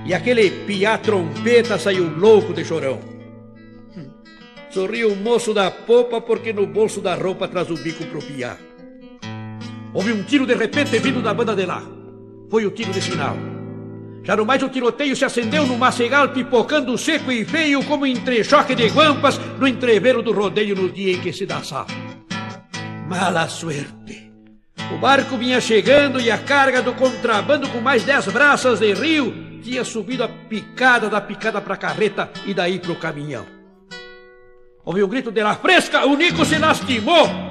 e 0.06 0.14
aquele 0.14 0.50
piá 0.64 0.96
trompeta 0.96 1.78
saiu 1.78 2.08
louco 2.08 2.54
de 2.54 2.64
chorão. 2.64 3.00
Sorriu 4.70 5.12
o 5.12 5.16
moço 5.16 5.52
da 5.52 5.70
popa 5.70 6.22
porque 6.22 6.54
no 6.54 6.66
bolso 6.66 7.02
da 7.02 7.14
roupa 7.14 7.46
traz 7.46 7.70
o 7.70 7.74
bico 7.74 8.02
pro 8.06 8.22
piá. 8.22 8.56
Houve 9.94 10.12
um 10.12 10.24
tiro 10.24 10.44
de 10.44 10.54
repente 10.54 10.98
vindo 10.98 11.22
da 11.22 11.32
banda 11.32 11.54
de 11.54 11.64
lá. 11.64 11.80
Foi 12.50 12.66
o 12.66 12.72
tiro 12.72 12.92
de 12.92 13.00
sinal. 13.00 13.36
Já 14.24 14.34
no 14.34 14.44
mais 14.44 14.60
o 14.62 14.68
tiroteio 14.68 15.14
se 15.14 15.24
acendeu 15.24 15.64
no 15.66 15.78
macegal, 15.78 16.30
pipocando 16.30 16.98
seco 16.98 17.30
e 17.30 17.44
feio 17.44 17.84
como 17.84 18.04
entrechoque 18.04 18.74
de 18.74 18.88
guampas 18.88 19.38
no 19.58 19.68
entreveiro 19.68 20.20
do 20.20 20.32
rodeio 20.32 20.74
no 20.74 20.88
dia 20.90 21.12
em 21.12 21.20
que 21.20 21.32
se 21.32 21.46
dá. 21.46 21.62
Mala 23.08 23.48
suerte. 23.48 24.32
O 24.92 24.98
barco 24.98 25.36
vinha 25.36 25.60
chegando 25.60 26.20
e 26.20 26.30
a 26.30 26.38
carga 26.38 26.82
do 26.82 26.94
contrabando 26.94 27.68
com 27.68 27.80
mais 27.80 28.02
dez 28.02 28.26
braças 28.26 28.80
de 28.80 28.92
rio 28.94 29.60
tinha 29.62 29.84
subido 29.84 30.24
a 30.24 30.28
picada 30.28 31.08
da 31.08 31.20
picada 31.20 31.60
para 31.60 31.74
a 31.74 31.78
carreta 31.78 32.30
e 32.44 32.52
daí 32.52 32.78
para 32.78 32.92
o 32.92 32.96
caminhão. 32.96 33.46
Houve 34.84 35.04
um 35.04 35.08
grito 35.08 35.30
de 35.30 35.42
la 35.42 35.54
fresca, 35.54 36.04
o 36.04 36.16
Nico 36.16 36.44
se 36.44 36.58
lastimou. 36.58 37.43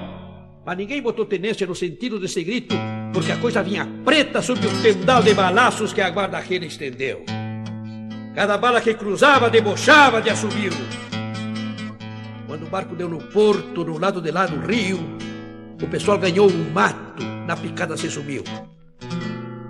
Mas 0.66 0.78
ninguém 0.78 1.01
botou 1.01 1.26
tenência 1.26 1.68
no 1.68 1.76
sentido 1.76 2.20
desse 2.20 2.41
grito, 2.43 2.76
porque 3.14 3.32
a 3.32 3.38
coisa 3.38 3.61
vinha 3.61 3.86
preta 4.05 4.41
sob 4.41 4.66
o 4.66 4.82
tendal 4.82 5.22
de 5.22 5.34
balaços 5.34 5.91
que 5.91 5.99
a 5.99 6.09
guarda-reira 6.09 6.66
estendeu. 6.66 7.26
Cada 8.34 8.57
bala 8.57 8.80
que 8.80 8.93
cruzava 8.93 9.49
debochava 9.49 10.22
de 10.22 10.30
assobio. 10.30 10.72
Quando 12.47 12.66
o 12.66 12.70
barco 12.70 12.95
deu 12.95 13.09
no 13.09 13.22
porto, 13.30 13.84
no 13.84 13.97
lado 13.97 14.22
de 14.22 14.32
lá 14.32 14.45
do 14.45 14.66
rio, 14.66 14.99
o 15.82 15.88
pessoal 15.88 16.18
ganhou 16.18 16.49
um 16.49 16.72
mato, 16.72 17.24
na 17.45 17.57
picada 17.57 17.97
se 17.97 18.09
sumiu. 18.09 18.43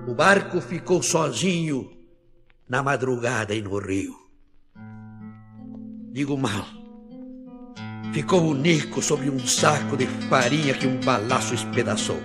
O 0.07 0.13
barco 0.13 0.61
ficou 0.61 1.01
sozinho 1.01 1.89
na 2.69 2.83
madrugada 2.83 3.55
e 3.55 3.61
no 3.61 3.79
rio. 3.79 4.13
Digo 6.11 6.37
mal 6.37 6.82
ficou 8.14 8.45
o 8.45 8.53
Nico 8.53 9.01
sobre 9.01 9.30
um 9.30 9.39
saco 9.39 9.97
de 9.97 10.05
farinha 10.30 10.76
que 10.76 10.86
um 10.86 10.99
balaço 10.99 11.55
espedaçou. 11.55 12.22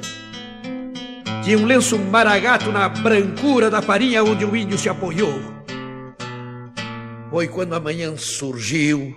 Tinha 1.42 1.58
um 1.58 1.64
lenço 1.64 1.98
maragato 1.98 2.70
na 2.70 2.90
brancura 2.90 3.70
da 3.70 3.80
farinha 3.80 4.22
onde 4.22 4.44
o 4.44 4.54
índio 4.54 4.76
se 4.76 4.88
apoiou. 4.88 5.40
Foi 7.30 7.48
quando 7.48 7.74
a 7.74 7.80
manhã 7.80 8.14
surgiu, 8.16 9.16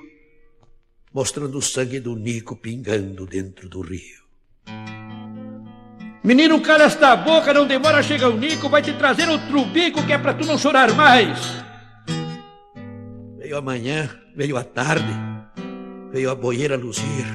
mostrando 1.13 1.57
o 1.57 1.61
sangue 1.61 1.99
do 1.99 2.15
Nico 2.15 2.55
pingando 2.55 3.25
dentro 3.25 3.67
do 3.67 3.81
rio. 3.81 4.21
Menino, 6.23 6.61
cala 6.61 6.83
esta 6.83 7.15
boca, 7.15 7.53
não 7.53 7.65
demora, 7.65 8.01
chega 8.01 8.29
o 8.29 8.37
Nico, 8.37 8.69
vai 8.69 8.81
te 8.81 8.93
trazer 8.93 9.27
outro 9.27 9.65
bico 9.65 10.05
que 10.05 10.13
é 10.13 10.17
pra 10.17 10.33
tu 10.33 10.45
não 10.45 10.57
chorar 10.57 10.93
mais. 10.93 11.39
Veio 13.37 13.57
a 13.57 13.61
manhã, 13.61 14.09
veio 14.35 14.55
a 14.55 14.63
tarde, 14.63 15.30
veio 16.11 16.29
a 16.29 16.35
boieira 16.35 16.75
luzir, 16.75 17.25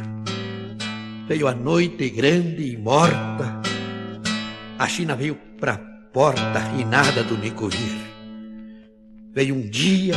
veio 1.26 1.48
a 1.48 1.54
noite 1.54 2.10
grande 2.10 2.72
e 2.72 2.76
morta. 2.76 3.60
A 4.78 4.86
China 4.86 5.16
veio 5.16 5.36
pra 5.58 5.78
porta 6.12 6.60
e 6.78 6.84
nada 6.84 7.22
do 7.22 7.38
Nico 7.38 7.68
vir. 7.68 7.96
Veio 9.34 9.54
um 9.54 9.68
dia, 9.68 10.14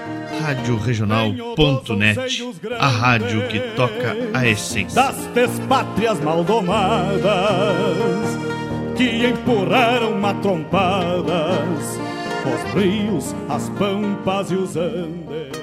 Rádio 0.41 0.75
Regional.net, 0.75 2.43
a 2.79 2.87
rádio 2.87 3.47
que 3.47 3.59
toca 3.75 4.15
a 4.33 4.47
essência 4.47 4.95
das 4.95 5.27
despátrias 5.27 6.19
maldomadas 6.19 7.21
que 8.97 9.27
empurraram 9.27 10.17
matrompadas 10.17 11.99
os 12.43 12.73
rios, 12.73 13.35
as 13.47 13.69
pampas 13.69 14.49
e 14.49 14.55
os 14.55 14.75
andes. 14.75 15.61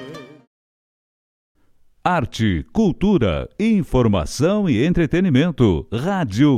Arte, 2.01 2.65
cultura, 2.71 3.49
informação 3.59 4.69
e 4.69 4.85
entretenimento. 4.85 5.85
Rádio 5.91 6.57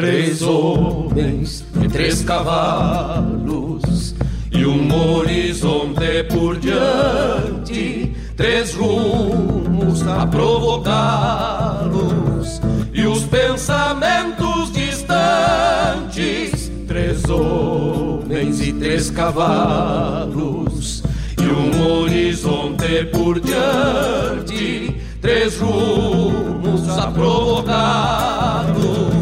Três 0.00 0.40
homens 0.40 1.62
e 1.84 1.86
três 1.86 2.22
cavalos 2.22 4.14
e 4.50 4.64
um 4.64 4.90
horizonte 4.94 6.24
por 6.30 6.56
diante, 6.56 8.16
três 8.34 8.72
rumos 8.72 10.06
a 10.06 10.26
provocá-los 10.26 12.62
e 12.94 13.06
os 13.06 13.24
pensamentos 13.24 14.72
distantes, 14.72 16.72
três 16.88 17.22
homens 17.28 18.66
e 18.66 18.72
três 18.72 19.10
cavalos 19.10 21.02
e 21.38 21.42
um 21.42 22.00
horizonte 22.00 23.04
por 23.12 23.38
diante, 23.38 24.96
três 25.20 25.58
rumos 25.58 26.88
a 26.88 27.10
provocá-los 27.10 29.19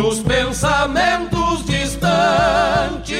os 0.00 0.20
pensamentos 0.20 1.64
distantes. 1.64 3.10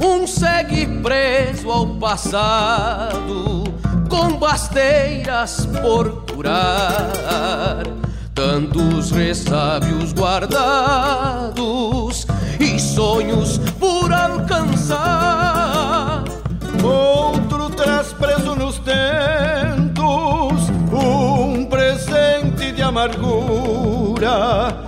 Um 0.00 0.26
segue 0.26 0.86
preso 1.02 1.70
ao 1.70 1.86
passado, 1.96 3.64
com 4.08 4.36
basteiras 4.36 5.66
por 5.80 6.24
curar, 6.26 7.82
tantos 8.34 9.10
ressábios 9.10 10.12
guardados 10.12 11.56
e 12.60 12.78
sonhos 12.78 13.56
por 13.78 14.12
alcançar. 14.12 16.24
Outro 16.82 17.70
traz 17.70 18.12
preso 18.12 18.54
nos 18.54 18.78
tentos 18.78 20.68
um 20.92 21.64
presente 21.64 22.72
de 22.72 22.82
amargura 22.82 24.85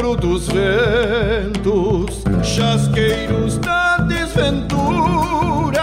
sopro 0.00 0.16
dos 0.16 0.48
ventos, 0.48 2.24
chasqueiros 2.42 3.58
da 3.58 3.98
desventura. 3.98 5.82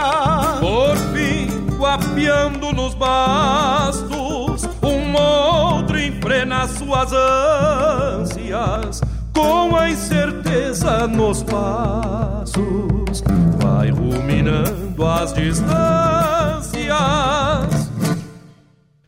Por 0.60 0.98
fim, 1.14 1.48
guapeando 1.78 2.74
nos 2.74 2.96
bastos, 2.96 4.68
um 4.82 5.14
outro 5.16 6.00
enfrena 6.00 6.68
suas 6.68 7.14
ânsias, 7.14 9.02
com 9.34 9.76
a 9.76 9.92
incerteza 9.92 11.08
nos 11.08 11.44
passos, 11.44 13.24
vai 13.62 13.92
ruminando 13.92 15.06
as 15.06 15.32
distâncias. 15.34 15.78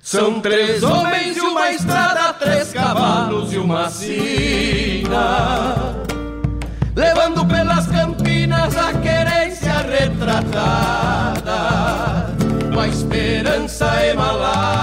São 0.09 0.41
três 0.41 0.81
homens 0.81 1.37
e 1.37 1.39
uma 1.39 1.69
estrada, 1.69 2.33
três 2.33 2.73
cavalos 2.73 3.53
e 3.53 3.59
uma 3.59 3.87
sina. 3.91 5.67
Levando 6.95 7.45
pelas 7.45 7.85
campinas 7.85 8.75
a 8.75 8.91
querência 8.91 9.71
retratada, 9.87 11.45
com 12.73 12.79
a 12.79 12.87
esperança 12.87 14.03
emalada 14.03 14.78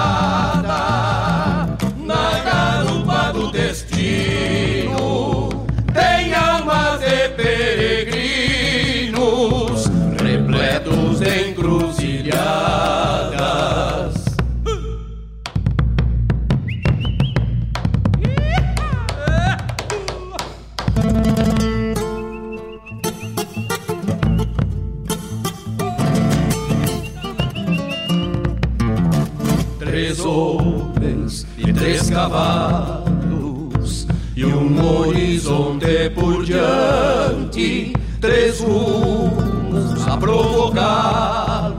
cavalos 32.16 34.06
e 34.34 34.42
um 34.46 35.00
horizonte 35.00 36.08
por 36.14 36.42
diante, 36.46 37.92
três 38.22 38.60
rumos 38.60 40.08
a 40.08 40.16
provocá-los 40.16 41.76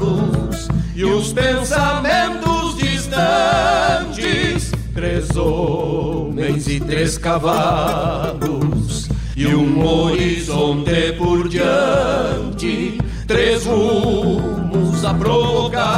e 0.96 1.04
os 1.04 1.34
pensamentos 1.34 2.78
distantes, 2.78 4.72
três 4.94 5.36
homens 5.36 6.68
e 6.68 6.80
três 6.82 7.18
cavalos 7.18 9.10
e 9.36 9.48
um 9.48 9.84
horizonte 9.84 11.14
por 11.18 11.50
diante, 11.50 13.00
três 13.26 13.66
rumos 13.66 15.04
a 15.04 15.16
provocá-los 15.16 15.98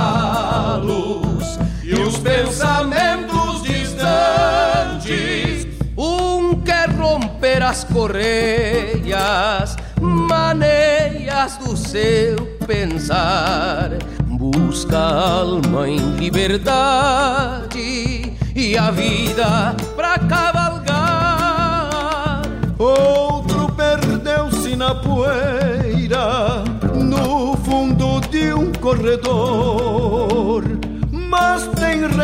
e 1.83 1.93
os 1.93 2.17
pensamentos 2.19 3.48
romper 7.39 7.63
as 7.63 7.85
correias, 7.85 9.77
maneias 10.01 11.55
do 11.57 11.77
seu 11.77 12.35
pensar, 12.67 13.91
busca 14.25 14.97
a 14.97 15.39
alma 15.39 15.87
em 15.87 16.17
liberdade 16.17 17.77
e 18.53 18.77
a 18.77 18.91
vida 18.91 19.73
pra 19.95 20.19
cavalgar. 20.19 20.89
Outro 22.77 23.71
perdeu-se 23.71 24.75
na 24.75 24.93
poeira, 24.95 26.65
no 26.93 27.55
fundo 27.57 28.19
de 28.29 28.53
um 28.53 28.73
corredor. 28.73 30.63
Mas 31.09 31.65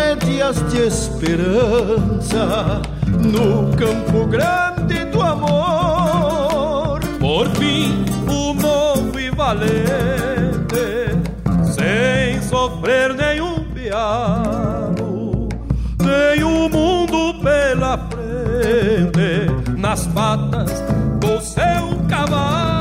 rédeas 0.06 0.62
de 0.70 0.88
esperança 0.88 2.82
no 3.08 3.76
campo 3.76 4.28
grande 4.28 5.04
do 5.06 5.22
amor. 5.22 7.00
Por 7.20 7.50
fim, 7.56 8.06
o 8.30 8.54
novo 8.54 9.20
e 9.20 9.32
valente, 9.32 11.10
sem 11.64 12.40
sofrer 12.44 13.16
nenhum 13.16 13.64
piano, 13.74 15.50
tem 15.98 16.44
o 16.44 16.70
mundo 16.70 17.34
pela 17.42 17.98
frente, 17.98 19.76
nas 19.76 20.06
patas 20.08 20.84
do 21.20 21.42
seu 21.42 21.98
cavalo. 22.08 22.75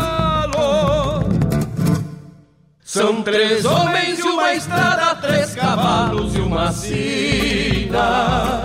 São 2.95 3.23
três 3.23 3.65
homens 3.65 4.21
e 4.21 4.23
uma 4.23 4.55
estrada, 4.55 5.17
três 5.17 5.53
cavalos 5.53 6.37
e 6.37 6.39
uma 6.39 6.71
sina. 6.71 8.63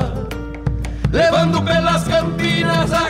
Levando 1.11 1.59
pelas 1.63 2.07
campinas 2.07 2.93
a 2.93 3.09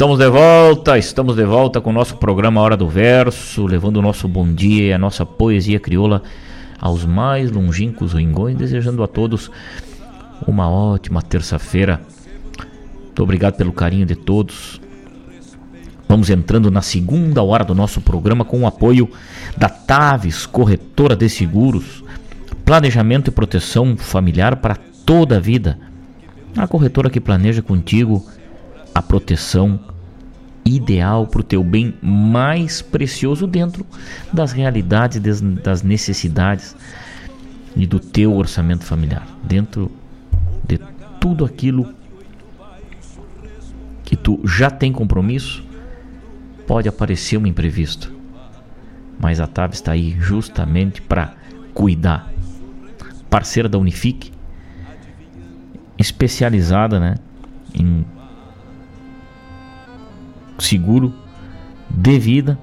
Estamos 0.00 0.18
de 0.18 0.30
volta, 0.30 0.96
estamos 0.96 1.36
de 1.36 1.44
volta 1.44 1.78
com 1.78 1.90
o 1.90 1.92
nosso 1.92 2.16
programa 2.16 2.62
Hora 2.62 2.74
do 2.74 2.88
Verso, 2.88 3.66
levando 3.66 3.98
o 3.98 4.02
nosso 4.02 4.26
bom 4.26 4.50
dia 4.50 4.86
e 4.86 4.92
a 4.94 4.98
nossa 4.98 5.26
poesia 5.26 5.78
crioula 5.78 6.22
aos 6.80 7.04
mais 7.04 7.50
longínquos 7.50 8.14
ringões, 8.14 8.56
desejando 8.56 9.02
a 9.02 9.06
todos 9.06 9.50
uma 10.46 10.70
ótima 10.70 11.20
terça-feira. 11.20 12.00
Muito 12.98 13.22
obrigado 13.22 13.56
pelo 13.56 13.74
carinho 13.74 14.06
de 14.06 14.16
todos. 14.16 14.80
Vamos 16.08 16.30
entrando 16.30 16.70
na 16.70 16.80
segunda 16.80 17.42
hora 17.42 17.62
do 17.62 17.74
nosso 17.74 18.00
programa 18.00 18.42
com 18.42 18.62
o 18.62 18.66
apoio 18.66 19.06
da 19.54 19.68
Taves, 19.68 20.46
corretora 20.46 21.14
de 21.14 21.28
seguros, 21.28 22.02
planejamento 22.64 23.28
e 23.28 23.34
proteção 23.34 23.98
familiar 23.98 24.56
para 24.56 24.78
toda 25.04 25.36
a 25.36 25.40
vida. 25.40 25.78
A 26.56 26.66
corretora 26.66 27.10
que 27.10 27.20
planeja 27.20 27.60
contigo 27.60 28.24
a 28.94 29.02
proteção 29.02 29.80
ideal 30.64 31.26
para 31.26 31.40
o 31.40 31.44
teu 31.44 31.64
bem 31.64 31.94
mais 32.02 32.82
precioso 32.82 33.46
dentro 33.46 33.84
das 34.32 34.52
realidades, 34.52 35.18
des- 35.20 35.40
das 35.40 35.82
necessidades 35.82 36.76
e 37.76 37.86
do 37.86 37.98
teu 37.98 38.34
orçamento 38.34 38.84
familiar, 38.84 39.26
dentro 39.42 39.90
de 40.66 40.78
tudo 41.20 41.44
aquilo 41.44 41.94
que 44.04 44.16
tu 44.16 44.40
já 44.44 44.70
tem 44.70 44.92
compromisso, 44.92 45.62
pode 46.66 46.88
aparecer 46.88 47.36
um 47.38 47.46
imprevisto, 47.46 48.12
mas 49.18 49.40
a 49.40 49.46
TAV 49.46 49.72
está 49.72 49.92
aí 49.92 50.16
justamente 50.18 51.00
para 51.00 51.34
cuidar. 51.72 52.32
Parceira 53.28 53.68
da 53.68 53.78
Unifique, 53.78 54.32
especializada, 55.98 56.98
né, 56.98 57.14
em 57.74 58.04
seguro 60.62 61.12
de 61.88 62.18
vida. 62.18 62.58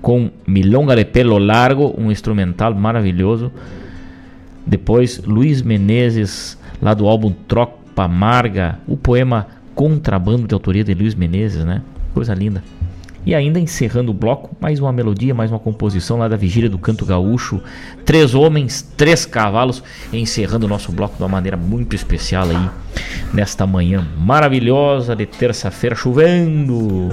com 0.00 0.30
Milonga 0.46 0.94
de 0.94 1.04
Pelo 1.04 1.38
Largo, 1.38 1.92
um 1.98 2.12
instrumental 2.12 2.72
maravilhoso. 2.76 3.50
Depois, 4.64 5.18
Luiz 5.24 5.62
Menezes, 5.62 6.56
lá 6.80 6.94
do 6.94 7.08
álbum 7.08 7.32
Tropa 7.48 8.04
Amarga, 8.04 8.78
o 8.86 8.96
poema 8.96 9.48
Contrabando 9.74 10.46
de 10.46 10.54
autoria 10.54 10.84
de 10.84 10.94
Luiz 10.94 11.16
Menezes, 11.16 11.64
né? 11.64 11.82
Coisa 12.14 12.34
linda. 12.34 12.62
E 13.26 13.34
ainda 13.34 13.58
encerrando 13.58 14.10
o 14.10 14.14
bloco, 14.14 14.54
mais 14.60 14.78
uma 14.78 14.92
melodia, 14.92 15.34
mais 15.34 15.50
uma 15.50 15.58
composição 15.58 16.18
lá 16.18 16.28
da 16.28 16.36
Vigília 16.36 16.68
do 16.68 16.78
Canto 16.78 17.06
Gaúcho. 17.06 17.58
Três 18.04 18.34
homens, 18.34 18.82
três 18.98 19.24
cavalos, 19.24 19.82
encerrando 20.12 20.66
o 20.66 20.68
nosso 20.68 20.92
bloco 20.92 21.16
de 21.16 21.22
uma 21.22 21.28
maneira 21.28 21.56
muito 21.56 21.96
especial 21.96 22.46
aí, 22.50 22.70
nesta 23.32 23.66
manhã 23.66 24.06
maravilhosa 24.18 25.16
de 25.16 25.24
terça-feira, 25.24 25.96
chovendo. 25.96 27.08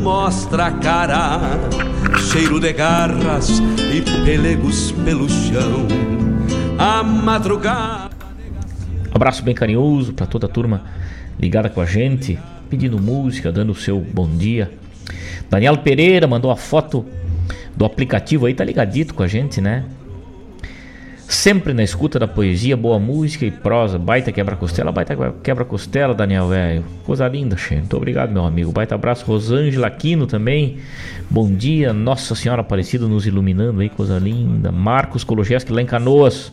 Mostra 0.00 0.66
a 0.66 0.70
cara, 0.72 1.40
cheiro 2.30 2.58
de 2.58 2.72
garras 2.72 3.60
e 3.94 4.02
pelegos 4.24 4.90
pelo 5.04 5.28
chão. 5.28 5.86
A 6.76 7.04
madrugada. 7.04 8.10
Abraço 9.14 9.44
bem 9.44 9.54
carinhoso 9.54 10.12
para 10.12 10.26
toda 10.26 10.46
a 10.46 10.48
turma 10.48 10.82
ligada 11.38 11.68
com 11.68 11.80
a 11.80 11.86
gente, 11.86 12.36
pedindo 12.68 13.00
música, 13.00 13.52
dando 13.52 13.70
o 13.70 13.76
seu 13.76 14.00
bom 14.00 14.28
dia. 14.28 14.81
Daniel 15.48 15.78
Pereira 15.78 16.26
mandou 16.26 16.50
a 16.50 16.56
foto 16.56 17.04
do 17.76 17.84
aplicativo 17.84 18.46
aí, 18.46 18.54
tá 18.54 18.64
ligadito 18.64 19.14
com 19.14 19.22
a 19.22 19.26
gente, 19.26 19.60
né? 19.60 19.84
Sempre 21.32 21.72
na 21.72 21.82
escuta 21.82 22.18
da 22.18 22.28
poesia, 22.28 22.76
boa 22.76 22.98
música 22.98 23.46
e 23.46 23.50
prosa. 23.50 23.98
Baita 23.98 24.30
quebra-costela, 24.30 24.92
baita 24.92 25.16
quebra-costela, 25.42 26.12
Daniel, 26.12 26.48
velho. 26.48 26.84
Coisa 27.06 27.26
linda, 27.26 27.56
che. 27.56 27.74
Muito 27.74 27.96
obrigado, 27.96 28.30
meu 28.30 28.44
amigo. 28.44 28.70
Baita 28.70 28.94
abraço. 28.94 29.24
Rosângela 29.24 29.86
Aquino 29.86 30.26
também. 30.26 30.76
Bom 31.30 31.50
dia, 31.50 31.90
Nossa 31.94 32.34
Senhora 32.34 32.60
Aparecida 32.60 33.08
nos 33.08 33.26
iluminando 33.26 33.80
aí, 33.80 33.88
coisa 33.88 34.18
linda. 34.18 34.70
Marcos 34.70 35.24
Kologeski 35.24 35.72
lá 35.72 35.80
em 35.80 35.86
Canoas. 35.86 36.52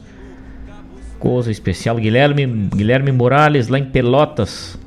Coisa 1.19 1.51
especial. 1.51 1.97
Guilherme, 1.97 2.47
Guilherme 2.73 3.11
Morales 3.11 3.67
lá 3.67 3.77
em 3.77 3.83
Pelotas. 3.85 4.79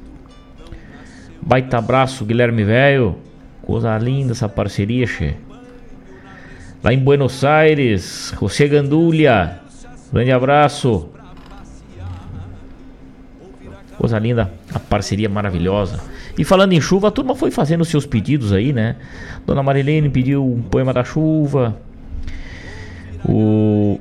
Baita 1.42 1.76
abraço, 1.76 2.24
Guilherme 2.24 2.64
Velho. 2.64 3.18
Coisa 3.62 3.96
linda 3.98 4.32
essa 4.32 4.48
parceria, 4.48 5.06
che. 5.06 5.34
Lá 6.82 6.92
em 6.92 6.98
Buenos 6.98 7.44
Aires, 7.44 8.34
José 8.38 8.66
Gandulha. 8.66 9.60
Grande 10.12 10.32
abraço. 10.32 11.08
Coisa 13.96 14.18
linda, 14.18 14.52
a 14.74 14.80
parceria 14.80 15.28
maravilhosa. 15.28 16.00
E 16.36 16.44
falando 16.44 16.72
em 16.72 16.80
chuva, 16.80 17.08
a 17.08 17.10
turma 17.10 17.36
foi 17.36 17.50
fazendo 17.50 17.84
seus 17.84 18.04
pedidos 18.04 18.52
aí, 18.52 18.72
né? 18.72 18.96
Dona 19.46 19.62
Marilene 19.62 20.08
pediu 20.08 20.44
um 20.44 20.62
poema 20.62 20.92
da 20.92 21.04
chuva. 21.04 21.76
O 23.24 24.00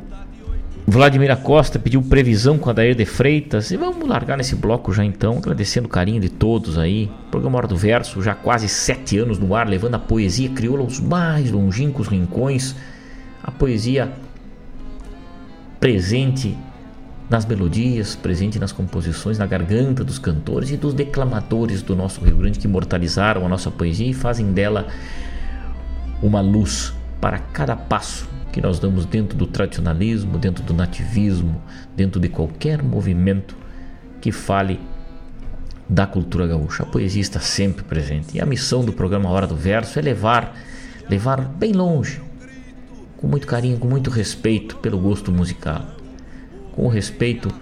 Vladimir 0.91 1.33
Costa 1.37 1.79
pediu 1.79 2.01
previsão 2.01 2.57
com 2.57 2.69
a 2.69 2.73
Dair 2.73 2.93
de 2.93 3.05
Freitas. 3.05 3.71
E 3.71 3.77
vamos 3.77 4.05
largar 4.05 4.37
nesse 4.37 4.57
bloco 4.57 4.91
já 4.91 5.05
então, 5.05 5.37
agradecendo 5.37 5.87
o 5.87 5.89
carinho 5.89 6.19
de 6.19 6.27
todos 6.27 6.77
aí. 6.77 7.09
Programa 7.31 7.59
Hora 7.59 7.67
do 7.67 7.77
Verso, 7.77 8.21
já 8.21 8.35
quase 8.35 8.67
sete 8.67 9.17
anos 9.17 9.39
no 9.39 9.55
ar, 9.55 9.69
levando 9.69 9.95
a 9.95 9.99
poesia 9.99 10.49
crioula 10.49 10.83
aos 10.83 10.99
mais 10.99 11.49
longínquos 11.49 12.09
rincões. 12.09 12.75
A 13.41 13.49
poesia 13.49 14.11
presente 15.79 16.57
nas 17.29 17.45
melodias, 17.45 18.13
presente 18.13 18.59
nas 18.59 18.73
composições, 18.73 19.37
na 19.37 19.45
garganta 19.45 20.03
dos 20.03 20.19
cantores 20.19 20.71
e 20.71 20.75
dos 20.75 20.93
declamadores 20.93 21.81
do 21.81 21.95
nosso 21.95 22.19
Rio 22.19 22.35
Grande 22.35 22.59
que 22.59 22.67
imortalizaram 22.67 23.45
a 23.45 23.47
nossa 23.47 23.71
poesia 23.71 24.07
e 24.07 24.13
fazem 24.13 24.51
dela 24.51 24.87
uma 26.21 26.41
luz 26.41 26.93
para 27.21 27.39
cada 27.39 27.77
passo 27.77 28.40
que 28.51 28.61
nós 28.61 28.79
damos 28.79 29.05
dentro 29.05 29.37
do 29.37 29.47
tradicionalismo, 29.47 30.37
dentro 30.37 30.63
do 30.63 30.73
nativismo, 30.73 31.61
dentro 31.95 32.19
de 32.19 32.27
qualquer 32.27 32.83
movimento 32.83 33.55
que 34.19 34.31
fale 34.31 34.79
da 35.87 36.05
cultura 36.05 36.45
gaúcha. 36.45 36.83
A 36.83 36.85
poesia 36.85 37.21
está 37.21 37.39
sempre 37.39 37.83
presente. 37.83 38.37
E 38.37 38.41
a 38.41 38.45
missão 38.45 38.83
do 38.83 38.93
programa 38.93 39.29
Hora 39.29 39.47
do 39.47 39.55
Verso 39.55 39.97
é 39.97 40.01
levar, 40.01 40.55
levar 41.09 41.41
bem 41.41 41.71
longe, 41.71 42.21
com 43.17 43.27
muito 43.27 43.47
carinho, 43.47 43.77
com 43.77 43.87
muito 43.87 44.09
respeito 44.09 44.77
pelo 44.77 44.99
gosto 44.99 45.31
musical, 45.31 45.85
com 46.73 46.85
o 46.85 46.89
respeito 46.89 47.53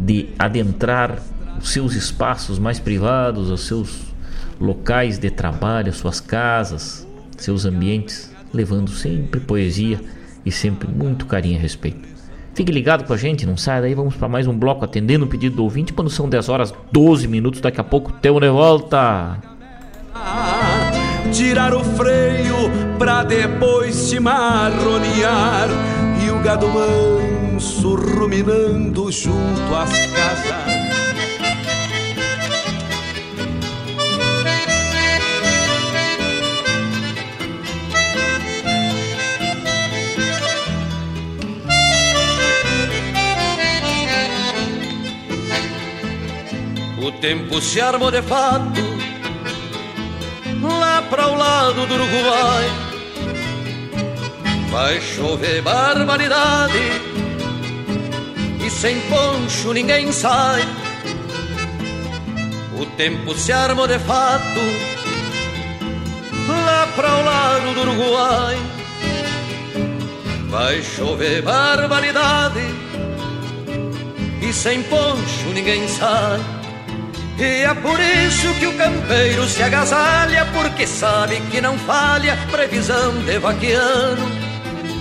de 0.00 0.30
adentrar 0.38 1.18
os 1.60 1.70
seus 1.70 1.94
espaços 1.94 2.58
mais 2.58 2.80
privados, 2.80 3.50
os 3.50 3.66
seus 3.66 4.02
locais 4.60 5.18
de 5.18 5.30
trabalho, 5.30 5.92
suas 5.92 6.20
casas, 6.20 7.06
seus 7.36 7.64
ambientes 7.64 8.33
levando 8.54 8.90
sempre 8.90 9.40
poesia 9.40 10.00
e 10.44 10.50
sempre 10.50 10.88
muito 10.88 11.26
carinho 11.26 11.56
e 11.56 11.60
respeito. 11.60 12.14
Fique 12.54 12.70
ligado 12.70 13.04
com 13.04 13.12
a 13.12 13.16
gente, 13.16 13.44
não 13.44 13.56
saia 13.56 13.80
daí, 13.80 13.94
vamos 13.94 14.14
para 14.14 14.28
mais 14.28 14.46
um 14.46 14.56
bloco 14.56 14.84
atendendo 14.84 15.24
o 15.24 15.28
pedido 15.28 15.56
do 15.56 15.64
ouvinte 15.64 15.92
quando 15.92 16.08
são 16.08 16.28
10 16.28 16.48
horas 16.48 16.72
12 16.92 17.26
minutos, 17.26 17.60
daqui 17.60 17.80
a 17.80 17.84
pouco 17.84 18.12
teu 18.12 18.38
de 18.38 18.48
volta. 18.48 19.38
Tirar 21.32 21.74
o 21.74 21.82
freio 21.82 22.70
pra 22.96 23.24
depois 23.24 23.94
se 23.96 24.20
marronear 24.20 25.68
e 26.24 26.30
o 26.30 26.38
gado 26.44 26.68
manso 26.68 27.96
ruminando 27.96 29.10
junto 29.10 29.74
às 29.74 29.90
casas. 30.06 30.63
O 47.04 47.12
tempo 47.12 47.60
se 47.60 47.82
armou 47.82 48.10
de 48.10 48.22
fato 48.22 48.80
lá 50.80 51.02
para 51.02 51.28
o 51.28 51.36
lado 51.36 51.86
do 51.86 51.94
Uruguai. 51.96 52.64
Vai 54.70 54.98
chover 55.02 55.60
barbaridade 55.60 56.80
e 58.64 58.70
sem 58.70 58.98
poncho 59.02 59.74
ninguém 59.74 60.10
sai. 60.12 60.62
O 62.80 62.86
tempo 62.96 63.34
se 63.34 63.52
armou 63.52 63.86
de 63.86 63.98
fato 63.98 64.60
lá 66.48 66.88
para 66.96 67.14
o 67.16 67.22
lado 67.22 67.74
do 67.74 67.80
Uruguai. 67.82 68.56
Vai 70.48 70.82
chover 70.82 71.42
barbaridade 71.42 72.62
e 74.40 74.50
sem 74.54 74.82
poncho 74.84 75.48
ninguém 75.52 75.86
sai. 75.86 76.63
E 77.38 77.64
é 77.64 77.74
por 77.74 77.98
isso 77.98 78.54
que 78.60 78.66
o 78.66 78.76
campeiro 78.76 79.44
se 79.48 79.62
agasalha, 79.62 80.46
porque 80.52 80.86
sabe 80.86 81.40
que 81.50 81.60
não 81.60 81.76
falha 81.78 82.38
previsão 82.50 83.12
de 83.24 83.38
vaquiano. 83.38 84.28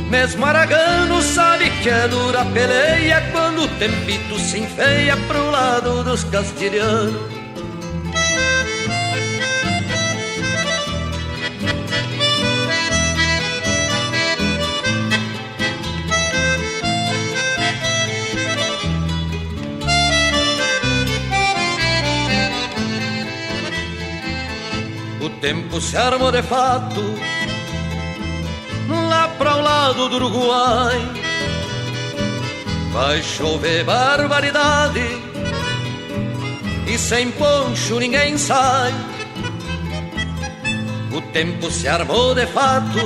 Mesmo 0.10 0.46
Aragano 0.46 1.22
sabe 1.22 1.70
que 1.82 1.90
é 1.90 2.08
dura 2.08 2.44
peleia 2.46 3.22
quando 3.32 3.64
o 3.64 3.68
tempito 3.80 4.40
se 4.40 4.60
enfeia 4.60 5.16
pro 5.28 5.52
lado 5.52 6.04
dos 6.04 6.24
castilhanos. 6.24 7.43
Tempo 25.44 25.82
se 25.82 25.98
armou 25.98 26.32
de 26.32 26.42
fato 26.42 27.02
lá 29.10 29.28
para 29.38 29.58
o 29.58 29.62
lado 29.62 30.08
do 30.08 30.16
Uruguai. 30.16 31.02
Vai 32.94 33.22
chover 33.22 33.84
barbaridade 33.84 35.06
e 36.88 36.98
sem 36.98 37.30
poncho 37.32 38.00
ninguém 38.00 38.38
sai. 38.38 38.94
O 41.12 41.20
tempo 41.34 41.70
se 41.70 41.90
armou 41.90 42.34
de 42.34 42.48
fato 42.48 43.02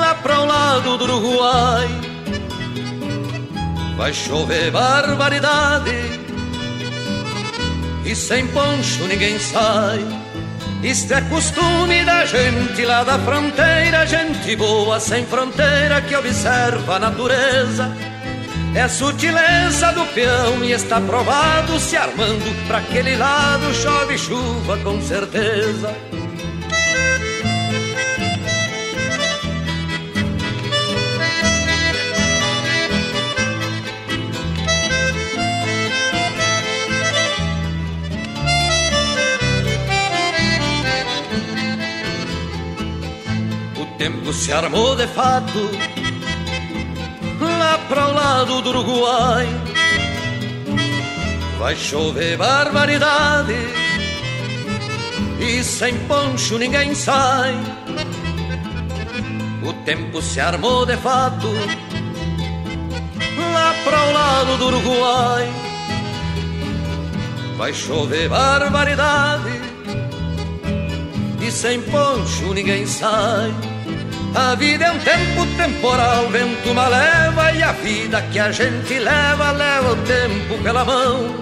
lá 0.00 0.14
para 0.14 0.40
o 0.40 0.46
lado 0.46 0.96
do 0.96 1.04
Uruguai. 1.04 1.88
Vai 3.98 4.14
chover 4.14 4.70
barbaridade 4.70 5.92
e 8.06 8.16
sem 8.16 8.46
poncho 8.46 9.06
ninguém 9.06 9.38
sai. 9.38 10.21
Isto 10.82 11.14
é 11.14 11.20
costume 11.22 12.04
da 12.04 12.26
gente 12.26 12.84
lá 12.84 13.04
da 13.04 13.16
fronteira, 13.20 14.04
gente 14.04 14.56
boa 14.56 14.98
sem 14.98 15.24
fronteira 15.24 16.00
que 16.02 16.16
observa 16.16 16.96
a 16.96 16.98
natureza. 16.98 17.88
É 18.74 18.80
a 18.82 18.88
sutileza 18.88 19.92
do 19.92 20.04
peão 20.06 20.64
e 20.64 20.72
está 20.72 21.00
provado 21.00 21.78
se 21.78 21.96
armando 21.96 22.66
para 22.66 22.78
aquele 22.78 23.14
lado 23.16 23.72
chove 23.74 24.18
chuva 24.18 24.76
com 24.78 25.00
certeza. 25.00 25.94
Tempo 44.02 44.32
se 44.32 44.52
armou 44.52 44.96
de 44.96 45.06
fato 45.06 45.60
lá 47.40 47.78
para 47.88 48.08
o 48.08 48.12
lado 48.12 48.60
do 48.60 48.70
Uruguai. 48.70 49.46
Vai 51.56 51.76
chover 51.76 52.36
barbaridade 52.36 53.54
e 55.38 55.62
sem 55.62 55.96
poncho 56.08 56.58
ninguém 56.58 56.96
sai. 56.96 57.54
O 59.62 59.72
tempo 59.84 60.20
se 60.20 60.40
armou 60.40 60.84
de 60.84 60.96
fato 60.96 61.46
lá 63.54 63.74
para 63.84 64.02
o 64.02 64.12
lado 64.12 64.58
do 64.58 64.66
Uruguai. 64.66 65.48
Vai 67.56 67.72
chover 67.72 68.28
barbaridade 68.28 69.60
e 71.40 71.52
sem 71.52 71.80
poncho 71.82 72.52
ninguém 72.52 72.84
sai. 72.84 73.71
A 74.34 74.54
vida 74.54 74.86
é 74.86 74.92
um 74.92 74.98
tempo 74.98 75.46
temporal, 75.58 76.28
vento 76.30 76.70
uma 76.70 76.88
leva 76.88 77.52
e 77.52 77.62
a 77.62 77.72
vida 77.72 78.22
que 78.32 78.38
a 78.38 78.50
gente 78.50 78.98
leva, 78.98 79.52
leva 79.52 79.92
o 79.92 79.96
tempo 79.96 80.62
pela 80.62 80.84
mão. 80.84 81.34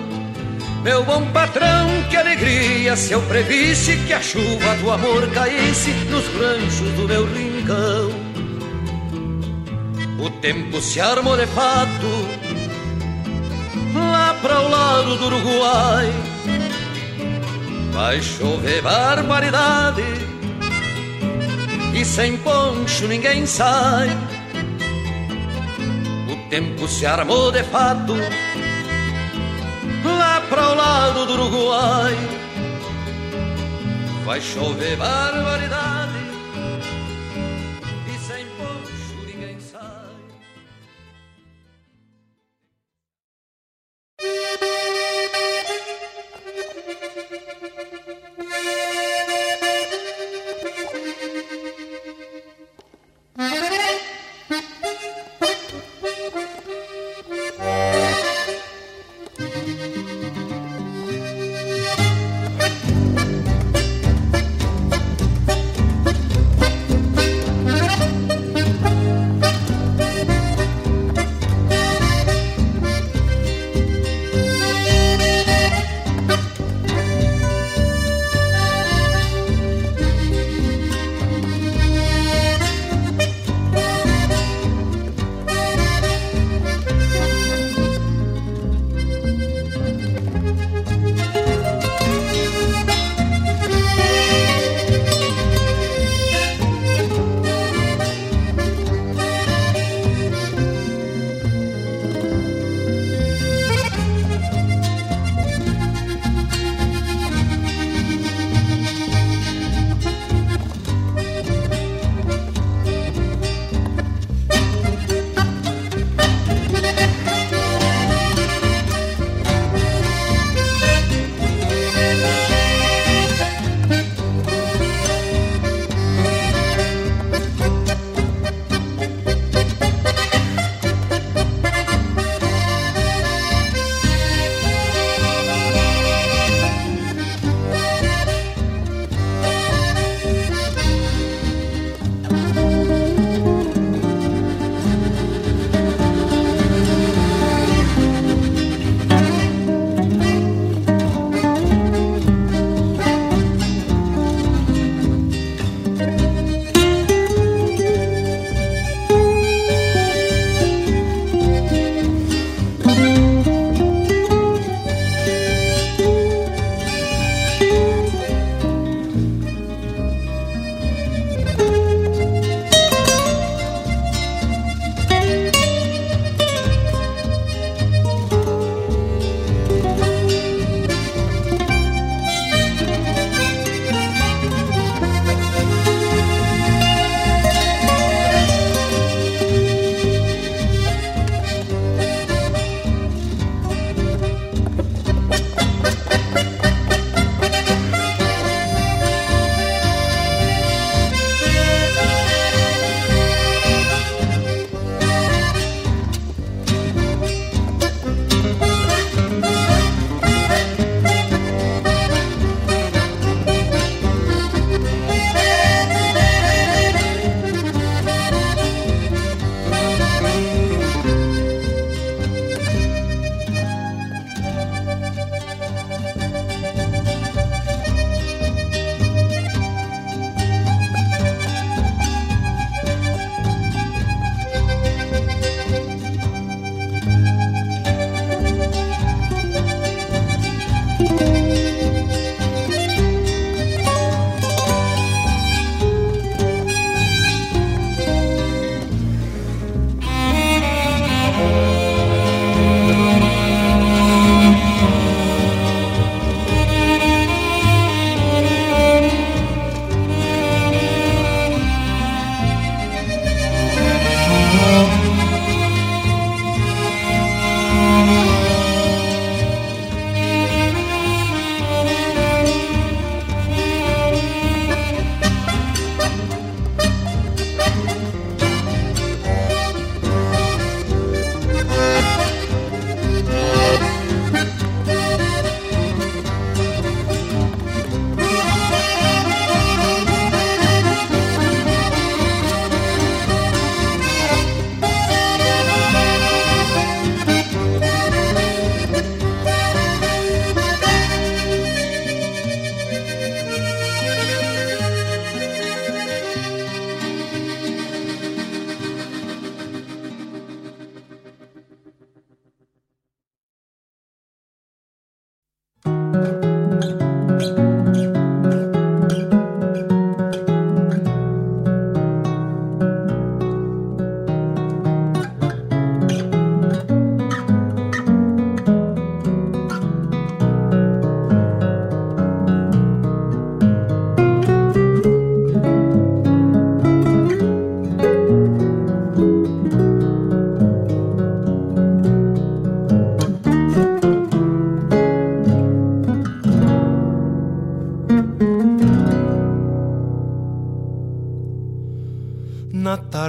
Meu 0.82 1.04
bom 1.04 1.24
patrão, 1.26 1.88
que 2.08 2.16
alegria 2.16 2.96
se 2.96 3.12
eu 3.12 3.22
previsse 3.22 3.96
que 4.06 4.12
a 4.12 4.20
chuva 4.20 4.74
do 4.80 4.90
amor 4.90 5.28
caísse 5.30 5.92
nos 6.10 6.26
ranchos 6.34 6.90
do 6.94 7.06
meu 7.06 7.26
rincão. 7.26 8.10
O 10.18 10.28
tempo 10.40 10.80
se 10.80 11.00
armou 11.00 11.36
de 11.36 11.46
fato 11.46 12.28
lá 13.94 14.34
para 14.42 14.60
o 14.62 14.68
lado 14.68 15.16
do 15.16 15.26
Uruguai. 15.26 16.12
Vai 17.92 18.20
chover 18.20 18.82
barbaridade 18.82 20.29
e 21.94 22.04
sem 22.04 22.36
poncho 22.38 23.06
ninguém 23.06 23.46
sai. 23.46 24.08
O 26.30 26.48
tempo 26.48 26.86
se 26.88 27.06
armou 27.06 27.50
de 27.50 27.62
fato 27.64 28.14
lá 30.04 30.40
para 30.48 30.68
o 30.70 30.74
lado 30.74 31.26
do 31.26 31.32
Uruguai. 31.32 32.14
Vai 34.24 34.40
chover 34.40 34.96
barbaridade 34.96 35.99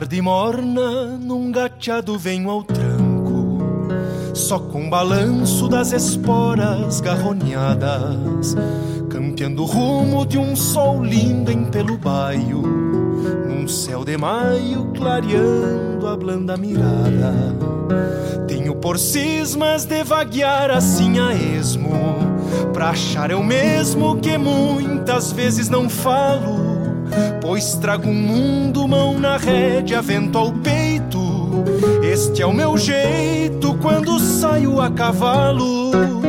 tarde 0.01 0.19
morna, 0.19 1.15
num 1.19 1.51
gateado 1.51 2.17
venho 2.17 2.49
ao 2.49 2.63
tranco, 2.63 3.59
só 4.33 4.57
com 4.57 4.89
balanço 4.89 5.67
das 5.67 5.91
esporas 5.91 6.99
garronhadas, 6.99 8.55
campeando 9.11 9.61
o 9.61 9.65
rumo 9.67 10.25
de 10.25 10.39
um 10.39 10.55
sol 10.55 11.03
lindo 11.03 11.51
em 11.51 11.65
pelo 11.65 11.99
baio, 11.99 12.63
num 13.47 13.67
céu 13.67 14.03
de 14.03 14.17
maio 14.17 14.91
clareando 14.97 16.07
a 16.07 16.17
blanda 16.17 16.57
mirada. 16.57 17.55
Tenho 18.47 18.73
por 18.73 18.97
cismas 18.97 19.85
de 19.85 20.03
vaguear 20.03 20.71
assim 20.71 21.19
a 21.19 21.31
esmo, 21.31 22.17
pra 22.73 22.89
achar 22.89 23.29
eu 23.29 23.43
mesmo 23.43 24.19
que 24.19 24.35
muitas 24.35 25.31
vezes 25.31 25.69
não 25.69 25.87
falo 25.87 26.50
pois 27.41 27.75
trago 27.75 28.07
um 28.07 28.13
mundo 28.13 28.87
mão 28.87 29.19
na 29.19 29.37
rédea, 29.37 30.01
vento 30.01 30.37
ao 30.37 30.51
peito. 30.51 31.19
Este 32.03 32.41
é 32.41 32.45
o 32.45 32.53
meu 32.53 32.77
jeito 32.77 33.77
quando 33.81 34.19
saio 34.19 34.79
a 34.79 34.89
cavalo. 34.89 36.20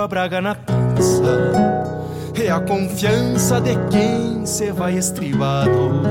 A 0.00 0.08
braga 0.08 0.40
na 0.40 0.54
pança. 0.54 1.52
É 2.34 2.50
a 2.50 2.60
confiança 2.60 3.60
de 3.60 3.74
quem 3.90 4.46
se 4.46 4.70
vai 4.70 4.96
estribado. 4.96 6.02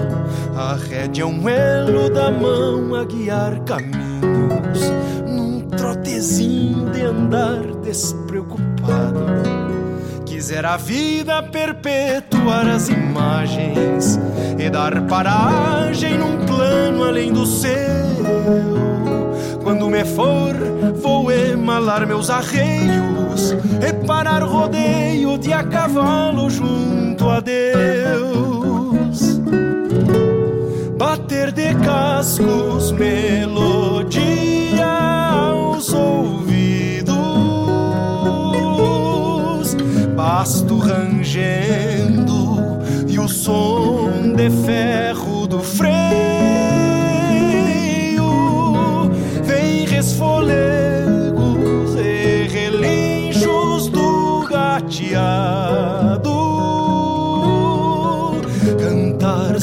A 0.56 0.76
rédea 0.76 1.24
é 1.24 1.26
um 1.26 1.48
elo 1.48 2.10
da 2.10 2.30
mão 2.30 2.96
a 2.96 3.06
guiar 3.06 3.60
caminhos. 3.62 4.92
Num 5.28 5.62
trotezinho 5.62 6.90
de 6.90 7.02
andar 7.02 7.62
despreocupado. 7.84 9.26
Quisera 10.26 10.74
a 10.74 10.78
vida 10.78 11.42
perpetuar 11.44 12.68
as 12.68 12.90
imagens 12.90 14.20
e 14.58 14.70
dar 14.70 15.02
paragem 15.08 16.18
num 16.18 16.46
plano 16.46 17.04
além 17.04 17.32
do 17.32 17.46
seu 17.46 17.98
quando 19.68 19.90
me 19.90 20.06
for, 20.06 20.56
vou 21.02 21.30
emalar 21.30 22.08
meus 22.08 22.30
arreios, 22.30 22.97
reparar 23.80 24.44
rodeio 24.44 25.38
de 25.38 25.54
a 25.54 25.64
cavalo 25.64 26.50
junto 26.50 27.30
a 27.30 27.40
Deus. 27.40 29.40
Bater 30.98 31.52
de 31.52 31.76
cascos, 31.76 32.92
melodia 32.92 34.26
aos 35.32 35.94
ouvidos, 35.94 37.16
basto 40.16 40.78
rangendo 40.78 42.58
e 43.08 43.20
o 43.20 43.28
som 43.28 44.34
de 44.36 44.50
ferro 44.50 45.48
do 45.48 45.60
freio 45.60 46.18
resfolegos 49.98 51.07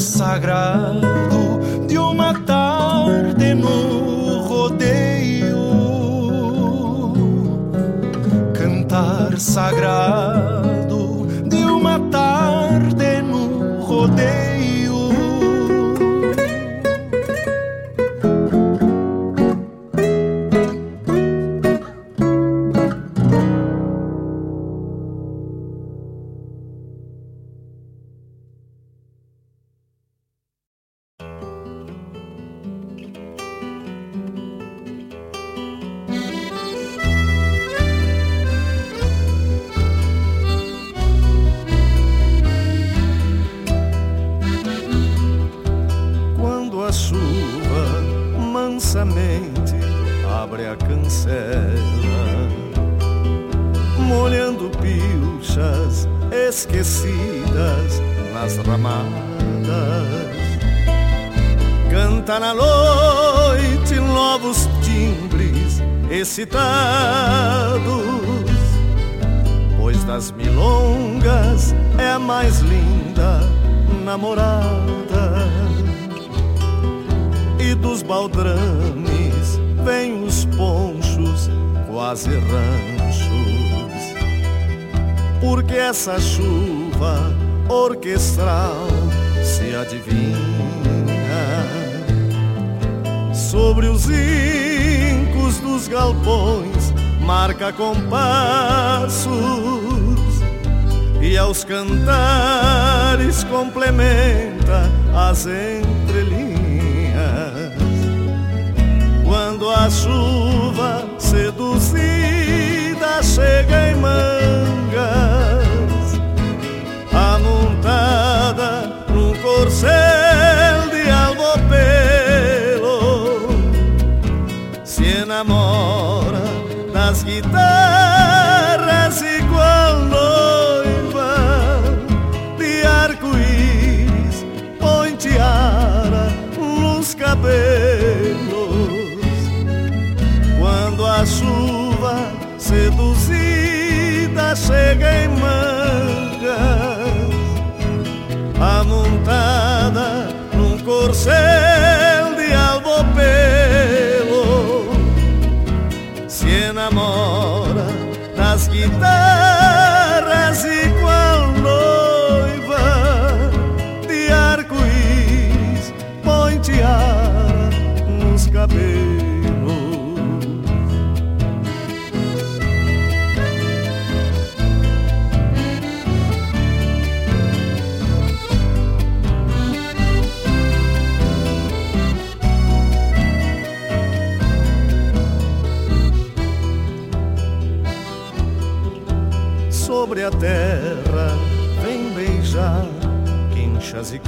sagrado 0.04 1.60
de 1.88 1.96
uma 1.96 2.34
tarde 2.40 3.54
no 3.54 4.42
rodeio. 4.42 5.56
Cantar 8.52 9.38
sagrado. 9.40 10.43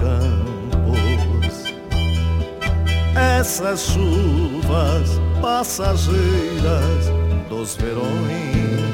campos. 0.06 1.64
Essas 3.16 3.80
chuvas 3.80 5.20
passageiras 5.40 7.10
dos 7.48 7.76
verões 7.76 8.86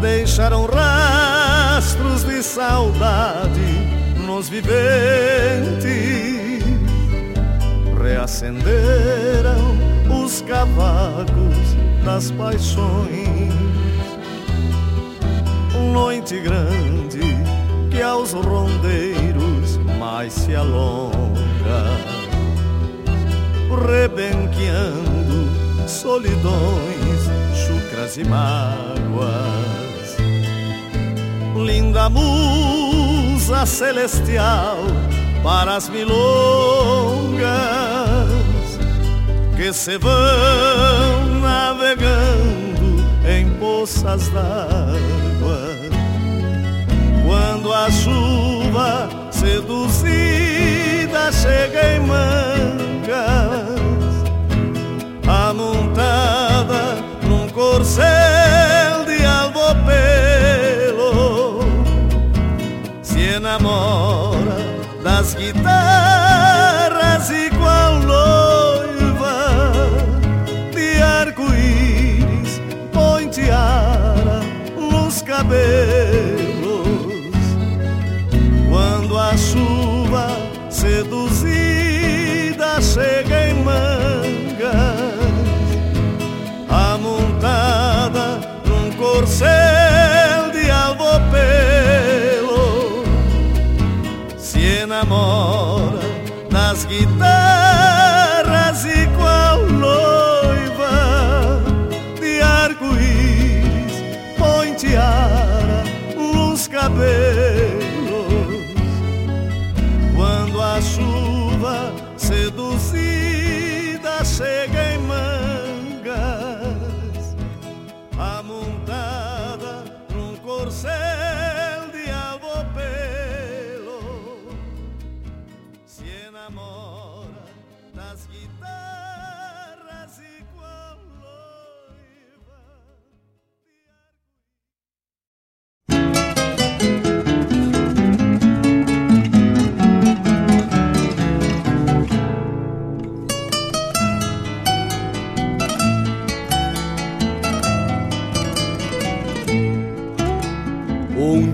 deixaram 0.00 0.66
rastros 0.66 2.24
de 2.24 2.42
saudade 2.42 3.60
nos 4.26 4.48
viventes. 4.48 4.74
Reacenderam 8.02 9.78
os 10.24 10.42
cavacos 10.42 11.76
das 12.04 12.30
paixões. 12.32 13.54
Noite 15.92 16.40
grande 16.40 16.93
que 17.94 18.02
aos 18.02 18.32
rondeiros 18.32 19.78
mais 20.00 20.32
se 20.32 20.54
alonga, 20.56 21.22
rebenqueando 23.86 25.48
solidões, 25.86 27.30
chucras 27.54 28.16
e 28.16 28.24
mágoas. 28.24 29.34
Linda 31.54 32.10
musa 32.10 33.64
celestial 33.64 34.78
para 35.44 35.76
as 35.76 35.88
milongas 35.88 36.18
que 39.56 39.72
se 39.72 39.96
vão 39.98 41.40
navegando 41.40 43.04
em 43.24 43.48
poças 43.60 44.28
d'água 44.30 45.23
a 47.74 47.90
chuva, 47.90 49.08
seduzida 49.30 51.32
chega 51.32 51.96
em 51.96 52.00
mangas, 52.00 52.24
amontada 55.26 56.96
num 57.28 57.48
corcel 57.48 59.04
de 59.06 59.26
albopelo, 59.26 59.64
se 63.02 63.20
enamora. 63.20 64.33
las 96.74 96.88
guitarras. 96.88 97.43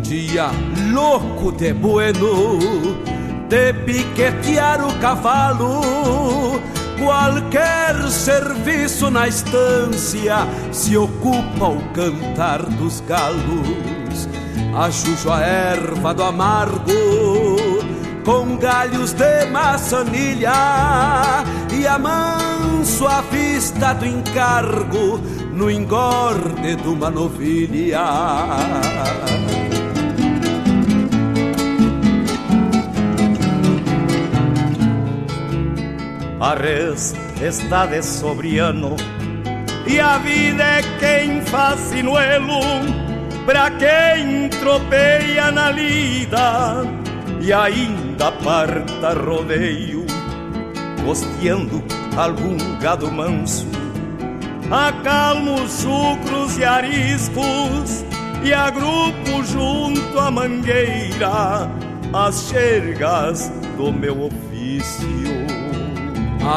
Dia 0.03 0.51
louco 0.93 1.53
de 1.53 1.73
bueno 1.73 2.59
de 3.49 3.73
piquetear 3.85 4.85
o 4.87 4.93
cavalo. 5.01 6.61
Qualquer 6.99 7.97
serviço 8.11 9.11
na 9.11 9.27
estância 9.27 10.47
se 10.71 10.97
ocupa 10.97 11.67
o 11.67 11.81
cantar 11.93 12.63
dos 12.63 13.01
galos. 13.01 14.29
Ajujo 14.77 15.31
a 15.33 15.41
erva 15.41 16.15
do 16.15 16.23
amargo 16.23 17.81
com 18.25 18.57
galhos 18.57 19.13
de 19.13 19.47
maçanilha 19.47 20.53
e 21.73 21.87
amanso 21.87 23.07
a 23.07 23.23
vista 23.23 23.95
do 23.95 24.07
encargo 24.07 25.21
no 25.61 25.71
engorde 25.71 26.75
de 26.75 26.89
uma 26.89 27.11
novilha. 27.11 28.01
A 36.41 36.55
res 36.55 37.15
está 37.43 37.85
de 37.85 38.03
sobriano 38.03 38.97
e 39.87 40.01
a 40.01 40.17
vida 40.17 40.65
é 40.65 40.83
quem 40.99 41.43
faz 41.43 41.79
sinuelo 41.81 42.61
pra 43.45 43.71
quem 43.73 44.49
tropeia 44.49 45.53
na 45.53 45.71
lida 45.71 46.85
e 47.39 47.53
ainda 47.53 48.33
parta 48.33 49.13
rodeio, 49.13 50.07
costeando 51.05 51.85
algum 52.17 52.57
gado 52.79 53.13
manso. 53.13 53.80
Acalmo 54.71 55.69
chucros 55.69 56.57
e 56.57 56.65
ariscos 56.65 58.05
e 58.45 58.55
agrupo 58.55 59.43
junto 59.45 60.19
à 60.19 60.31
mangueira 60.31 61.69
as 62.13 62.49
xergas 62.49 63.51
do 63.77 63.93
meu 63.93 64.27
ofício. 64.27 65.09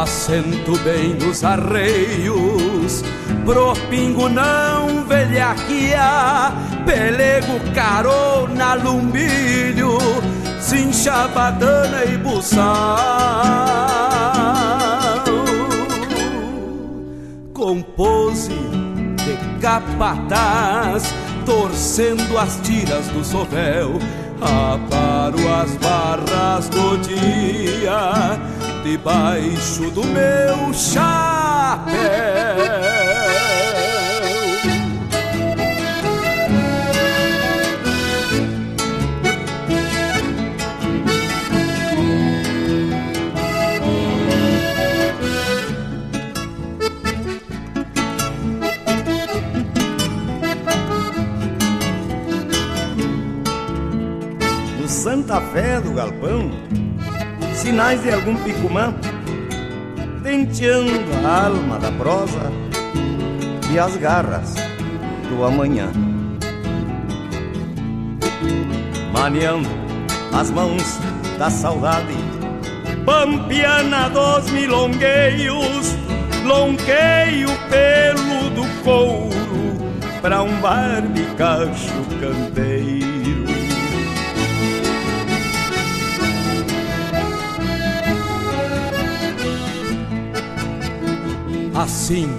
Assento 0.01 0.77
bem 0.83 1.15
nos 1.15 1.43
arreios, 1.43 3.03
pro 3.45 3.73
pingo 3.89 4.29
não 4.29 5.03
velhaquia, 5.05 6.53
pelego 6.85 7.59
carona 7.73 8.75
lumbilho, 8.75 9.97
cincha 10.59 11.27
badana 11.29 12.05
e 12.05 12.17
buçal. 12.17 13.92
Compose 17.63 18.49
de 18.49 19.61
capataz, 19.61 21.15
torcendo 21.45 22.37
as 22.37 22.59
tiras 22.59 23.07
do 23.07 23.23
sovel, 23.23 23.99
aparo 24.41 25.39
as 25.61 25.73
barras 25.77 26.67
do 26.67 26.97
dia 26.97 28.37
debaixo 28.83 29.89
do 29.91 30.03
meu 30.03 30.73
chapéu. 30.73 31.93
No 55.33 55.39
Santa 55.39 55.51
Fé 55.51 55.81
do 55.81 55.93
Galpão 55.93 56.51
sinais 57.55 58.03
de 58.03 58.11
algum 58.11 58.35
picumã, 58.43 58.93
tenteando 60.21 60.91
a 61.25 61.45
alma 61.45 61.79
da 61.79 61.91
prosa 61.93 62.51
e 63.71 63.79
as 63.79 63.97
garras 63.97 64.53
do 65.27 65.43
amanhã. 65.43 65.89
Maneando 69.11 69.69
as 70.31 70.51
mãos 70.51 70.99
da 71.39 71.49
saudade, 71.49 72.13
pampiana 73.03 74.09
dos 74.09 74.51
milongueios, 74.51 75.95
lonqueio 76.45 77.49
pelo 77.71 78.51
do 78.51 78.83
couro 78.83 79.93
pra 80.21 80.43
um 80.43 80.55
barbicacho 80.61 81.91
canteiro. 82.19 82.72
Assim, 91.75 92.29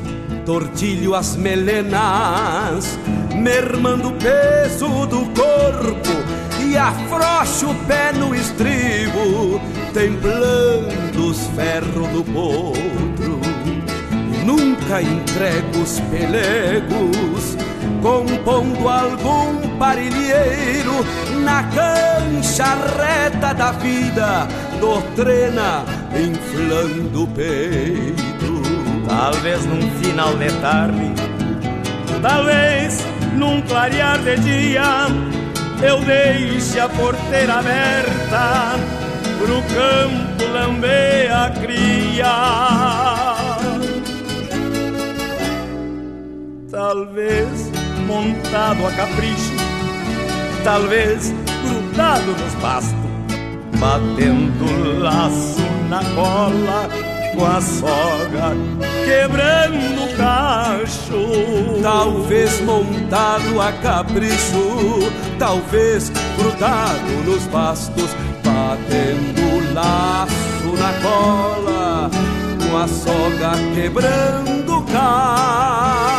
tortilho 0.46 1.14
as 1.14 1.34
melenas, 1.34 2.96
mermando 3.34 4.10
o 4.10 4.12
peso 4.12 5.06
do 5.06 5.26
corpo 5.34 6.64
e 6.64 6.76
afrouxo 6.76 7.70
o 7.70 7.74
pé 7.86 8.12
no 8.12 8.32
estribo, 8.32 9.60
templando 9.92 11.30
os 11.30 11.46
ferros 11.48 12.08
do 12.08 12.22
potro. 12.24 13.40
Nunca 14.44 15.02
entrego 15.02 15.82
os 15.82 15.98
pelegos, 16.10 17.56
compondo 18.02 18.88
algum 18.88 19.76
parilheiro 19.78 21.04
na 21.42 21.64
cancha 21.64 22.76
reta 22.96 23.52
da 23.52 23.72
vida, 23.72 24.46
doutrina 24.78 25.84
inflando 26.14 27.24
o 27.24 27.26
peito. 27.26 28.33
Talvez 29.16 29.64
num 29.64 29.80
final 30.02 30.36
de 30.36 30.48
tarde, 30.60 31.14
talvez 32.20 32.98
num 33.36 33.62
clarear 33.62 34.18
de 34.18 34.36
dia, 34.38 35.06
eu 35.80 36.00
deixe 36.00 36.80
a 36.80 36.88
porteira 36.88 37.54
aberta 37.54 38.74
pro 39.38 39.62
campo 39.72 40.52
lamber 40.52 41.32
a 41.32 41.48
cria. 41.50 42.26
Talvez 46.68 47.70
montado 48.08 48.84
a 48.84 48.90
capricho, 48.90 49.54
talvez 50.64 51.32
grudado 51.62 52.32
nos 52.32 52.54
pastos, 52.60 52.94
batendo 53.78 54.98
laço 54.98 55.62
na 55.88 56.02
cola 56.16 57.13
com 57.34 57.44
a 57.44 57.60
soga 57.60 58.56
quebrando 59.04 60.04
o 60.04 60.16
cacho. 60.16 61.82
Talvez 61.82 62.60
montado 62.62 63.60
a 63.60 63.72
capricho, 63.72 65.10
talvez 65.38 66.10
grudado 66.38 67.10
nos 67.26 67.46
bastos, 67.46 68.10
batendo 68.42 69.74
laço 69.74 70.74
na 70.78 70.92
cola, 71.02 72.10
com 72.68 72.76
a 72.76 72.88
soga 72.88 73.52
quebrando 73.74 74.78
o 74.78 74.82
cacho. 74.84 76.14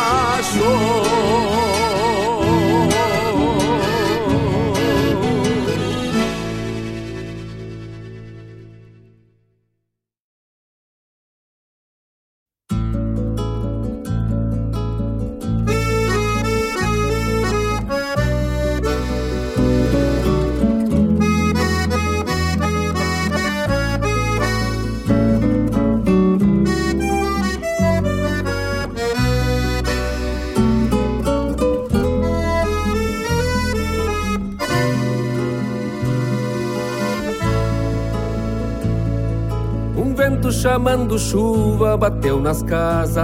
Chamando 40.56 41.18
chuva 41.18 41.96
bateu 41.96 42.40
nas 42.40 42.62
casas, 42.62 43.22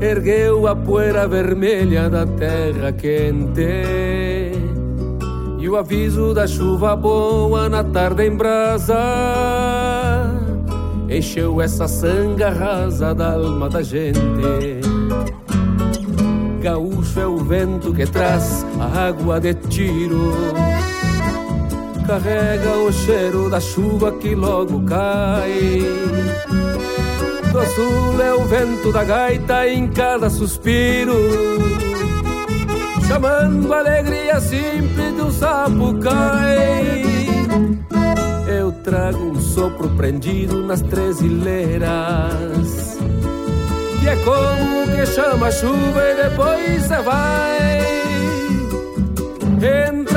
ergueu 0.00 0.66
a 0.66 0.74
poeira 0.74 1.26
vermelha 1.28 2.10
da 2.10 2.26
terra 2.26 2.92
quente. 2.92 4.52
E 5.58 5.68
o 5.68 5.76
aviso 5.76 6.32
da 6.34 6.46
chuva 6.46 6.96
boa 6.96 7.68
na 7.68 7.84
tarde 7.84 8.26
em 8.26 8.34
brasa 8.34 8.96
encheu 11.10 11.60
essa 11.60 11.88
sanga 11.88 12.50
rasa 12.50 13.14
da 13.14 13.32
alma 13.32 13.68
da 13.68 13.82
gente. 13.82 14.20
Gaúcho 16.62 17.20
é 17.20 17.26
o 17.26 17.38
vento 17.38 17.92
que 17.92 18.06
traz 18.06 18.64
a 18.78 19.08
água 19.08 19.40
de 19.40 19.54
tiro. 19.54 20.32
Carrega 22.10 22.76
o 22.76 22.92
cheiro 22.92 23.48
da 23.48 23.60
chuva 23.60 24.10
que 24.10 24.34
logo 24.34 24.82
cai. 24.82 25.80
Do 27.52 27.64
sul 27.66 28.20
é 28.20 28.34
o 28.34 28.44
vento 28.46 28.92
da 28.92 29.04
gaita 29.04 29.68
em 29.68 29.86
cada 29.86 30.28
suspiro. 30.28 31.14
Chamando 33.06 33.72
a 33.72 33.78
alegria 33.78 34.40
simples 34.40 35.14
do 35.14 35.30
sapo 35.30 36.00
cai. 36.00 37.04
Eu 38.58 38.72
trago 38.82 39.30
um 39.30 39.40
sopro 39.40 39.88
prendido 39.90 40.66
nas 40.66 40.82
três 40.82 41.20
ilheiras 41.20 42.98
que 44.00 44.08
é 44.08 44.16
como 44.16 44.84
que 44.96 45.06
chama 45.06 45.46
a 45.46 45.52
chuva 45.52 46.02
e 46.10 46.28
depois 46.28 46.82
você 46.82 47.02
vai. 47.02 47.80
Entra 49.62 50.09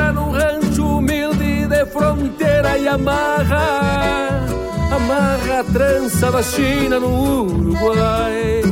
fronteira 1.94 2.76
e 2.76 2.88
amarra, 2.88 4.44
amarra 4.92 5.60
a 5.60 5.64
trança 5.64 6.30
da 6.32 6.42
China 6.42 6.98
no 6.98 7.44
Uruguai. 7.44 8.62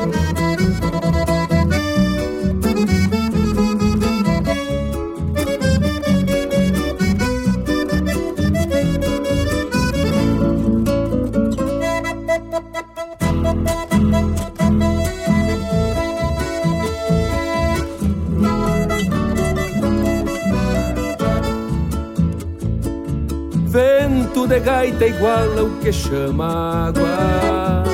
De 24.52 24.60
gaita 24.60 25.06
igual 25.06 25.58
ao 25.58 25.70
que 25.80 25.90
chama 25.90 26.88
água. 26.88 27.84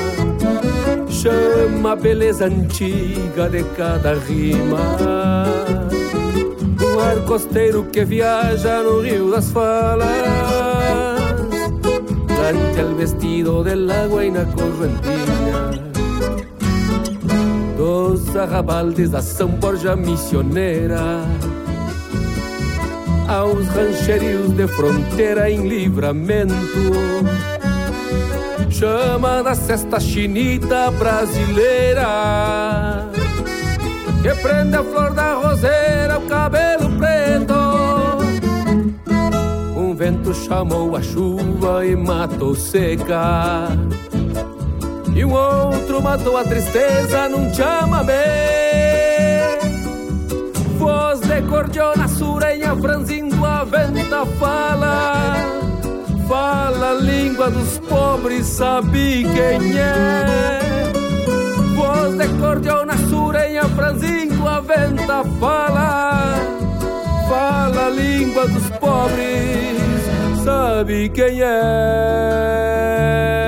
Chama 1.07 1.93
a 1.93 1.95
beleza 1.95 2.47
antiga 2.47 3.47
de 3.49 3.63
cada 3.77 4.15
rima. 4.15 4.83
Um 6.81 6.99
ar 6.99 7.23
costeiro 7.25 7.85
que 7.85 8.03
viaja 8.03 8.83
no 8.83 8.99
rio 8.99 9.31
das 9.31 9.49
falas. 9.51 10.07
Plancha 12.27 12.81
el 12.81 12.93
vestido 12.95 13.63
del 13.63 13.89
agua 13.89 14.25
y 14.25 14.31
na 14.31 14.43
correntina. 14.43 15.71
Dos 17.77 18.35
arrabaldes 18.35 19.11
da 19.11 19.21
São 19.21 19.47
Borja 19.47 19.95
missioneira 19.95 21.23
aos 23.29 23.67
rancherios 23.67 24.51
de 24.51 24.67
fronteira 24.67 25.49
em 25.49 25.67
livramento. 25.67 26.53
Chama 28.71 29.43
da 29.43 29.53
cesta 29.53 29.99
chinita 29.99 30.89
brasileira 30.91 32.07
que 34.23 34.33
prende 34.41 34.75
a 34.75 34.83
flor 34.83 35.13
da 35.13 35.35
roseira, 35.35 36.17
o 36.17 36.21
cabelo 36.27 36.89
preto. 36.97 37.53
Um 39.77 39.93
vento 39.93 40.33
chamou 40.33 40.95
a 40.95 41.01
chuva 41.01 41.85
e 41.85 41.95
matou 41.95 42.55
seca. 42.55 43.67
E 45.15 45.23
um 45.23 45.33
outro 45.33 46.01
matou 46.01 46.35
a 46.37 46.43
tristeza 46.43 47.29
num 47.29 47.53
chamamé 47.53 48.79
voz 50.79 51.19
de 51.19 51.41
cordiona 51.41 52.07
surenha 52.07 52.73
franzindo 52.77 53.18
a 53.45 53.63
venta 53.63 54.25
fala 54.39 55.35
Fala 56.27 56.93
língua 56.93 57.49
dos 57.49 57.79
pobres, 57.79 58.45
sabe 58.45 59.23
quem 59.23 59.77
é. 59.79 60.91
Voz 61.75 62.15
de 62.15 62.27
cordiona 62.39 62.95
surenha 63.09 63.63
franzindo 63.69 64.47
a 64.47 64.59
venta 64.59 65.23
fala 65.39 66.35
Fala 67.27 67.89
língua 67.89 68.47
dos 68.47 68.69
pobres, 68.79 70.43
sabe 70.43 71.09
quem 71.09 71.41
é 71.41 73.38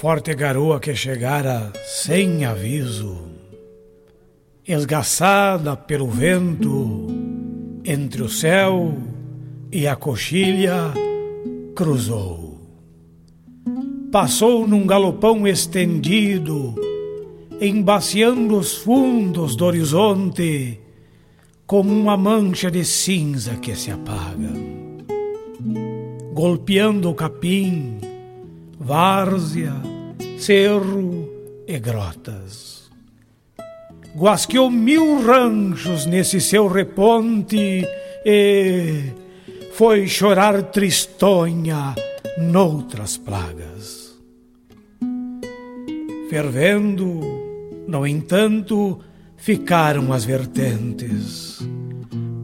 forte 0.00 0.34
garoa 0.34 0.78
que 0.78 0.94
chegara 0.94 1.72
sem 1.86 2.44
aviso, 2.44 3.16
esgaçada 4.68 5.74
pelo 5.74 6.06
vento, 6.06 7.06
entre 7.82 8.22
o 8.22 8.28
céu 8.28 8.94
e 9.72 9.88
a 9.88 9.96
coxilha, 9.96 10.92
cruzou. 11.74 12.60
Passou 14.12 14.68
num 14.68 14.86
galopão 14.86 15.48
estendido, 15.48 16.74
embaciando 17.58 18.58
os 18.58 18.74
fundos 18.74 19.56
do 19.56 19.64
horizonte, 19.64 20.78
como 21.66 21.90
uma 21.90 22.18
mancha 22.18 22.70
de 22.70 22.84
cinza 22.84 23.54
que 23.56 23.74
se 23.74 23.90
apaga. 23.90 24.52
Golpeando 26.34 27.08
o 27.08 27.14
capim, 27.14 27.98
várzea, 28.78 29.74
cerro 30.38 31.28
e 31.66 31.78
grotas. 31.78 32.90
Guasqueou 34.14 34.70
mil 34.70 35.20
ranchos 35.20 36.06
nesse 36.06 36.40
seu 36.40 36.68
reponte 36.68 37.86
e 38.24 39.12
foi 39.72 40.06
chorar 40.06 40.62
tristonha 40.64 41.94
noutras 42.38 43.16
plagas. 43.16 44.16
Fervendo, 46.30 47.20
no 47.86 48.06
entanto, 48.06 48.98
ficaram 49.36 50.12
as 50.12 50.24
vertentes, 50.24 51.58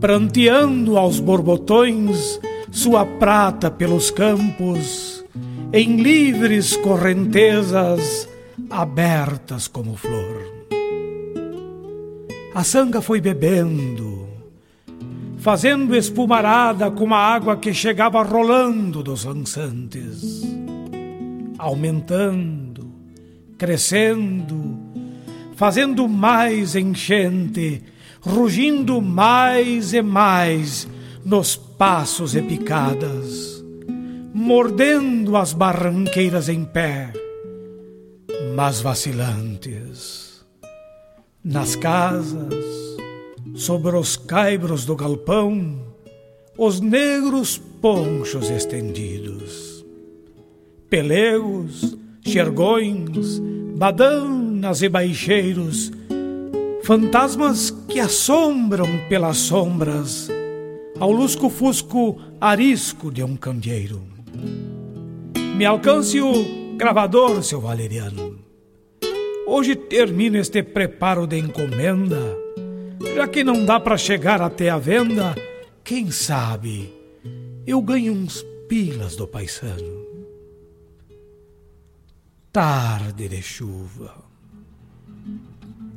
pranteando 0.01 0.97
aos 0.97 1.19
borbotões 1.19 2.39
sua 2.71 3.05
prata 3.05 3.71
pelos 3.71 4.11
campos 4.11 5.12
em 5.73 5.97
livres 5.97 6.77
correntezas 6.77 8.29
abertas 8.69 9.67
como 9.67 9.97
flor. 9.97 10.53
A 12.55 12.63
sanga 12.63 13.01
foi 13.01 13.23
bebendo, 13.23 14.29
fazendo 15.39 15.97
espumarada 15.97 16.91
com 16.91 17.15
a 17.15 17.19
água 17.19 17.57
que 17.57 17.73
chegava 17.73 18.23
rolando 18.23 19.03
dos 19.03 19.25
lançantes, 19.25 20.43
aumentando, 21.57 22.93
crescendo, 23.57 24.79
fazendo 25.57 26.07
mais 26.07 26.77
enchente, 26.77 27.83
rugindo 28.21 29.01
mais 29.01 29.95
e 29.95 30.03
mais 30.03 30.87
nos 31.25 31.57
passos 31.57 32.37
e 32.37 32.43
picadas 32.43 33.52
mordendo 34.35 35.37
as 35.37 35.53
barranqueiras 35.53 36.49
em 36.49 36.65
pé, 36.65 37.13
mas 38.55 38.81
vacilantes. 38.81 40.43
Nas 41.45 41.77
casas, 41.77 42.65
sobre 43.55 43.97
os 43.97 44.17
caibros 44.17 44.87
do 44.87 44.97
galpão, 44.97 45.79
os 46.57 46.81
negros 46.81 47.59
ponchos 47.59 48.49
estendidos. 48.49 49.85
Pelegos, 50.89 51.97
xergões, 52.25 53.39
badanas 53.77 54.83
e 54.83 54.89
baixeiros, 54.89 55.91
fantasmas 56.83 57.71
que 57.89 57.99
assombram 58.01 58.87
pelas 59.09 59.39
sombras, 59.39 60.29
ao 60.99 61.11
lusco-fusco 61.11 62.19
arisco 62.41 63.11
de 63.11 63.25
um 63.25 63.37
candeeiro. 63.37 64.12
Me 65.57 65.65
alcance 65.65 66.21
o 66.21 66.77
gravador, 66.77 67.43
seu 67.43 67.61
valeriano. 67.61 68.39
Hoje 69.47 69.77
termino 69.77 70.39
este 70.39 70.63
preparo 70.63 71.27
de 71.27 71.39
encomenda, 71.39 72.37
já 73.15 73.29
que 73.29 73.45
não 73.45 73.65
dá 73.65 73.79
para 73.79 73.97
chegar 73.97 74.41
até 74.41 74.71
a 74.71 74.79
venda, 74.79 75.35
quem 75.85 76.11
sabe 76.11 76.93
eu 77.67 77.81
ganho 77.81 78.13
uns 78.13 78.45
pilas 78.69 79.15
do 79.17 79.27
paisano. 79.27 80.03
Tarde 82.53 83.29
de 83.29 83.41
chuva. 83.41 84.15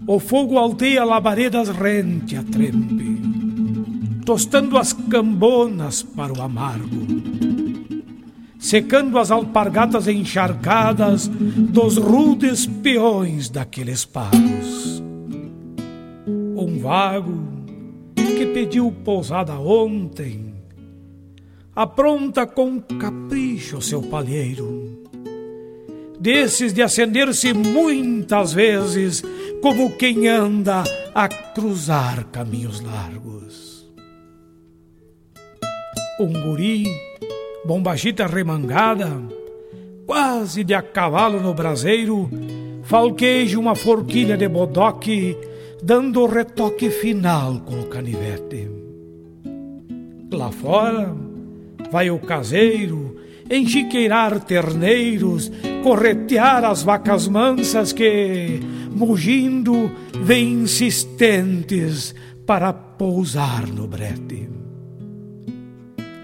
O 0.07 0.19
fogo 0.19 0.57
alteia 0.57 1.03
labaredas 1.03 1.69
rente 1.69 2.35
a 2.35 2.43
trempe, 2.43 3.19
tostando 4.25 4.77
as 4.77 4.93
cambonas 4.93 6.03
para 6.03 6.31
o 6.31 6.41
amargo, 6.41 7.07
secando 8.65 9.19
as 9.19 9.29
alpargatas 9.29 10.07
encharcadas 10.07 11.27
dos 11.27 11.97
rudes 11.97 12.65
peões 12.65 13.47
daqueles 13.47 14.05
pagos. 14.05 15.03
Um 16.25 16.79
vago 16.79 17.47
que 18.15 18.47
pediu 18.47 18.91
pousada 18.91 19.53
ontem, 19.53 20.55
apronta 21.75 22.47
com 22.47 22.81
capricho 22.81 23.79
seu 23.83 24.01
palheiro, 24.01 25.03
desses 26.19 26.73
de 26.73 26.81
acender-se 26.81 27.53
muitas 27.53 28.51
vezes 28.51 29.23
como 29.61 29.95
quem 29.95 30.27
anda 30.27 30.83
a 31.13 31.27
cruzar 31.27 32.25
caminhos 32.31 32.81
largos. 32.81 33.87
Um 36.19 36.33
guri, 36.33 36.85
bombachita 37.65 38.27
remangada, 38.27 39.21
quase 40.05 40.63
de 40.63 40.73
a 40.73 40.81
cavalo 40.81 41.39
no 41.39 41.53
braseiro, 41.53 42.29
falqueja 42.83 43.59
uma 43.59 43.75
forquilha 43.75 44.37
de 44.37 44.47
bodoque, 44.47 45.35
dando 45.81 46.21
o 46.21 46.27
retoque 46.27 46.89
final 46.89 47.59
com 47.61 47.81
o 47.81 47.87
canivete. 47.87 48.69
Lá 50.31 50.51
fora 50.51 51.15
vai 51.91 52.09
o 52.09 52.19
caseiro 52.19 53.15
enchiqueirar 53.49 54.39
terneiros, 54.43 55.51
corretear 55.83 56.65
as 56.65 56.83
vacas 56.83 57.27
mansas 57.27 57.93
que, 57.93 58.59
mugindo, 58.91 59.91
vêm 60.21 60.53
insistentes 60.53 62.15
para 62.45 62.73
pousar 62.73 63.67
no 63.67 63.87
brete. 63.87 64.49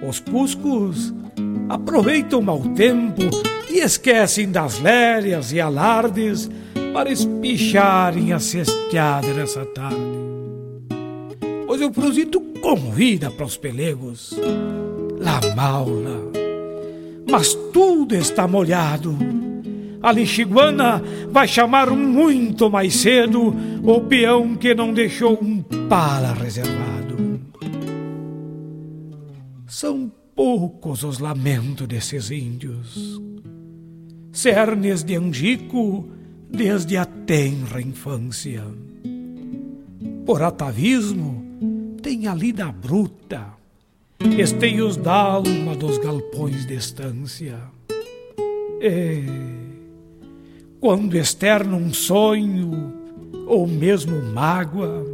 Os 0.07 0.19
cuscos 0.19 1.13
aproveitam 1.71 2.41
mau 2.41 2.59
tempo 2.75 3.21
e 3.69 3.79
esquecem 3.79 4.51
das 4.51 4.79
lérias 4.81 5.53
e 5.53 5.61
alardes 5.61 6.49
para 6.93 7.09
espicharem 7.09 8.33
a 8.33 8.39
cesteada 8.39 9.33
nessa 9.33 9.65
tarde. 9.67 9.95
Pois 11.65 11.79
eu 11.79 11.89
prosito 11.89 12.41
convida 12.61 13.31
para 13.31 13.45
os 13.45 13.55
pelegos, 13.55 14.37
la 15.17 15.39
maula, 15.55 16.29
mas 17.29 17.53
tudo 17.71 18.15
está 18.15 18.45
molhado. 18.45 19.17
A 20.03 20.11
lixiguana 20.11 21.01
vai 21.29 21.47
chamar 21.47 21.89
muito 21.91 22.69
mais 22.69 22.95
cedo 22.95 23.55
o 23.81 24.01
peão 24.01 24.55
que 24.55 24.75
não 24.75 24.91
deixou 24.91 25.39
um 25.41 25.61
pala 25.87 26.33
reservado. 26.33 27.39
São 29.67 30.11
poucos 30.43 31.03
os 31.03 31.19
lamentos 31.19 31.87
desses 31.87 32.31
índios, 32.31 33.21
cernes 34.33 35.03
de 35.03 35.15
Angico 35.15 36.09
desde 36.49 36.97
a 36.97 37.05
tenra 37.05 37.79
infância. 37.79 38.63
Por 40.25 40.41
atavismo, 40.41 41.45
tem 42.01 42.25
a 42.25 42.33
lida 42.33 42.71
bruta, 42.71 43.53
esteios 44.35 44.97
d'alma 44.97 45.75
dos 45.75 45.99
galpões 45.99 46.65
de 46.65 46.73
estância. 46.73 47.59
E 48.81 49.23
quando 50.79 51.17
externa 51.17 51.77
um 51.77 51.93
sonho 51.93 52.91
ou 53.45 53.67
mesmo 53.67 54.19
mágoa, 54.33 55.05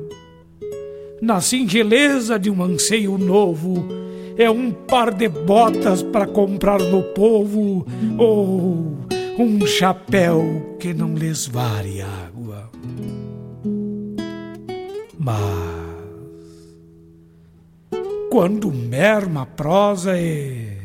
na 1.22 1.42
singeleza 1.42 2.40
de 2.40 2.50
um 2.50 2.64
anseio 2.64 3.18
novo, 3.18 4.07
é 4.38 4.50
um 4.50 4.72
par 4.72 5.14
de 5.14 5.28
botas 5.28 6.04
para 6.04 6.28
comprar 6.28 6.80
no 6.80 7.02
povo 7.02 7.86
ou 8.18 8.98
um 9.40 9.66
chapéu 9.66 10.78
que 10.80 10.94
não 10.94 11.16
lhes 11.16 11.48
vare 11.48 12.02
água. 12.02 12.70
Mas 15.18 15.38
quando 18.30 18.72
merma 18.72 19.42
a 19.42 19.46
prosa 19.46 20.20
e 20.20 20.78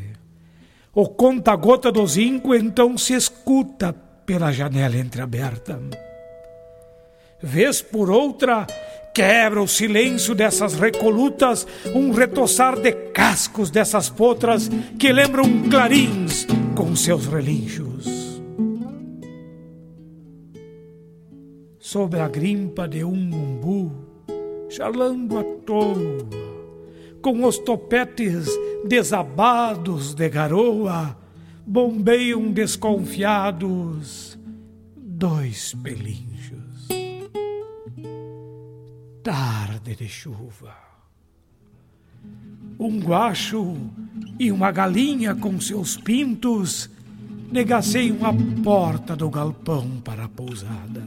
o 0.93 1.07
conta-gota 1.07 1.91
do 1.91 2.05
zinco 2.07 2.55
então 2.55 2.97
se 2.97 3.13
escuta 3.13 3.93
pela 4.25 4.51
janela 4.51 4.97
entreaberta. 4.97 5.79
Vez 7.41 7.81
por 7.81 8.09
outra, 8.09 8.65
quebra 9.13 9.61
o 9.61 9.67
silêncio 9.67 10.33
dessas 10.33 10.73
recolutas 10.73 11.67
um 11.93 12.11
retoçar 12.11 12.79
de 12.79 12.91
cascos 12.91 13.69
dessas 13.69 14.09
potras 14.09 14.69
que 14.97 15.13
lembram 15.13 15.69
clarins 15.69 16.47
com 16.75 16.95
seus 16.95 17.27
relinchos. 17.27 18.41
Sobre 21.77 22.19
a 22.19 22.27
grimpa 22.27 22.87
de 22.87 23.03
um 23.03 23.13
umbu, 23.13 23.91
charlando 24.67 25.37
à 25.37 25.43
toa, 25.43 26.27
com 27.21 27.45
os 27.45 27.59
topetes 27.59 28.47
desabados 28.83 30.15
de 30.15 30.27
garoa, 30.27 31.15
bombeiam 31.65 32.51
desconfiados 32.51 34.39
dois 34.97 35.75
pelinchos. 35.83 36.62
Tarde 39.23 39.95
de 39.95 40.09
chuva. 40.09 40.75
Um 42.77 42.99
guacho 42.99 43.77
e 44.37 44.51
uma 44.51 44.69
galinha 44.69 45.33
com 45.33 45.61
seus 45.61 45.95
pintos 45.95 46.89
negaceiam 47.49 48.17
a 48.25 48.33
porta 48.61 49.15
do 49.15 49.29
galpão 49.29 50.01
para 50.03 50.25
a 50.25 50.27
pousada. 50.27 51.01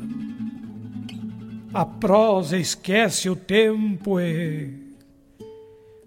A 1.75 1.85
prosa 1.85 2.57
esquece 2.57 3.29
o 3.29 3.37
tempo 3.37 4.19
e 4.19 4.95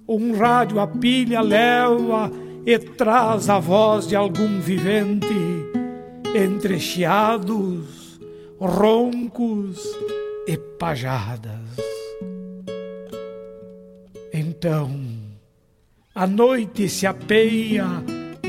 um 0.07 0.35
rádio 0.35 0.79
a 0.79 0.87
pilha 0.87 1.41
leva 1.41 2.31
e 2.65 2.79
traz 2.79 3.51
a 3.51 3.59
voz 3.59 4.07
de 4.07 4.15
algum 4.15 4.59
vivente 4.59 5.27
entre 6.35 6.79
chiados, 6.79 8.19
roncos 8.59 9.79
e 10.47 10.57
pajadas. 10.57 11.98
Então, 14.59 14.91
a 16.13 16.27
noite 16.27 16.89
se 16.89 17.07
apeia 17.07 17.85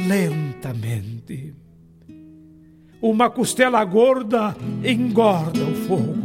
lentamente. 0.08 1.54
Uma 3.00 3.30
costela 3.30 3.84
gorda 3.84 4.56
engorda 4.82 5.62
o 5.62 5.74
fogo. 5.86 6.16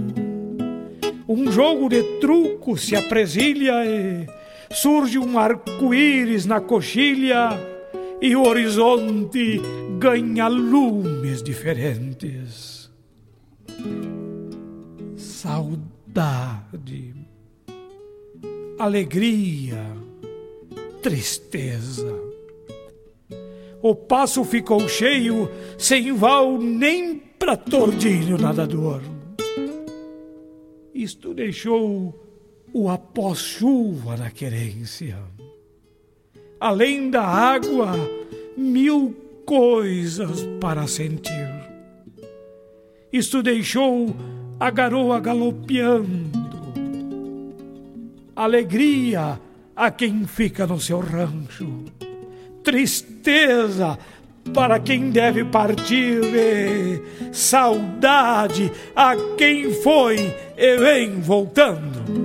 Um 1.29 1.51
jogo 1.51 1.87
de 1.87 2.01
truco 2.19 2.75
se 2.75 2.95
apresilha 2.95 3.85
e 3.85 4.25
surge 4.73 5.19
um 5.19 5.37
arco-íris 5.37 6.47
na 6.47 6.59
coxilha 6.59 7.49
e 8.19 8.35
o 8.35 8.41
horizonte 8.41 9.61
ganha 9.99 10.47
lumes 10.47 11.43
diferentes. 11.43 12.89
Saudade, 15.15 17.14
alegria, 18.77 19.85
tristeza. 21.01 22.13
O 23.81 23.95
passo 23.95 24.43
ficou 24.43 24.87
cheio, 24.87 25.49
sem 25.77 26.13
val 26.13 26.57
nem 26.57 27.17
para 27.17 27.55
tordilho 27.55 28.37
nadador. 28.37 29.01
Isto 30.93 31.33
deixou 31.33 32.13
o 32.73 32.89
após-chuva 32.89 34.17
na 34.17 34.31
querência. 34.31 35.17
Além 36.59 37.09
da 37.09 37.23
água, 37.23 37.91
mil 38.57 39.15
coisas 39.45 40.43
para 40.59 40.87
sentir. 40.87 41.53
Isto 43.13 43.43
deixou 43.43 44.15
a 44.59 44.69
garoa 44.71 45.19
galopeando, 45.19 46.44
alegria 48.35 49.39
a 49.75 49.91
quem 49.91 50.25
fica 50.25 50.67
no 50.67 50.79
seu 50.79 50.99
rancho. 50.99 51.85
Tristeza 52.63 53.97
para 54.53 54.79
quem 54.79 55.09
deve 55.09 55.43
partir 55.45 56.21
e 56.23 57.33
saudade 57.33 58.71
a 58.95 59.15
quem 59.37 59.73
foi 59.81 60.35
e 60.57 60.77
vem 60.77 61.19
voltando. 61.21 62.24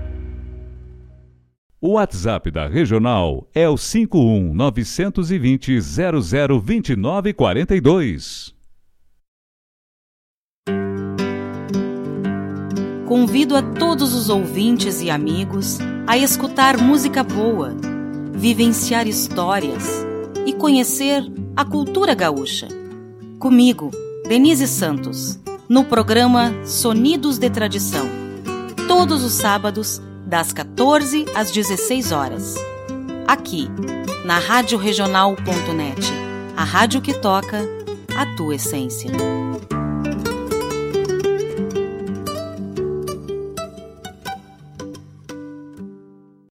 O 1.83 1.93
WhatsApp 1.93 2.51
da 2.51 2.67
Regional 2.67 3.49
é 3.55 3.67
o 3.67 3.75
51 3.75 4.53
920 4.53 5.79
0029 5.81 7.33
42. 7.33 8.53
Convido 13.07 13.55
a 13.55 13.63
todos 13.63 14.13
os 14.13 14.29
ouvintes 14.29 15.01
e 15.01 15.09
amigos 15.09 15.79
a 16.05 16.15
escutar 16.19 16.77
música 16.77 17.23
boa, 17.23 17.75
vivenciar 18.31 19.07
histórias 19.07 20.05
e 20.45 20.53
conhecer 20.53 21.23
a 21.55 21.65
cultura 21.65 22.13
gaúcha. 22.13 22.67
Comigo, 23.39 23.89
Denise 24.27 24.67
Santos, 24.67 25.39
no 25.67 25.83
programa 25.83 26.53
Sonidos 26.63 27.39
de 27.39 27.49
Tradição. 27.49 28.07
Todos 28.87 29.23
os 29.23 29.33
sábados, 29.33 29.99
das 30.31 30.53
14 30.53 31.25
às 31.35 31.51
16 31.51 32.13
horas. 32.13 32.55
Aqui, 33.27 33.67
na 34.23 34.39
Rádio 34.39 34.77
Regional.net, 34.77 36.01
a 36.55 36.63
rádio 36.63 37.01
que 37.01 37.13
toca 37.13 37.59
a 38.15 38.25
tua 38.37 38.55
essência. 38.55 39.11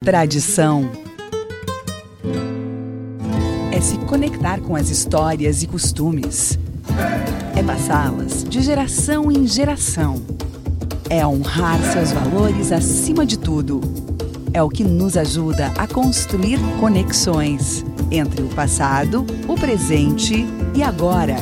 Tradição 0.05 0.93
é 3.73 3.81
se 3.81 3.97
conectar 4.01 4.61
com 4.61 4.77
as 4.77 4.91
histórias 4.91 5.63
e 5.63 5.67
costumes. 5.67 6.59
É 7.57 7.63
passá-las 7.63 8.45
de 8.45 8.61
geração 8.61 9.33
em 9.33 9.47
geração 9.47 10.23
é 11.09 11.27
honrar 11.27 11.81
seus 11.93 12.13
valores 12.13 12.73
acima 12.73 13.25
de 13.25 13.39
tudo. 13.39 13.81
É 14.55 14.63
o 14.63 14.69
que 14.69 14.85
nos 14.85 15.17
ajuda 15.17 15.69
a 15.79 15.87
construir 15.87 16.59
conexões 16.79 17.85
entre 18.11 18.43
o 18.43 18.49
passado, 18.49 19.25
o 19.49 19.55
presente 19.55 20.45
e 20.75 20.83
agora, 20.83 21.37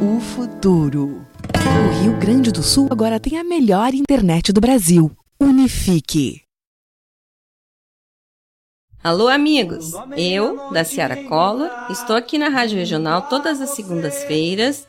o 0.00 0.20
futuro. 0.20 1.22
O 1.54 2.02
Rio 2.02 2.18
Grande 2.18 2.50
do 2.50 2.62
Sul 2.62 2.88
agora 2.90 3.20
tem 3.20 3.38
a 3.38 3.44
melhor 3.44 3.94
internet 3.94 4.52
do 4.52 4.60
Brasil. 4.60 5.10
Unifique. 5.40 6.42
Alô, 9.02 9.28
amigos! 9.28 9.92
Eu, 10.16 10.72
da 10.72 10.82
Ciara 10.82 11.24
Collor, 11.28 11.70
estou 11.90 12.16
aqui 12.16 12.38
na 12.38 12.48
Rádio 12.48 12.76
Regional 12.76 13.22
todas 13.28 13.60
as 13.60 13.70
segundas-feiras 13.70 14.88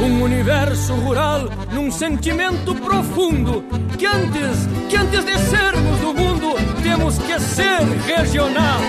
um 0.00 0.22
universo 0.22 0.94
rural 0.94 1.48
num 1.72 1.90
sentimento 1.90 2.74
profundo 2.74 3.64
que 3.98 4.06
antes, 4.06 4.66
que 4.88 4.96
antes 4.96 5.24
de 5.24 5.38
sermos 5.38 5.98
do 6.00 6.14
mundo, 6.14 6.54
temos 6.82 7.18
que 7.18 7.38
ser 7.40 7.82
regional. 8.06 8.80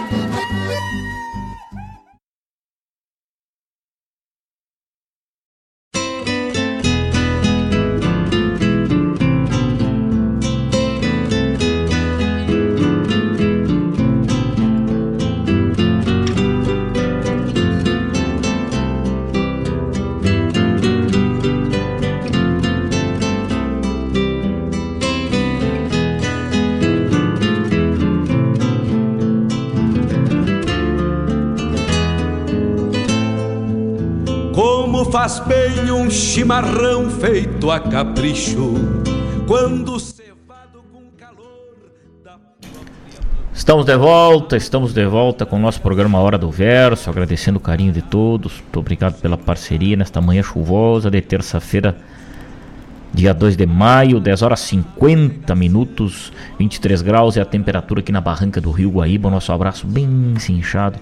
Chimarrão 36.10 37.10
feito 37.10 37.70
a 37.70 37.80
capricho. 37.80 38.74
Quando 39.48 40.00
cevado 40.00 40.84
com 40.92 41.04
calor 41.18 41.76
da... 42.24 42.38
Estamos 43.54 43.86
de 43.86 43.96
volta, 43.96 44.58
estamos 44.58 44.94
de 44.94 45.06
volta 45.06 45.46
com 45.46 45.58
o 45.58 45.60
nosso 45.60 45.82
programa 45.82 46.20
Hora 46.20 46.38
do 46.38 46.50
Verso, 46.50 47.10
agradecendo 47.10 47.58
o 47.58 47.62
carinho 47.62 47.92
de 47.92 48.02
todos. 48.02 48.54
Muito 48.62 48.80
obrigado 48.80 49.20
pela 49.22 49.38
parceria 49.38 49.96
nesta 49.96 50.20
manhã 50.20 50.42
chuvosa 50.42 51.12
de 51.12 51.22
terça-feira, 51.22 51.96
Dia 53.12 53.34
2 53.34 53.58
de 53.58 53.66
maio, 53.66 54.20
10 54.20 54.44
horas 54.44 54.60
50 54.60 55.56
minutos, 55.56 56.32
23 56.60 57.02
graus 57.02 57.38
é 57.38 57.42
a 57.42 57.46
temperatura 57.46 58.02
aqui 58.02 58.12
na 58.12 58.22
barranca 58.22 58.62
do 58.62 58.70
Rio 58.70 58.92
Guaíba. 58.92 59.32
Nosso 59.32 59.52
abraço 59.52 59.88
bem 59.88 60.36
cinchado 60.38 61.00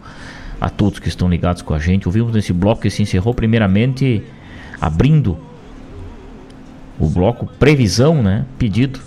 a 0.59 0.69
todos 0.69 0.99
que 0.99 1.09
estão 1.09 1.29
ligados 1.29 1.61
com 1.61 1.73
a 1.73 1.79
gente. 1.79 2.07
Ouvimos 2.07 2.34
nesse 2.34 2.53
bloco 2.53 2.81
que 2.81 2.89
se 2.89 3.03
encerrou 3.03 3.34
primeiramente 3.34 4.23
abrindo 4.79 5.37
o 6.99 7.07
bloco 7.07 7.45
Previsão, 7.45 8.21
né? 8.21 8.45
Pedido. 8.57 8.99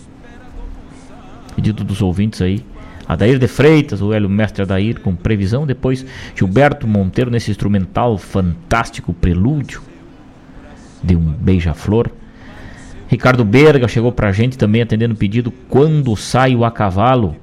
Pedido 1.54 1.84
dos 1.84 2.00
ouvintes 2.00 2.40
aí. 2.40 2.64
Adair 3.06 3.38
de 3.38 3.48
Freitas, 3.48 4.00
o 4.00 4.12
Hélio 4.12 4.28
Mestre 4.28 4.62
Adair 4.62 5.00
com 5.00 5.16
Previsão. 5.16 5.66
Depois 5.66 6.06
Gilberto 6.34 6.86
Monteiro 6.86 7.30
nesse 7.30 7.50
instrumental 7.50 8.16
fantástico 8.16 9.12
Prelúdio 9.12 9.82
de 11.02 11.16
um 11.16 11.20
beija-flor. 11.20 12.10
Ricardo 13.08 13.44
Berga 13.44 13.88
chegou 13.88 14.12
pra 14.12 14.30
gente 14.30 14.56
também 14.56 14.82
atendendo 14.82 15.14
o 15.14 15.16
pedido 15.16 15.50
Quando 15.68 16.14
Saio 16.16 16.64
a 16.64 16.70
Cavalo. 16.70 17.34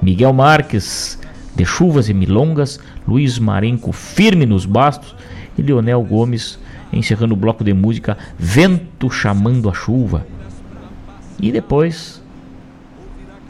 Miguel 0.00 0.32
Marques, 0.32 1.18
de 1.54 1.66
Chuvas 1.66 2.08
e 2.08 2.14
Milongas. 2.14 2.80
Luiz 3.06 3.38
Marenco, 3.38 3.92
firme 3.92 4.46
nos 4.46 4.64
bastos. 4.64 5.14
E 5.58 5.60
Leonel 5.60 6.02
Gomes, 6.02 6.58
encerrando 6.92 7.34
o 7.34 7.36
bloco 7.36 7.62
de 7.62 7.72
música 7.72 8.16
Vento 8.38 9.10
Chamando 9.10 9.68
a 9.68 9.74
Chuva. 9.74 10.26
E 11.40 11.52
depois, 11.52 12.22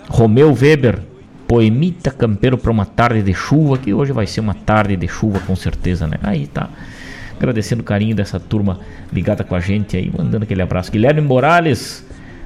Romeu 0.09 0.52
Weber, 0.52 1.01
poemita 1.47 2.10
campeiro 2.10 2.59
para 2.59 2.70
uma 2.70 2.85
tarde 2.85 3.23
de 3.23 3.32
chuva, 3.32 3.78
que 3.78 3.94
hoje 3.94 4.12
vai 4.12 4.27
ser 4.27 4.40
uma 4.40 4.55
tarde 4.55 4.97
de 4.97 5.09
chuva 5.09 5.40
com 5.40 5.56
certeza, 5.56 6.06
né? 6.06 6.19
Aí 6.23 6.47
tá. 6.47 6.69
Agradecendo 7.36 7.82
o 7.82 7.85
carinho 7.85 8.15
dessa 8.15 8.39
turma 8.39 8.81
ligada 9.12 9.44
com 9.44 9.55
a 9.55 9.60
gente 9.60 9.97
aí, 9.97 10.12
mandando 10.15 10.44
aquele 10.44 10.60
abraço. 10.60 10.90
Guilherme 10.90 11.20
Morales, 11.20 12.05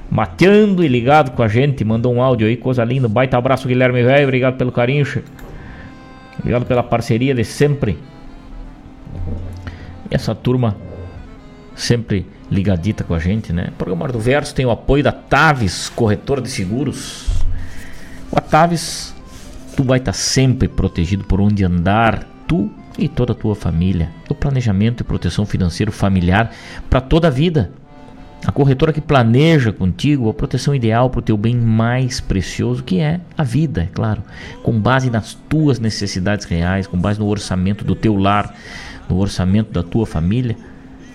mateando 0.09 0.83
e 0.83 0.87
ligado 0.87 1.31
com 1.31 1.41
a 1.41 1.47
gente, 1.47 1.83
mandou 1.83 2.13
um 2.13 2.21
áudio 2.21 2.47
aí, 2.47 2.55
coisa 2.55 2.83
linda. 2.83 3.09
Baita 3.09 3.37
abraço, 3.37 3.67
Guilherme 3.67 4.03
Velho, 4.03 4.23
obrigado 4.23 4.55
pelo 4.55 4.71
carinho. 4.71 5.05
Obrigado 6.39 6.65
pela 6.65 6.83
parceria 6.83 7.33
de 7.33 7.43
sempre. 7.43 7.97
E 10.09 10.15
essa 10.15 10.33
turma 10.35 10.75
sempre 11.75 12.25
ligadita 12.49 13.03
com 13.03 13.13
a 13.13 13.19
gente, 13.19 13.51
né? 13.51 13.69
O 13.69 13.71
programa 13.73 14.07
do 14.07 14.19
Verso 14.19 14.53
tem 14.53 14.65
o 14.65 14.71
apoio 14.71 15.03
da 15.03 15.11
Taves, 15.11 15.89
corretora 15.89 16.41
de 16.41 16.49
seguros. 16.49 17.27
Com 18.29 18.37
a 18.37 18.41
Taves, 18.41 19.15
tu 19.75 19.83
vai 19.83 19.99
estar 19.99 20.11
tá 20.11 20.17
sempre 20.17 20.67
protegido 20.67 21.23
por 21.23 21.41
onde 21.41 21.63
andar, 21.63 22.27
tu 22.47 22.69
e 22.97 23.07
toda 23.07 23.33
a 23.33 23.35
tua 23.35 23.55
família. 23.55 24.09
O 24.29 24.35
planejamento 24.35 25.01
e 25.01 25.03
proteção 25.03 25.45
financeira 25.45 25.91
familiar 25.91 26.51
para 26.89 27.01
toda 27.01 27.27
a 27.27 27.31
vida. 27.31 27.71
A 28.45 28.51
corretora 28.51 28.91
que 28.91 28.99
planeja 28.99 29.71
contigo 29.71 30.29
a 30.29 30.33
proteção 30.33 30.75
ideal 30.75 31.09
para 31.09 31.19
o 31.19 31.23
teu 31.23 31.37
bem 31.37 31.55
mais 31.55 32.19
precioso, 32.19 32.83
que 32.83 32.99
é 32.99 33.21
a 33.37 33.43
vida, 33.43 33.83
é 33.83 33.85
claro, 33.85 34.21
com 34.61 34.77
base 34.77 35.09
nas 35.09 35.33
tuas 35.47 35.79
necessidades 35.79 36.45
reais, 36.45 36.85
com 36.85 36.97
base 36.97 37.19
no 37.19 37.27
orçamento 37.27 37.85
do 37.85 37.95
teu 37.95 38.17
lar, 38.17 38.53
no 39.09 39.17
orçamento 39.17 39.71
da 39.71 39.83
tua 39.83 40.05
família, 40.05 40.55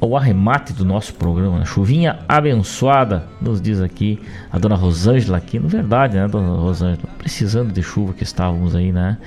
ao 0.00 0.16
arremate 0.16 0.72
do 0.72 0.84
nosso 0.84 1.14
programa. 1.14 1.64
Chuvinha 1.64 2.20
abençoada, 2.28 3.26
nos 3.40 3.60
diz 3.60 3.80
aqui 3.80 4.20
a 4.50 4.58
dona 4.58 4.76
Rosângela 4.76 5.38
aqui. 5.38 5.58
Na 5.58 5.68
verdade, 5.68 6.16
né, 6.16 6.28
dona 6.28 6.60
Rosângela? 6.60 7.08
Precisando 7.18 7.72
de 7.72 7.82
chuva 7.82 8.14
que 8.14 8.22
estávamos 8.22 8.76
aí, 8.76 8.92
né? 8.92 9.18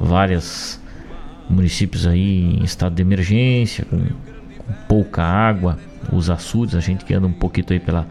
Vários 0.00 0.80
municípios 1.48 2.06
aí 2.06 2.56
em 2.58 2.62
estado 2.62 2.94
de 2.94 3.02
emergência, 3.02 3.84
com, 3.84 3.98
com 3.98 4.72
pouca 4.86 5.22
água. 5.22 5.78
Os 6.12 6.30
açudes, 6.30 6.74
a 6.74 6.80
gente 6.80 7.04
que 7.04 7.12
anda 7.12 7.26
um 7.26 7.32
pouquinho 7.32 7.66
aí 7.70 7.80
pela, 7.80 8.06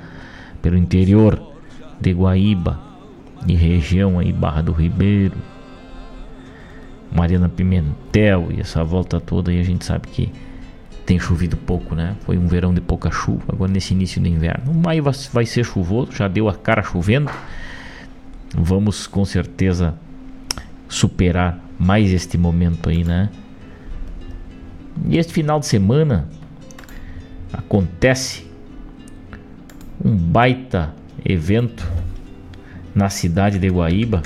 pelo 0.62 0.78
interior 0.78 1.42
de 2.00 2.12
Guaíba 2.12 2.80
e 3.48 3.56
região 3.56 4.20
aí, 4.20 4.32
Barra 4.32 4.62
do 4.62 4.72
Ribeiro, 4.72 5.36
Mariana 7.12 7.50
Pimentel 7.50 8.50
e 8.52 8.60
essa 8.60 8.84
volta 8.84 9.20
toda 9.20 9.52
aí, 9.52 9.60
a 9.60 9.64
gente 9.64 9.86
sabe 9.86 10.08
que 10.08 10.32
tem 11.06 11.18
chovido 11.18 11.56
pouco, 11.56 11.96
né? 11.96 12.16
Foi 12.26 12.38
um 12.38 12.48
verão 12.48 12.74
de 12.74 12.82
pouca 12.82 13.10
chuva, 13.10 13.46
agora 13.48 13.72
nesse 13.72 13.94
início 13.94 14.22
do 14.22 14.28
inverno. 14.28 14.74
Vai, 14.82 15.00
vai 15.02 15.46
ser 15.46 15.64
chuvoso, 15.64 16.12
já 16.12 16.28
deu 16.28 16.50
a 16.50 16.54
cara 16.54 16.84
chovendo. 16.84 17.32
Vamos 18.54 19.08
com 19.08 19.24
certeza 19.24 19.96
superar 20.90 21.67
mais 21.80 22.12
este 22.12 22.38
momento 22.38 22.90
aí, 22.90 23.04
né? 23.04 23.30
E 25.08 25.18
este 25.18 25.34
final 25.34 25.60
de 25.60 25.66
semana 25.66 26.28
acontece 27.54 28.46
um 30.04 30.16
baita 30.16 30.94
evento 31.24 31.90
na 32.94 33.10
cidade 33.10 33.60
de 33.60 33.68
Guaíba. 33.70 34.22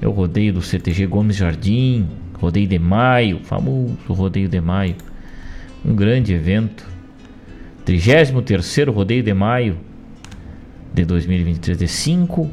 É 0.00 0.06
o 0.06 0.10
rodeio 0.10 0.52
do 0.52 0.62
CTG 0.62 1.06
Gomes 1.06 1.36
Jardim, 1.36 2.08
rodeio 2.34 2.66
de 2.66 2.78
maio, 2.78 3.40
famoso 3.44 3.96
rodeio 4.08 4.48
de 4.48 4.60
maio 4.60 4.96
um 5.84 5.94
grande 5.94 6.32
evento. 6.32 6.86
33º 7.84 8.90
Rodeio 8.90 9.22
de 9.22 9.34
Maio 9.34 9.78
de 10.94 11.04
2023, 11.04 11.76
de 11.76 11.86
5 11.86 12.50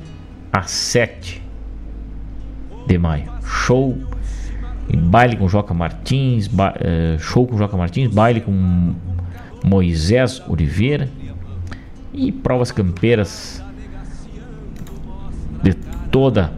a 0.51 0.63
7 0.63 1.41
de 2.91 2.97
maio. 2.97 3.31
Show 3.43 3.97
baile 4.97 5.37
com 5.37 5.47
Joca 5.47 5.73
Martins, 5.73 6.47
ba, 6.47 6.73
uh, 6.75 7.19
show 7.19 7.47
com 7.47 7.57
Joca 7.57 7.77
Martins, 7.77 8.13
baile 8.13 8.41
com 8.41 8.93
Moisés 9.63 10.41
Oliveira 10.47 11.09
e 12.13 12.31
provas 12.31 12.71
campeiras 12.71 13.63
de 15.63 15.73
toda 16.11 16.51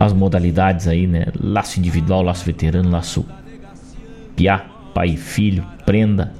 as 0.00 0.12
modalidades 0.12 0.88
aí, 0.88 1.06
né? 1.06 1.26
Laço 1.40 1.78
individual, 1.78 2.22
laço 2.22 2.44
veterano, 2.44 2.90
laço 2.90 3.24
piá, 4.34 4.66
pai 4.94 5.10
e 5.10 5.16
filho, 5.16 5.64
prenda, 5.84 6.32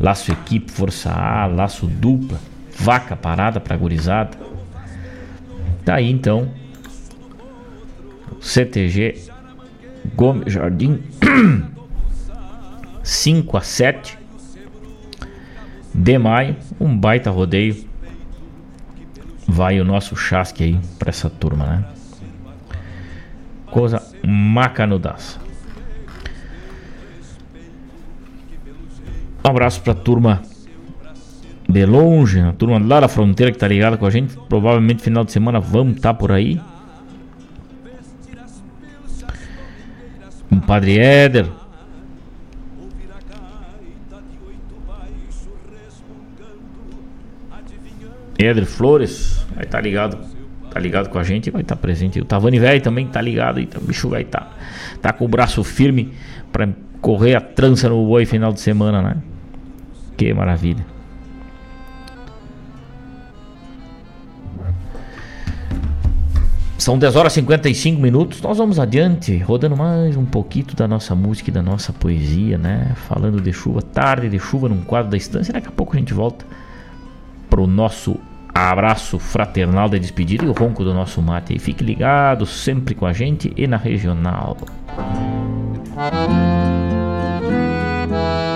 laço 0.00 0.30
equipe, 0.32 0.70
força 0.70 1.10
A, 1.10 1.46
laço 1.46 1.86
dupla, 1.86 2.38
vaca 2.78 3.16
parada 3.16 3.60
para 3.60 3.76
gurizada. 3.76 4.47
Tá 5.88 5.94
aí 5.94 6.10
então. 6.10 6.52
CTG 8.42 9.22
Gomes 10.14 10.52
Jardim 10.52 11.02
5 13.02 13.56
a 13.56 13.62
7 13.62 14.18
de 15.94 16.18
maio, 16.18 16.56
um 16.78 16.94
baita 16.94 17.30
rodeio. 17.30 17.88
Vai 19.46 19.80
o 19.80 19.84
nosso 19.84 20.14
chasque 20.14 20.62
aí 20.62 20.78
para 20.98 21.08
essa 21.08 21.30
turma, 21.30 21.64
né? 21.64 21.84
Coisa 23.70 24.02
macanudaça. 24.22 25.38
Um 29.42 29.48
abraço 29.48 29.80
pra 29.80 29.94
turma 29.94 30.42
de 31.68 31.84
longe, 31.84 32.40
a 32.40 32.52
turma 32.52 32.78
lá 32.78 33.00
da 33.00 33.08
fronteira 33.08 33.52
que 33.52 33.58
tá 33.58 33.68
ligada 33.68 33.98
com 33.98 34.06
a 34.06 34.10
gente. 34.10 34.36
Provavelmente 34.48 35.02
final 35.02 35.22
de 35.24 35.32
semana 35.32 35.60
vamos 35.60 35.96
estar 35.96 36.14
tá 36.14 36.18
por 36.18 36.32
aí. 36.32 36.58
Um 40.50 40.60
Padre 40.60 40.98
Éder. 40.98 41.46
Éder 48.40 48.66
Flores, 48.66 49.44
vai 49.52 49.64
estar 49.64 49.78
tá 49.78 49.82
ligado, 49.82 50.16
tá 50.70 50.78
ligado 50.78 51.08
com 51.08 51.18
a 51.18 51.24
gente, 51.24 51.50
vai 51.50 51.60
estar 51.60 51.74
tá 51.74 51.80
presente. 51.80 52.20
O 52.20 52.24
Tavani 52.24 52.58
Velho 52.60 52.80
também 52.80 53.06
tá 53.08 53.20
ligado, 53.20 53.60
então 53.60 53.82
o 53.82 53.84
bicho 53.84 54.08
vai 54.08 54.22
estar 54.22 54.40
tá, 54.40 54.52
tá 55.02 55.12
com 55.12 55.24
o 55.24 55.28
braço 55.28 55.62
firme 55.64 56.12
para 56.52 56.68
correr 57.00 57.34
a 57.34 57.40
trança 57.40 57.88
no 57.88 58.06
boi 58.06 58.24
final 58.24 58.52
de 58.52 58.60
semana, 58.60 59.02
né? 59.02 59.16
Que 60.16 60.32
maravilha. 60.32 60.97
São 66.78 66.96
10 66.96 67.16
horas 67.16 67.32
e 67.32 67.34
55 67.36 68.00
minutos. 68.00 68.40
Nós 68.40 68.56
vamos 68.56 68.78
adiante, 68.78 69.36
rodando 69.38 69.76
mais 69.76 70.16
um 70.16 70.24
pouquinho 70.24 70.66
da 70.76 70.86
nossa 70.86 71.12
música 71.12 71.50
e 71.50 71.52
da 71.52 71.60
nossa 71.60 71.92
poesia, 71.92 72.56
né? 72.56 72.92
Falando 73.08 73.40
de 73.40 73.52
chuva, 73.52 73.82
tarde 73.82 74.28
de 74.28 74.38
chuva 74.38 74.68
num 74.68 74.82
quadro 74.82 75.10
da 75.10 75.16
estância. 75.16 75.52
Daqui 75.52 75.66
a 75.66 75.72
pouco 75.72 75.96
a 75.96 75.98
gente 75.98 76.14
volta 76.14 76.46
pro 77.50 77.66
nosso 77.66 78.16
abraço 78.54 79.18
fraternal 79.18 79.88
de 79.88 79.98
despedida 79.98 80.44
e 80.44 80.48
o 80.48 80.52
ronco 80.52 80.84
do 80.84 80.94
nosso 80.94 81.20
mate. 81.20 81.52
E 81.52 81.58
fique 81.58 81.82
ligado 81.82 82.46
sempre 82.46 82.94
com 82.94 83.06
a 83.06 83.12
gente 83.12 83.52
e 83.56 83.66
na 83.66 83.76
regional. 83.76 84.56
Como 88.14 88.47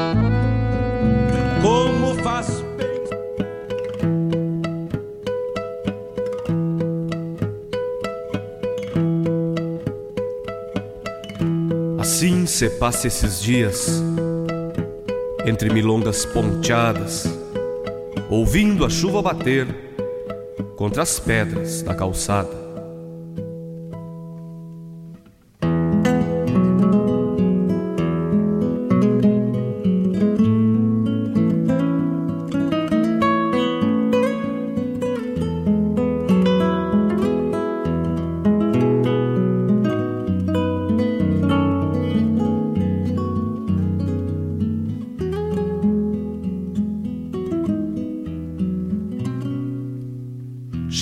Assim 12.23 12.47
se 12.47 12.71
passa 12.71 13.09
esses 13.09 13.43
dias, 13.43 14.01
entre 15.45 15.69
milongas 15.71 16.25
ponteadas, 16.25 17.27
ouvindo 18.31 18.85
a 18.85 18.89
chuva 18.89 19.21
bater 19.21 19.67
contra 20.77 21.03
as 21.03 21.19
pedras 21.19 21.83
da 21.83 21.97
calçada. 21.97 22.62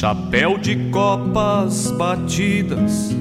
Chapéu 0.00 0.56
de 0.56 0.88
copas 0.88 1.90
batidas, 1.90 3.14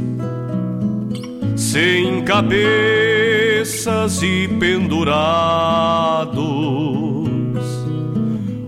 sem 1.57 2.23
cabeças 2.23 4.23
e 4.23 4.47
pendurados, 4.57 6.37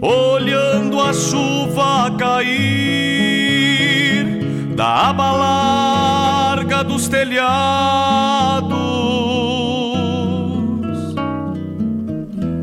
olhando 0.02 1.00
a 1.00 1.14
chuva 1.14 2.14
cair 2.20 2.36
da 4.76 5.12
aba 5.12 5.32
larga 5.32 6.84
dos 6.84 7.08
telhados. 7.08 7.48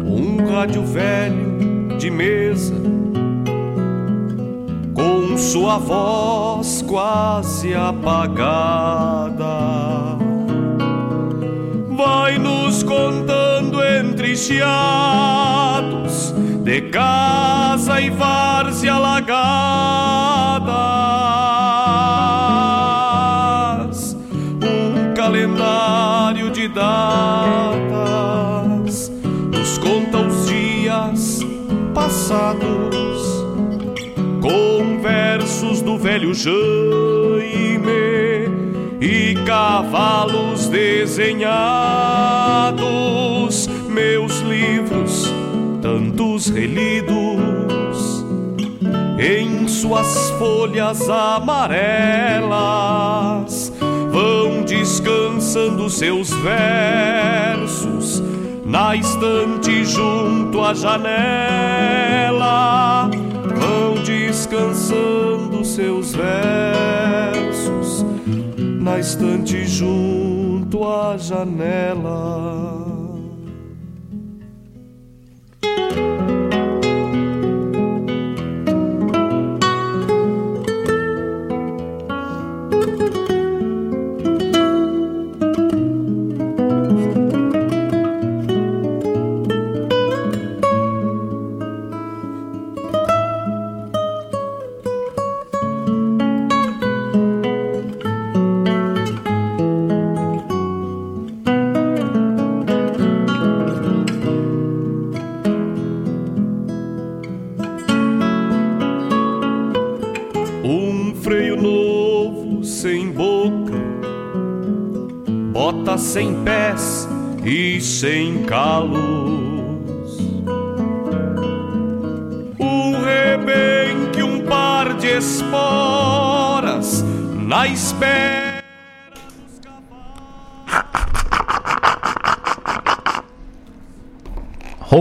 Um 0.04 0.46
rádio 0.52 0.84
velho 0.84 1.96
de 1.96 2.10
mesa 2.10 2.77
sua 5.58 5.76
voz 5.76 6.82
quase 6.82 7.74
apagada. 7.74 9.44
Vai 11.96 12.38
nos 12.38 12.84
contando 12.84 13.82
entre 13.82 14.36
chiados 14.36 16.32
de 16.62 16.82
casa 16.82 18.00
e 18.00 18.08
várzea 18.08 18.94
alagadas. 18.94 20.57
Velho 36.08 36.32
Jaime 36.32 37.92
e 38.98 39.34
cavalos 39.44 40.66
desenhados, 40.68 41.52
meus 43.90 44.40
livros, 44.40 45.30
tantos 45.82 46.48
relidos, 46.48 48.24
em 49.18 49.68
suas 49.68 50.30
folhas 50.38 51.10
amarelas, 51.10 52.50
vão 54.10 54.62
descansando 54.62 55.90
seus 55.90 56.30
versos 56.30 58.22
na 58.64 58.96
estante 58.96 59.84
junto 59.84 60.64
à 60.64 60.72
janela 60.72 62.08
descansando 64.38 65.64
seus 65.64 66.14
versos 66.14 68.06
na 68.80 69.00
estante 69.00 69.66
junto 69.66 70.84
à 70.86 71.18
janela. 71.18 72.77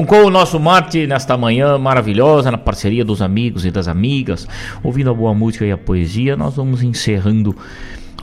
Roncou 0.07 0.27
o 0.27 0.29
nosso 0.29 0.57
mate 0.57 1.05
nesta 1.05 1.35
manhã 1.35 1.77
maravilhosa, 1.77 2.49
na 2.49 2.57
parceria 2.57 3.03
dos 3.03 3.21
amigos 3.21 3.65
e 3.65 3.71
das 3.71 3.89
amigas, 3.89 4.47
ouvindo 4.81 5.09
a 5.09 5.13
boa 5.13 5.33
música 5.33 5.65
e 5.65 5.71
a 5.73 5.77
poesia. 5.77 6.37
Nós 6.37 6.55
vamos 6.55 6.81
encerrando 6.81 7.53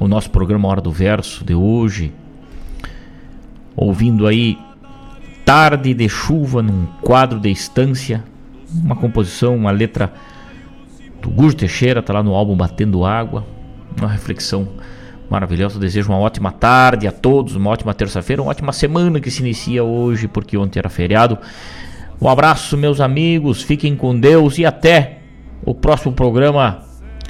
o 0.01 0.09
nosso 0.09 0.31
programa 0.31 0.67
Hora 0.67 0.81
do 0.81 0.91
Verso 0.91 1.45
de 1.45 1.55
hoje, 1.55 2.11
ouvindo 3.77 4.27
aí 4.27 4.57
Tarde 5.45 5.93
de 5.93 6.09
Chuva 6.09 6.63
num 6.63 6.87
quadro 7.03 7.39
de 7.39 7.51
estância, 7.51 8.25
uma 8.73 8.97
composição, 8.97 9.55
uma 9.55 9.71
letra 9.71 10.11
do 11.21 11.29
Gujo 11.29 11.55
Teixeira, 11.55 12.03
tá 12.03 12.15
lá 12.15 12.23
no 12.23 12.35
álbum 12.35 12.57
Batendo 12.57 13.05
Água, 13.05 13.45
uma 14.01 14.09
reflexão 14.09 14.69
maravilhosa. 15.29 15.79
desejo 15.79 16.11
uma 16.11 16.19
ótima 16.19 16.53
tarde 16.53 17.07
a 17.07 17.13
todos, 17.13 17.57
uma 17.57 17.71
ótima 17.71 17.95
terça-feira, 17.95 18.43
uma 18.43 18.51
ótima 18.51 18.73
semana 18.73 19.21
que 19.21 19.31
se 19.31 19.41
inicia 19.41 19.83
hoje, 19.83 20.29
porque 20.29 20.57
ontem 20.57 20.79
era 20.79 20.89
feriado. 20.89 21.39
Um 22.21 22.29
abraço, 22.29 22.77
meus 22.77 23.01
amigos, 23.01 23.63
fiquem 23.63 23.97
com 23.97 24.19
Deus 24.19 24.59
e 24.59 24.65
até 24.65 25.19
o 25.65 25.75
próximo 25.75 26.13
programa, 26.13 26.83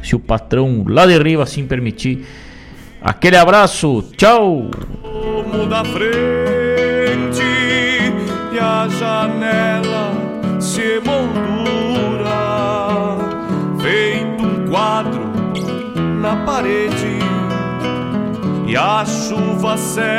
se 0.02 0.14
o 0.14 0.20
patrão 0.20 0.84
lá 0.86 1.06
de 1.06 1.16
Riva 1.18 1.42
assim 1.42 1.66
permitir. 1.66 2.26
Aquele 3.00 3.36
abraço, 3.36 4.04
tchau! 4.16 4.70
da 5.68 5.84
frente 5.84 7.42
e 8.52 8.58
a 8.58 8.88
janela 8.88 10.12
se 10.60 11.00
moldura, 11.04 12.28
feito 13.80 14.44
um 14.44 14.66
quadro 14.68 15.32
na 16.20 16.36
parede 16.44 17.23
a 18.76 19.04
chuva 19.04 19.76
seca 19.76 20.14